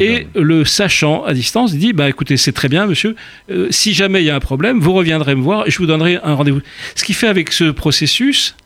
Et 0.00 0.26
le 0.34 0.64
sachant 0.64 1.24
à 1.24 1.34
distance 1.34 1.74
dit, 1.74 1.92
bah 1.92 2.08
écoutez, 2.08 2.36
c'est 2.36 2.52
très 2.52 2.68
bien, 2.68 2.86
monsieur. 2.86 3.16
Euh, 3.50 3.68
si 3.70 3.92
jamais 3.92 4.22
il 4.22 4.26
y 4.26 4.30
a 4.30 4.34
un 4.34 4.40
problème, 4.40 4.80
vous 4.80 4.92
reviendrez 4.92 5.34
me 5.34 5.42
voir 5.42 5.66
et 5.66 5.70
je 5.70 5.78
vous 5.78 5.86
donnerai 5.86 6.18
un 6.22 6.34
rendez-vous. 6.34 6.60
Ce 6.94 7.04
qui 7.04 7.12
fait 7.12 7.28
avec 7.28 7.52
ce 7.52 7.70
processus, 7.70 8.56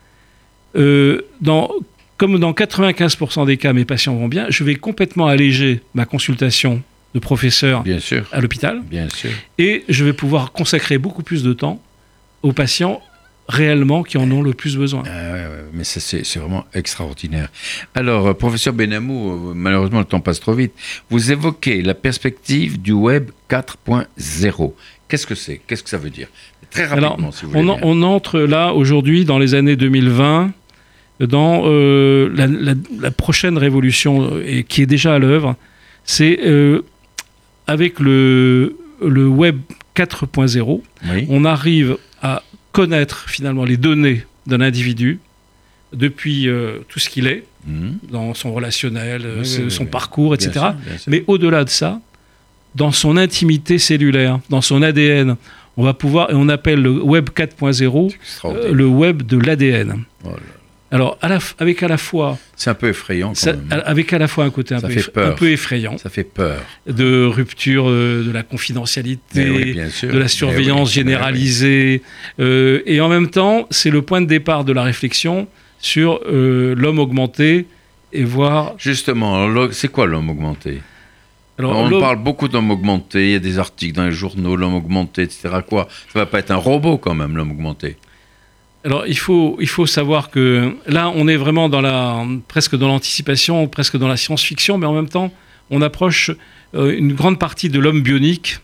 euh, 0.76 1.22
dans, 1.40 1.70
comme 2.18 2.38
dans 2.38 2.52
95% 2.52 3.46
des 3.46 3.56
cas, 3.56 3.72
mes 3.72 3.84
patients 3.84 4.14
vont 4.14 4.28
bien, 4.28 4.46
je 4.50 4.62
vais 4.62 4.76
complètement 4.76 5.26
alléger 5.26 5.82
ma 5.94 6.04
consultation 6.04 6.82
de 7.14 7.18
professeur 7.18 7.82
à 8.32 8.40
l'hôpital. 8.40 8.82
Bien 8.88 9.08
sûr. 9.08 9.30
Et 9.58 9.84
je 9.88 10.04
vais 10.04 10.12
pouvoir 10.12 10.52
consacrer 10.52 10.98
beaucoup 10.98 11.22
plus 11.22 11.42
de 11.42 11.52
temps 11.52 11.82
aux 12.42 12.52
patients 12.52 13.02
réellement 13.48 14.02
qui 14.02 14.18
en 14.18 14.30
ont 14.30 14.42
le 14.42 14.52
plus 14.52 14.76
besoin. 14.76 15.02
Ah 15.06 15.38
mais 15.72 15.84
c'est 15.84 16.36
vraiment 16.36 16.66
extraordinaire. 16.74 17.48
Alors, 17.94 18.26
euh, 18.26 18.34
professeur 18.34 18.72
Benamou, 18.72 19.50
euh, 19.50 19.52
malheureusement, 19.54 20.00
le 20.00 20.04
temps 20.04 20.20
passe 20.20 20.40
trop 20.40 20.54
vite. 20.54 20.72
Vous 21.10 21.32
évoquez 21.32 21.82
la 21.82 21.94
perspective 21.94 22.80
du 22.80 22.92
Web 22.92 23.30
4.0. 23.48 24.72
Qu'est-ce 25.08 25.26
que 25.26 25.34
c'est? 25.34 25.60
Qu'est-ce 25.66 25.82
que 25.82 25.90
ça 25.90 25.98
veut 25.98 26.10
dire? 26.10 26.28
Très 26.70 26.86
rapidement, 26.86 27.32
si 27.32 27.44
vous 27.44 27.52
voulez. 27.52 27.64
On, 27.64 27.78
on 27.82 28.02
entre 28.02 28.40
là, 28.40 28.72
aujourd'hui, 28.72 29.24
dans 29.24 29.38
les 29.38 29.54
années 29.54 29.76
2020, 29.76 30.52
dans 31.20 31.62
euh, 31.64 32.28
la, 33.00 33.10
prochaine 33.10 33.56
révolution, 33.56 34.38
et 34.44 34.64
qui 34.64 34.82
est 34.82 34.86
déjà 34.86 35.14
à 35.14 35.18
l'œuvre. 35.18 35.56
C'est 36.04 36.38
avec 37.66 38.00
le, 38.00 38.76
le 39.04 39.28
Web 39.28 39.60
4.0, 39.96 40.82
on 41.28 41.44
arrive 41.44 41.96
à 42.22 42.42
connaître 42.78 43.28
finalement 43.28 43.64
les 43.64 43.76
données 43.76 44.24
d'un 44.46 44.60
individu 44.60 45.18
depuis 45.92 46.48
euh, 46.48 46.78
tout 46.88 47.00
ce 47.00 47.08
qu'il 47.08 47.26
est, 47.26 47.42
mhm. 47.66 47.98
dans 48.08 48.34
son 48.34 48.52
relationnel, 48.52 49.22
euh, 49.24 49.68
son 49.68 49.84
parcours, 49.84 50.32
etc. 50.32 50.66
Mais 51.08 51.24
au-delà 51.26 51.64
de 51.64 51.70
ça, 51.70 52.00
dans 52.76 52.92
son 52.92 53.16
intimité 53.16 53.80
cellulaire, 53.80 54.38
dans 54.48 54.60
son 54.60 54.80
ADN, 54.82 55.34
on 55.76 55.82
va 55.82 55.92
pouvoir, 55.92 56.30
et 56.30 56.34
on 56.36 56.48
appelle 56.48 56.80
le 56.80 57.02
Web 57.02 57.30
4.0 57.34 58.14
euh, 58.44 58.72
le 58.72 58.86
Web 58.86 59.24
de 59.24 59.38
l'ADN. 59.38 60.04
Oh 60.24 60.28
alors, 60.90 61.18
avec 61.58 61.82
à 61.82 61.88
la 61.88 61.98
fois. 61.98 62.38
C'est 62.56 62.70
un 62.70 62.74
peu 62.74 62.88
effrayant. 62.88 63.34
Quand 63.34 63.46
même. 63.46 63.82
Avec 63.84 64.12
à 64.12 64.18
la 64.18 64.26
fois 64.26 64.44
un 64.44 64.50
côté 64.50 64.74
un, 64.74 64.80
peu, 64.80 65.50
effrayant. 65.50 65.98
Ça 65.98 66.08
fait 66.08 66.24
peur. 66.24 66.62
De 66.86 67.26
rupture 67.26 67.88
euh, 67.88 68.24
de 68.24 68.30
la 68.30 68.42
confidentialité, 68.42 69.74
de 69.74 70.18
la 70.18 70.28
surveillance 70.28 70.92
généralisée. 70.92 72.02
Euh, 72.40 72.82
et 72.86 73.00
en 73.00 73.08
même 73.08 73.28
temps, 73.28 73.66
c'est 73.70 73.90
le 73.90 74.00
point 74.00 74.22
de 74.22 74.26
départ 74.26 74.64
de 74.64 74.72
la 74.72 74.82
réflexion 74.82 75.46
sur 75.78 76.20
euh, 76.26 76.74
l'homme 76.74 76.98
augmenté 76.98 77.66
et 78.12 78.24
voir. 78.24 78.74
Justement, 78.78 79.46
c'est 79.72 79.88
quoi 79.88 80.06
l'homme 80.06 80.30
augmenté? 80.30 80.80
Alors, 81.58 81.76
on 81.76 82.00
parle 82.00 82.22
beaucoup 82.22 82.46
d'homme 82.46 82.70
augmenté, 82.70 83.26
il 83.26 83.32
y 83.32 83.34
a 83.34 83.40
des 83.40 83.58
articles 83.58 83.96
dans 83.96 84.04
les 84.04 84.12
journaux, 84.12 84.54
l'homme 84.54 84.74
augmenté, 84.74 85.22
etc. 85.22 85.48
Quoi? 85.68 85.88
Ça 86.12 86.20
va 86.20 86.26
pas 86.26 86.38
être 86.38 86.52
un 86.52 86.56
robot 86.56 86.98
quand 86.98 87.14
même, 87.14 87.36
l'homme 87.36 87.50
augmenté? 87.50 87.96
Alors 88.84 89.06
il 89.06 89.18
faut, 89.18 89.56
il 89.60 89.68
faut 89.68 89.86
savoir 89.86 90.30
que 90.30 90.74
là, 90.86 91.12
on 91.14 91.26
est 91.28 91.36
vraiment 91.36 91.68
dans 91.68 91.80
la, 91.80 92.24
presque 92.46 92.76
dans 92.76 92.88
l'anticipation, 92.88 93.66
presque 93.66 93.96
dans 93.96 94.08
la 94.08 94.16
science-fiction, 94.16 94.78
mais 94.78 94.86
en 94.86 94.94
même 94.94 95.08
temps, 95.08 95.32
on 95.70 95.82
approche 95.82 96.30
euh, 96.74 96.96
une 96.96 97.12
grande 97.12 97.38
partie 97.38 97.68
de 97.68 97.78
l'homme 97.78 98.02
bionique 98.02 98.60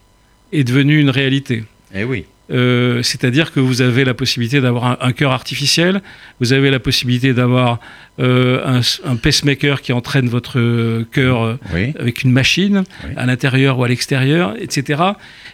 est 0.52 0.64
devenue 0.64 1.00
une 1.00 1.10
réalité. 1.10 1.64
Eh 1.94 2.04
oui. 2.04 2.24
Euh, 2.50 3.02
c'est-à-dire 3.02 3.52
que 3.52 3.58
vous 3.58 3.80
avez 3.80 4.04
la 4.04 4.12
possibilité 4.12 4.60
d'avoir 4.60 5.02
un, 5.02 5.12
cœur 5.12 5.32
artificiel, 5.32 6.02
vous 6.40 6.52
avez 6.52 6.70
la 6.70 6.78
possibilité 6.78 7.32
d'avoir 7.32 7.80
euh, 8.20 8.82
un, 9.04 9.16
pacemaker 9.16 9.80
qui 9.80 9.94
entraîne 9.94 10.28
votre 10.28 11.04
cœur 11.10 11.58
avec 11.98 12.22
une 12.22 12.32
machine 12.32 12.84
à 13.16 13.24
l'intérieur 13.24 13.78
ou 13.78 13.84
à 13.84 13.88
l'extérieur, 13.88 14.54
etc. 14.60 15.02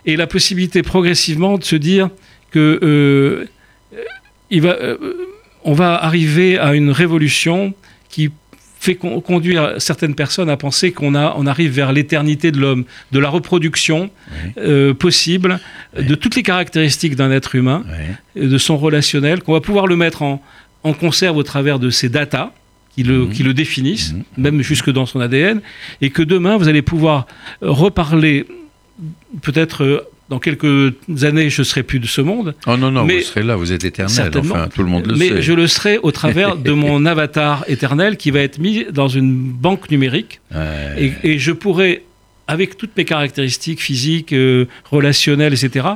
Et 0.04 0.16
la 0.16 0.26
possibilité 0.26 0.82
progressivement 0.82 1.58
de 1.58 1.64
se 1.64 1.76
dire 1.76 2.10
que 2.50 3.46
va, 4.58 4.70
euh, 4.80 4.96
on 5.62 5.74
va 5.74 5.94
arriver 5.94 6.58
à 6.58 6.74
une 6.74 6.90
révolution 6.90 7.74
qui 8.08 8.30
fait 8.80 8.94
conduire 8.94 9.74
certaines 9.76 10.14
personnes 10.14 10.48
à 10.48 10.56
penser 10.56 10.90
qu'on 10.90 11.14
on 11.14 11.46
arrive 11.46 11.70
vers 11.70 11.92
l'éternité 11.92 12.50
de 12.50 12.58
l'homme, 12.58 12.84
de 13.12 13.18
la 13.18 13.28
reproduction 13.28 14.10
euh, 14.56 14.94
possible, 14.94 15.60
de 15.94 16.14
toutes 16.14 16.34
les 16.34 16.42
caractéristiques 16.42 17.14
d'un 17.14 17.30
être 17.30 17.54
humain, 17.54 17.84
de 18.34 18.56
son 18.56 18.78
relationnel, 18.78 19.42
qu'on 19.42 19.52
va 19.52 19.60
pouvoir 19.60 19.86
le 19.86 19.96
mettre 19.96 20.22
en, 20.22 20.42
conserve 20.98 21.36
au 21.36 21.42
travers 21.42 21.78
de 21.78 21.90
ces 21.90 22.08
datas 22.08 22.52
qui 22.94 23.02
le, 23.02 23.26
mhm. 23.26 23.30
qui 23.32 23.42
le 23.42 23.52
définissent, 23.52 24.14
mhm. 24.14 24.24
même 24.38 24.62
jusque 24.62 24.90
dans 24.90 25.04
son 25.04 25.20
ADN, 25.20 25.60
et 26.00 26.08
que 26.08 26.22
demain, 26.22 26.56
vous 26.56 26.66
allez 26.66 26.82
pouvoir 26.82 27.26
reparler 27.60 28.46
peut-être 29.42 30.08
dans 30.30 30.38
quelques 30.38 30.94
années, 31.24 31.50
je 31.50 31.64
serai 31.64 31.82
plus 31.82 31.98
de 31.98 32.06
ce 32.06 32.20
monde. 32.20 32.54
Oh 32.66 32.76
non, 32.76 32.92
non, 32.92 33.04
vous 33.04 33.20
serez 33.20 33.42
là, 33.42 33.56
vous 33.56 33.72
êtes 33.72 33.84
éternel, 33.84 34.30
enfin, 34.36 34.68
tout 34.72 34.84
le 34.84 34.88
monde 34.88 35.06
le 35.06 35.16
mais 35.16 35.28
sait. 35.28 35.34
Mais 35.34 35.42
je 35.42 35.52
le 35.52 35.66
serai 35.66 35.98
au 35.98 36.12
travers 36.12 36.56
de 36.56 36.70
mon 36.84 37.04
avatar 37.04 37.64
éternel 37.66 38.16
qui 38.16 38.30
va 38.30 38.38
être 38.38 38.58
mis 38.58 38.84
dans 38.84 39.08
une 39.08 39.34
banque 39.34 39.90
numérique. 39.90 40.40
Et, 40.96 41.38
je 41.38 41.50
pourrai, 41.50 42.04
avec 42.46 42.76
toutes 42.76 42.96
mes 42.96 43.04
caractéristiques 43.04 43.82
physiques, 43.82 44.32
euh, 44.32 44.66
relationnelles, 44.90 45.52
etc., 45.52 45.88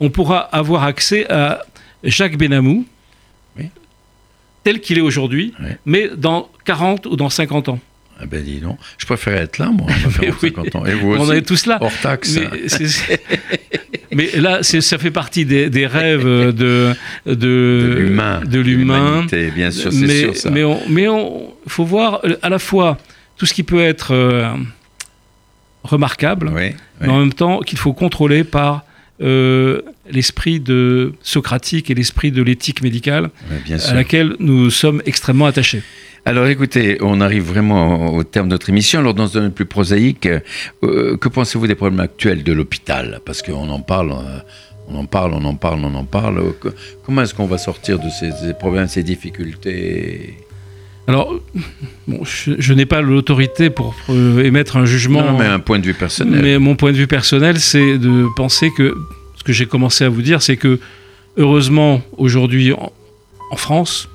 on 0.00 0.08
pourra 0.08 0.38
avoir 0.38 0.84
accès 0.84 1.30
à 1.30 1.62
Jacques 2.02 2.38
Benamou, 2.38 2.86
tel 4.64 4.80
qu'il 4.80 4.96
est 4.96 5.02
aujourd'hui, 5.02 5.52
mais 5.84 6.10
dans 6.16 6.48
40 6.64 7.04
ou 7.04 7.16
dans 7.16 7.28
50 7.28 7.68
ans. 7.68 7.78
Ah 8.20 8.26
ben 8.26 8.42
dis 8.42 8.60
donc, 8.60 8.78
je 8.98 9.06
préférais 9.06 9.42
être 9.42 9.58
là, 9.58 9.70
moi. 9.70 9.88
Et 10.22 10.30
vous 10.94 11.10
aussi, 11.10 11.20
On 11.20 11.32
est 11.32 11.42
tous 11.42 11.66
là. 11.66 11.78
Hors 11.80 11.92
taxe. 12.00 12.38
Mais, 14.12 14.30
là, 14.36 14.62
ça 14.62 14.98
fait 14.98 15.10
partie 15.10 15.44
des, 15.44 15.86
rêves 15.86 16.24
de, 16.24 16.94
de, 17.26 17.96
l'humain. 17.98 18.40
De 18.44 18.60
l'humain. 18.60 19.26
bien 19.54 19.70
sûr, 19.70 19.92
c'est 19.92 20.20
sûr 20.20 20.36
ça. 20.36 20.50
Mais 20.50 20.60
il 20.60 20.92
mais 20.92 21.08
on, 21.08 21.52
faut 21.66 21.84
voir 21.84 22.20
à 22.42 22.48
la 22.48 22.58
fois 22.58 22.98
tout 23.36 23.46
ce 23.46 23.54
qui 23.54 23.62
peut 23.62 23.80
être 23.80 24.12
euh, 24.12 24.48
remarquable, 25.82 26.50
mais 26.54 26.76
en 27.06 27.18
même 27.18 27.32
temps 27.32 27.60
qu'il 27.60 27.78
faut 27.78 27.92
contrôler 27.92 28.44
par 28.44 28.84
euh, 29.22 29.80
l'esprit 30.10 30.60
de 30.60 31.14
socratique 31.22 31.90
et 31.90 31.94
l'esprit 31.94 32.32
de 32.32 32.42
l'éthique 32.42 32.82
médicale 32.82 33.30
à 33.88 33.94
laquelle 33.94 34.36
nous 34.38 34.70
sommes 34.70 35.02
extrêmement 35.06 35.46
attachés. 35.46 35.82
Alors 36.26 36.46
écoutez, 36.46 36.96
on 37.02 37.20
arrive 37.20 37.42
vraiment 37.42 38.14
au 38.14 38.24
terme 38.24 38.48
de 38.48 38.54
notre 38.54 38.70
émission. 38.70 39.00
Alors 39.00 39.12
dans 39.12 39.26
un 39.26 39.34
domaine 39.34 39.52
plus 39.52 39.66
prosaïque, 39.66 40.26
euh, 40.82 41.18
que 41.18 41.28
pensez-vous 41.28 41.66
des 41.66 41.74
problèmes 41.74 42.00
actuels 42.00 42.42
de 42.42 42.52
l'hôpital? 42.52 43.20
Parce 43.26 43.42
qu'on 43.42 43.68
en 43.68 43.80
parle, 43.80 44.12
euh, 44.12 44.38
on 44.88 45.00
en 45.00 45.04
parle, 45.04 45.34
on 45.34 45.44
en 45.44 45.54
parle, 45.54 45.80
on 45.84 45.94
en 45.94 46.04
parle. 46.04 46.42
Comment 47.04 47.22
est-ce 47.22 47.34
qu'on 47.34 47.46
va 47.46 47.58
sortir 47.58 47.98
de 47.98 48.08
ces, 48.08 48.54
problèmes, 48.54 48.88
ces 48.88 49.02
difficultés? 49.02 50.38
Alors, 51.06 51.34
je, 52.08 52.72
n'ai 52.72 52.86
pas 52.86 53.02
l'autorité 53.02 53.68
pour 53.68 53.94
euh, 54.08 54.42
émettre 54.42 54.78
un 54.78 54.86
jugement. 54.86 55.20
Non, 55.20 55.38
mais 55.38 55.44
un 55.44 55.60
point 55.60 55.78
de 55.78 55.84
vue 55.84 55.92
personnel. 55.92 56.40
Mais 56.40 56.58
mon 56.58 56.74
point 56.74 56.92
de 56.92 56.96
vue 56.96 57.06
personnel, 57.06 57.60
c'est 57.60 57.98
de 57.98 58.26
penser 58.34 58.70
que 58.74 58.94
ce 59.36 59.44
que 59.44 59.52
j'ai 59.52 59.66
commencé 59.66 60.04
à 60.04 60.08
vous 60.08 60.22
dire, 60.22 60.40
c'est 60.40 60.56
que 60.56 60.80
heureusement, 61.36 62.00
aujourd'hui, 62.16 62.72
en 62.72 63.56
France, 63.56 64.08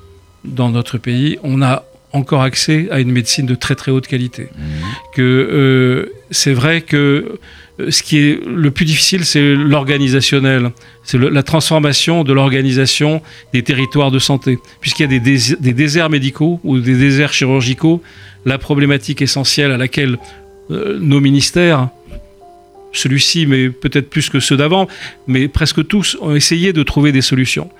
dans 0.44 0.70
notre 0.70 0.98
pays, 0.98 1.38
on 1.44 1.62
a 1.62 1.84
encore 2.12 2.42
accès 2.42 2.88
à 2.90 3.00
une 3.00 3.12
médecine 3.12 3.46
de 3.46 3.54
très 3.54 3.74
très 3.74 3.90
haute 3.90 4.06
qualité. 4.06 4.44
Mmh. 4.44 4.66
Que 5.14 5.22
euh, 5.22 6.12
c'est 6.30 6.52
vrai 6.52 6.80
que 6.82 7.38
euh, 7.80 7.90
ce 7.90 8.02
qui 8.02 8.18
est 8.18 8.40
le 8.46 8.70
plus 8.70 8.84
difficile, 8.84 9.24
c'est 9.24 9.54
l'organisationnel, 9.54 10.70
c'est 11.04 11.18
la 11.18 11.42
transformation 11.42 12.24
de 12.24 12.32
l'organisation 12.32 13.22
des 13.52 13.62
territoires 13.62 14.10
de 14.10 14.18
santé. 14.18 14.58
Puisqu'il 14.80 15.02
y 15.02 15.16
a 15.16 15.18
des, 15.18 15.56
des, 15.60 15.72
déserts 15.72 16.10
médicaux 16.10 16.60
ou 16.64 16.78
des 16.78 16.96
déserts 16.96 17.32
chirurgicaux, 17.32 18.02
la 18.44 18.58
problématique 18.58 19.22
essentielle 19.22 19.72
à 19.72 19.76
laquelle 19.76 20.18
euh, 20.70 20.98
nos 21.00 21.20
ministères, 21.20 21.88
celui-ci, 22.92 23.46
mais 23.46 23.70
peut-être 23.70 24.10
plus 24.10 24.28
que 24.28 24.40
ceux 24.40 24.56
d'avant, 24.56 24.88
mais 25.26 25.48
presque 25.48 25.86
tous, 25.86 26.16
ont 26.20 26.34
essayé 26.34 26.72
de 26.72 26.82
trouver 26.82 27.12
des 27.12 27.22
solutions. 27.22 27.70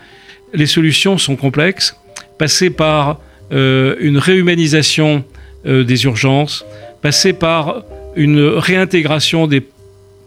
Les 0.53 0.67
solutions 0.67 1.19
sont 1.19 1.37
complexes, 1.37 1.97
passer 2.39 2.71
par 2.71 3.21
une 3.51 4.19
réhumanisation 4.19 5.25
euh, 5.67 5.85
des 5.85 6.05
urgences, 6.05 6.65
passer 7.03 7.35
par 7.35 7.83
une 8.17 8.41
réintégration 8.41 9.47
des 9.47 9.63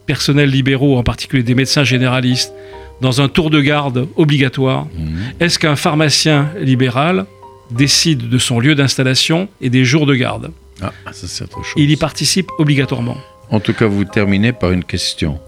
personnels 0.06 0.52
libéraux, 0.52 0.96
en 0.96 1.02
particulier 1.02 1.42
des 1.42 1.56
médecins 1.56 1.84
généralistes, 1.84 2.54
dans 3.02 3.20
un 3.20 3.30
tour 3.30 3.50
de 3.50 3.60
garde 3.60 4.08
obligatoire 4.16 4.86
mhm. 4.96 5.18
Est-ce 5.40 5.58
qu'un 5.58 5.76
pharmacien 5.76 6.50
libéral 6.60 7.26
décide 7.72 8.30
de 8.30 8.38
son 8.38 8.60
lieu 8.60 8.76
d'installation 8.76 9.50
et 9.60 9.72
des 9.72 9.86
jours 9.86 10.06
de 10.06 10.14
garde? 10.14 10.52
Ah, 10.84 10.92
ça 11.12 11.28
c'est 11.28 11.46
autre 11.46 11.64
chose. 11.64 11.74
Il 11.78 11.90
y 11.90 11.96
participe 11.96 12.50
obligatoirement. 12.60 13.18
En 13.50 13.60
tout 13.60 13.74
cas, 13.74 13.88
vous 13.88 14.06
terminez 14.06 14.54
par 14.54 14.72
une 14.72 14.84
question. 14.84 15.40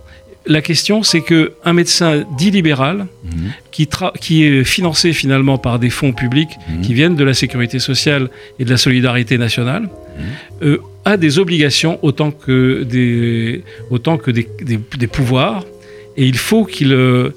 La 0.47 0.61
question, 0.61 1.01
c'est 1.01 1.21
que 1.21 1.53
un 1.63 1.73
médecin 1.73 2.23
dit 2.37 2.51
libéral, 2.51 3.07
mhm. 3.23 3.51
qui, 3.71 3.89
qui, 4.21 4.43
est 4.43 4.63
financé 4.63 5.11
finalement 5.11 5.57
par 5.57 5.79
des 5.79 5.89
fonds 5.89 6.13
publics 6.13 6.51
mhm. 6.69 6.81
qui 6.81 6.93
viennent 6.93 7.15
de 7.15 7.23
la 7.23 7.33
sécurité 7.33 7.79
sociale 7.79 8.29
et 8.59 8.65
de 8.65 8.69
la 8.69 8.77
solidarité 8.77 9.37
nationale, 9.39 9.83
mhm. 9.83 10.23
euh, 10.61 10.77
a 11.03 11.17
des 11.17 11.39
obligations 11.39 11.97
autant 12.03 12.31
que 12.31 12.83
des, 12.83 13.63
autant 13.89 14.17
que 14.17 14.29
des, 14.29 14.47
des, 14.61 15.07
pouvoirs, 15.07 15.63
et 16.15 16.25
il 16.25 16.37
faut 16.37 16.65
qu'il 16.65 16.93
euh, 16.93 17.31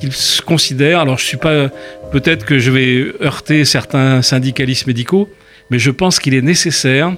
qu'il 0.00 0.12
se 0.12 0.42
considère. 0.42 1.00
Alors, 1.00 1.18
je 1.18 1.24
suis 1.24 1.36
pas. 1.36 1.68
Peut-être 2.12 2.44
que 2.44 2.58
je 2.58 2.70
vais 2.70 3.12
heurter 3.22 3.64
certains 3.64 4.22
syndicalistes 4.22 4.86
médicaux, 4.86 5.28
mais 5.70 5.78
je 5.78 5.90
pense 5.90 6.18
qu'il 6.18 6.34
est 6.34 6.42
nécessaire 6.42 7.14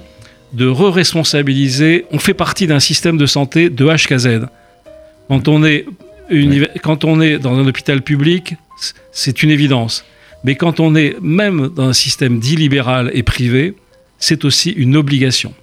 de 0.53 0.67
re-responsabiliser. 0.67 2.05
On 2.11 2.19
fait 2.19 2.33
partie 2.33 2.67
d'un 2.67 2.79
système 2.79 3.17
de 3.17 3.25
santé 3.25 3.69
de 3.69 3.85
H 3.85 4.17
Z. 4.17 4.45
Quand 5.27 5.47
on 5.47 5.63
est, 5.63 5.85
quand 6.83 7.03
on 7.05 7.21
est 7.21 7.39
dans 7.39 7.57
un 7.57 7.67
hôpital 7.67 8.01
public, 8.01 8.55
c'est 9.11 9.43
une 9.43 9.51
évidence. 9.51 10.05
Mais 10.43 10.55
quand 10.55 10.79
on 10.79 10.95
est 10.95 11.15
même 11.21 11.69
dans 11.69 11.87
un 11.89 11.93
système 11.93 12.39
dit 12.39 12.55
libéral 12.55 13.09
et 13.13 13.23
privé, 13.23 13.73
c'est 14.19 14.45
aussi 14.45 14.71
une 14.71 14.95
obligation. 14.95 15.53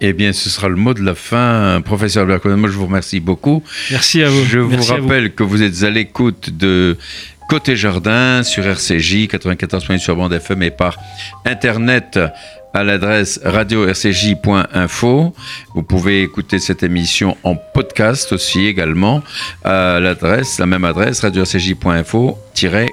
Eh 0.00 0.14
bien, 0.14 0.32
ce 0.32 0.48
sera 0.48 0.68
le 0.68 0.76
mot 0.76 0.94
de 0.94 1.02
la 1.02 1.14
fin. 1.14 1.82
Professeur 1.84 2.22
Albert 2.22 2.56
moi 2.56 2.70
je 2.70 2.74
vous 2.74 2.86
remercie 2.86 3.20
beaucoup. 3.20 3.62
Merci 3.90 4.22
à 4.22 4.30
vous. 4.30 4.44
Je 4.44 4.58
vous 4.58 4.82
rappelle 4.82 5.34
que 5.34 5.42
vous 5.42 5.62
êtes 5.62 5.82
à 5.82 5.90
l'écoute 5.90 6.48
de 6.56 6.96
Côté 7.50 7.76
Jardin 7.76 8.42
sur 8.42 8.66
RCJ 8.66 9.26
94.8 9.26 9.98
sur 9.98 10.16
bande 10.16 10.32
FM 10.32 10.62
et 10.62 10.70
par 10.70 10.96
Internet 11.44 12.18
à 12.72 12.84
l'adresse 12.84 13.40
radio-rcj.info. 13.44 15.34
Vous 15.74 15.82
pouvez 15.82 16.22
écouter 16.22 16.58
cette 16.58 16.82
émission 16.82 17.36
en 17.42 17.56
podcast 17.56 18.32
aussi 18.32 18.66
également 18.66 19.22
à 19.64 19.98
l'adresse, 20.00 20.58
la 20.58 20.66
même 20.66 20.84
adresse, 20.84 21.20
radio-rcj.info 21.20 22.38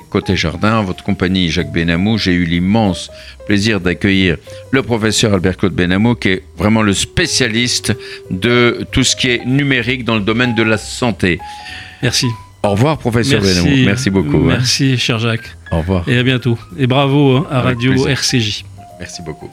côté 0.10 0.36
jardin. 0.36 0.78
En 0.78 0.84
votre 0.84 1.04
compagnie, 1.04 1.50
Jacques 1.50 1.72
Benamou, 1.72 2.18
j'ai 2.18 2.32
eu 2.32 2.46
l'immense 2.46 3.10
plaisir 3.46 3.80
d'accueillir 3.80 4.38
le 4.72 4.82
professeur 4.82 5.34
Albert-Claude 5.34 5.74
Benamou, 5.74 6.16
qui 6.16 6.30
est 6.30 6.44
vraiment 6.58 6.82
le 6.82 6.94
spécialiste 6.94 7.94
de 8.30 8.86
tout 8.92 9.04
ce 9.04 9.16
qui 9.16 9.30
est 9.30 9.46
numérique 9.46 10.04
dans 10.06 10.16
le 10.16 10.22
domaine 10.22 10.56
de 10.56 10.64
la 10.64 10.78
santé. 10.78 11.40
Merci. 12.02 12.28
Au 12.64 12.72
revoir, 12.72 12.98
professeur 12.98 13.42
Benamou. 13.42 13.86
Merci 13.86 14.10
beaucoup. 14.10 14.38
Hein. 14.38 14.58
Merci, 14.58 14.98
cher 14.98 15.20
Jacques. 15.20 15.56
Au 15.72 15.80
revoir. 15.80 16.08
Et 16.08 16.18
à 16.18 16.24
bientôt. 16.24 16.58
Et 16.78 16.88
bravo 16.88 17.38
hein, 17.38 17.48
à 17.52 17.62
Radio 17.62 18.08
RCJ. 18.08 18.64
Merci 19.00 19.22
beaucoup. 19.22 19.50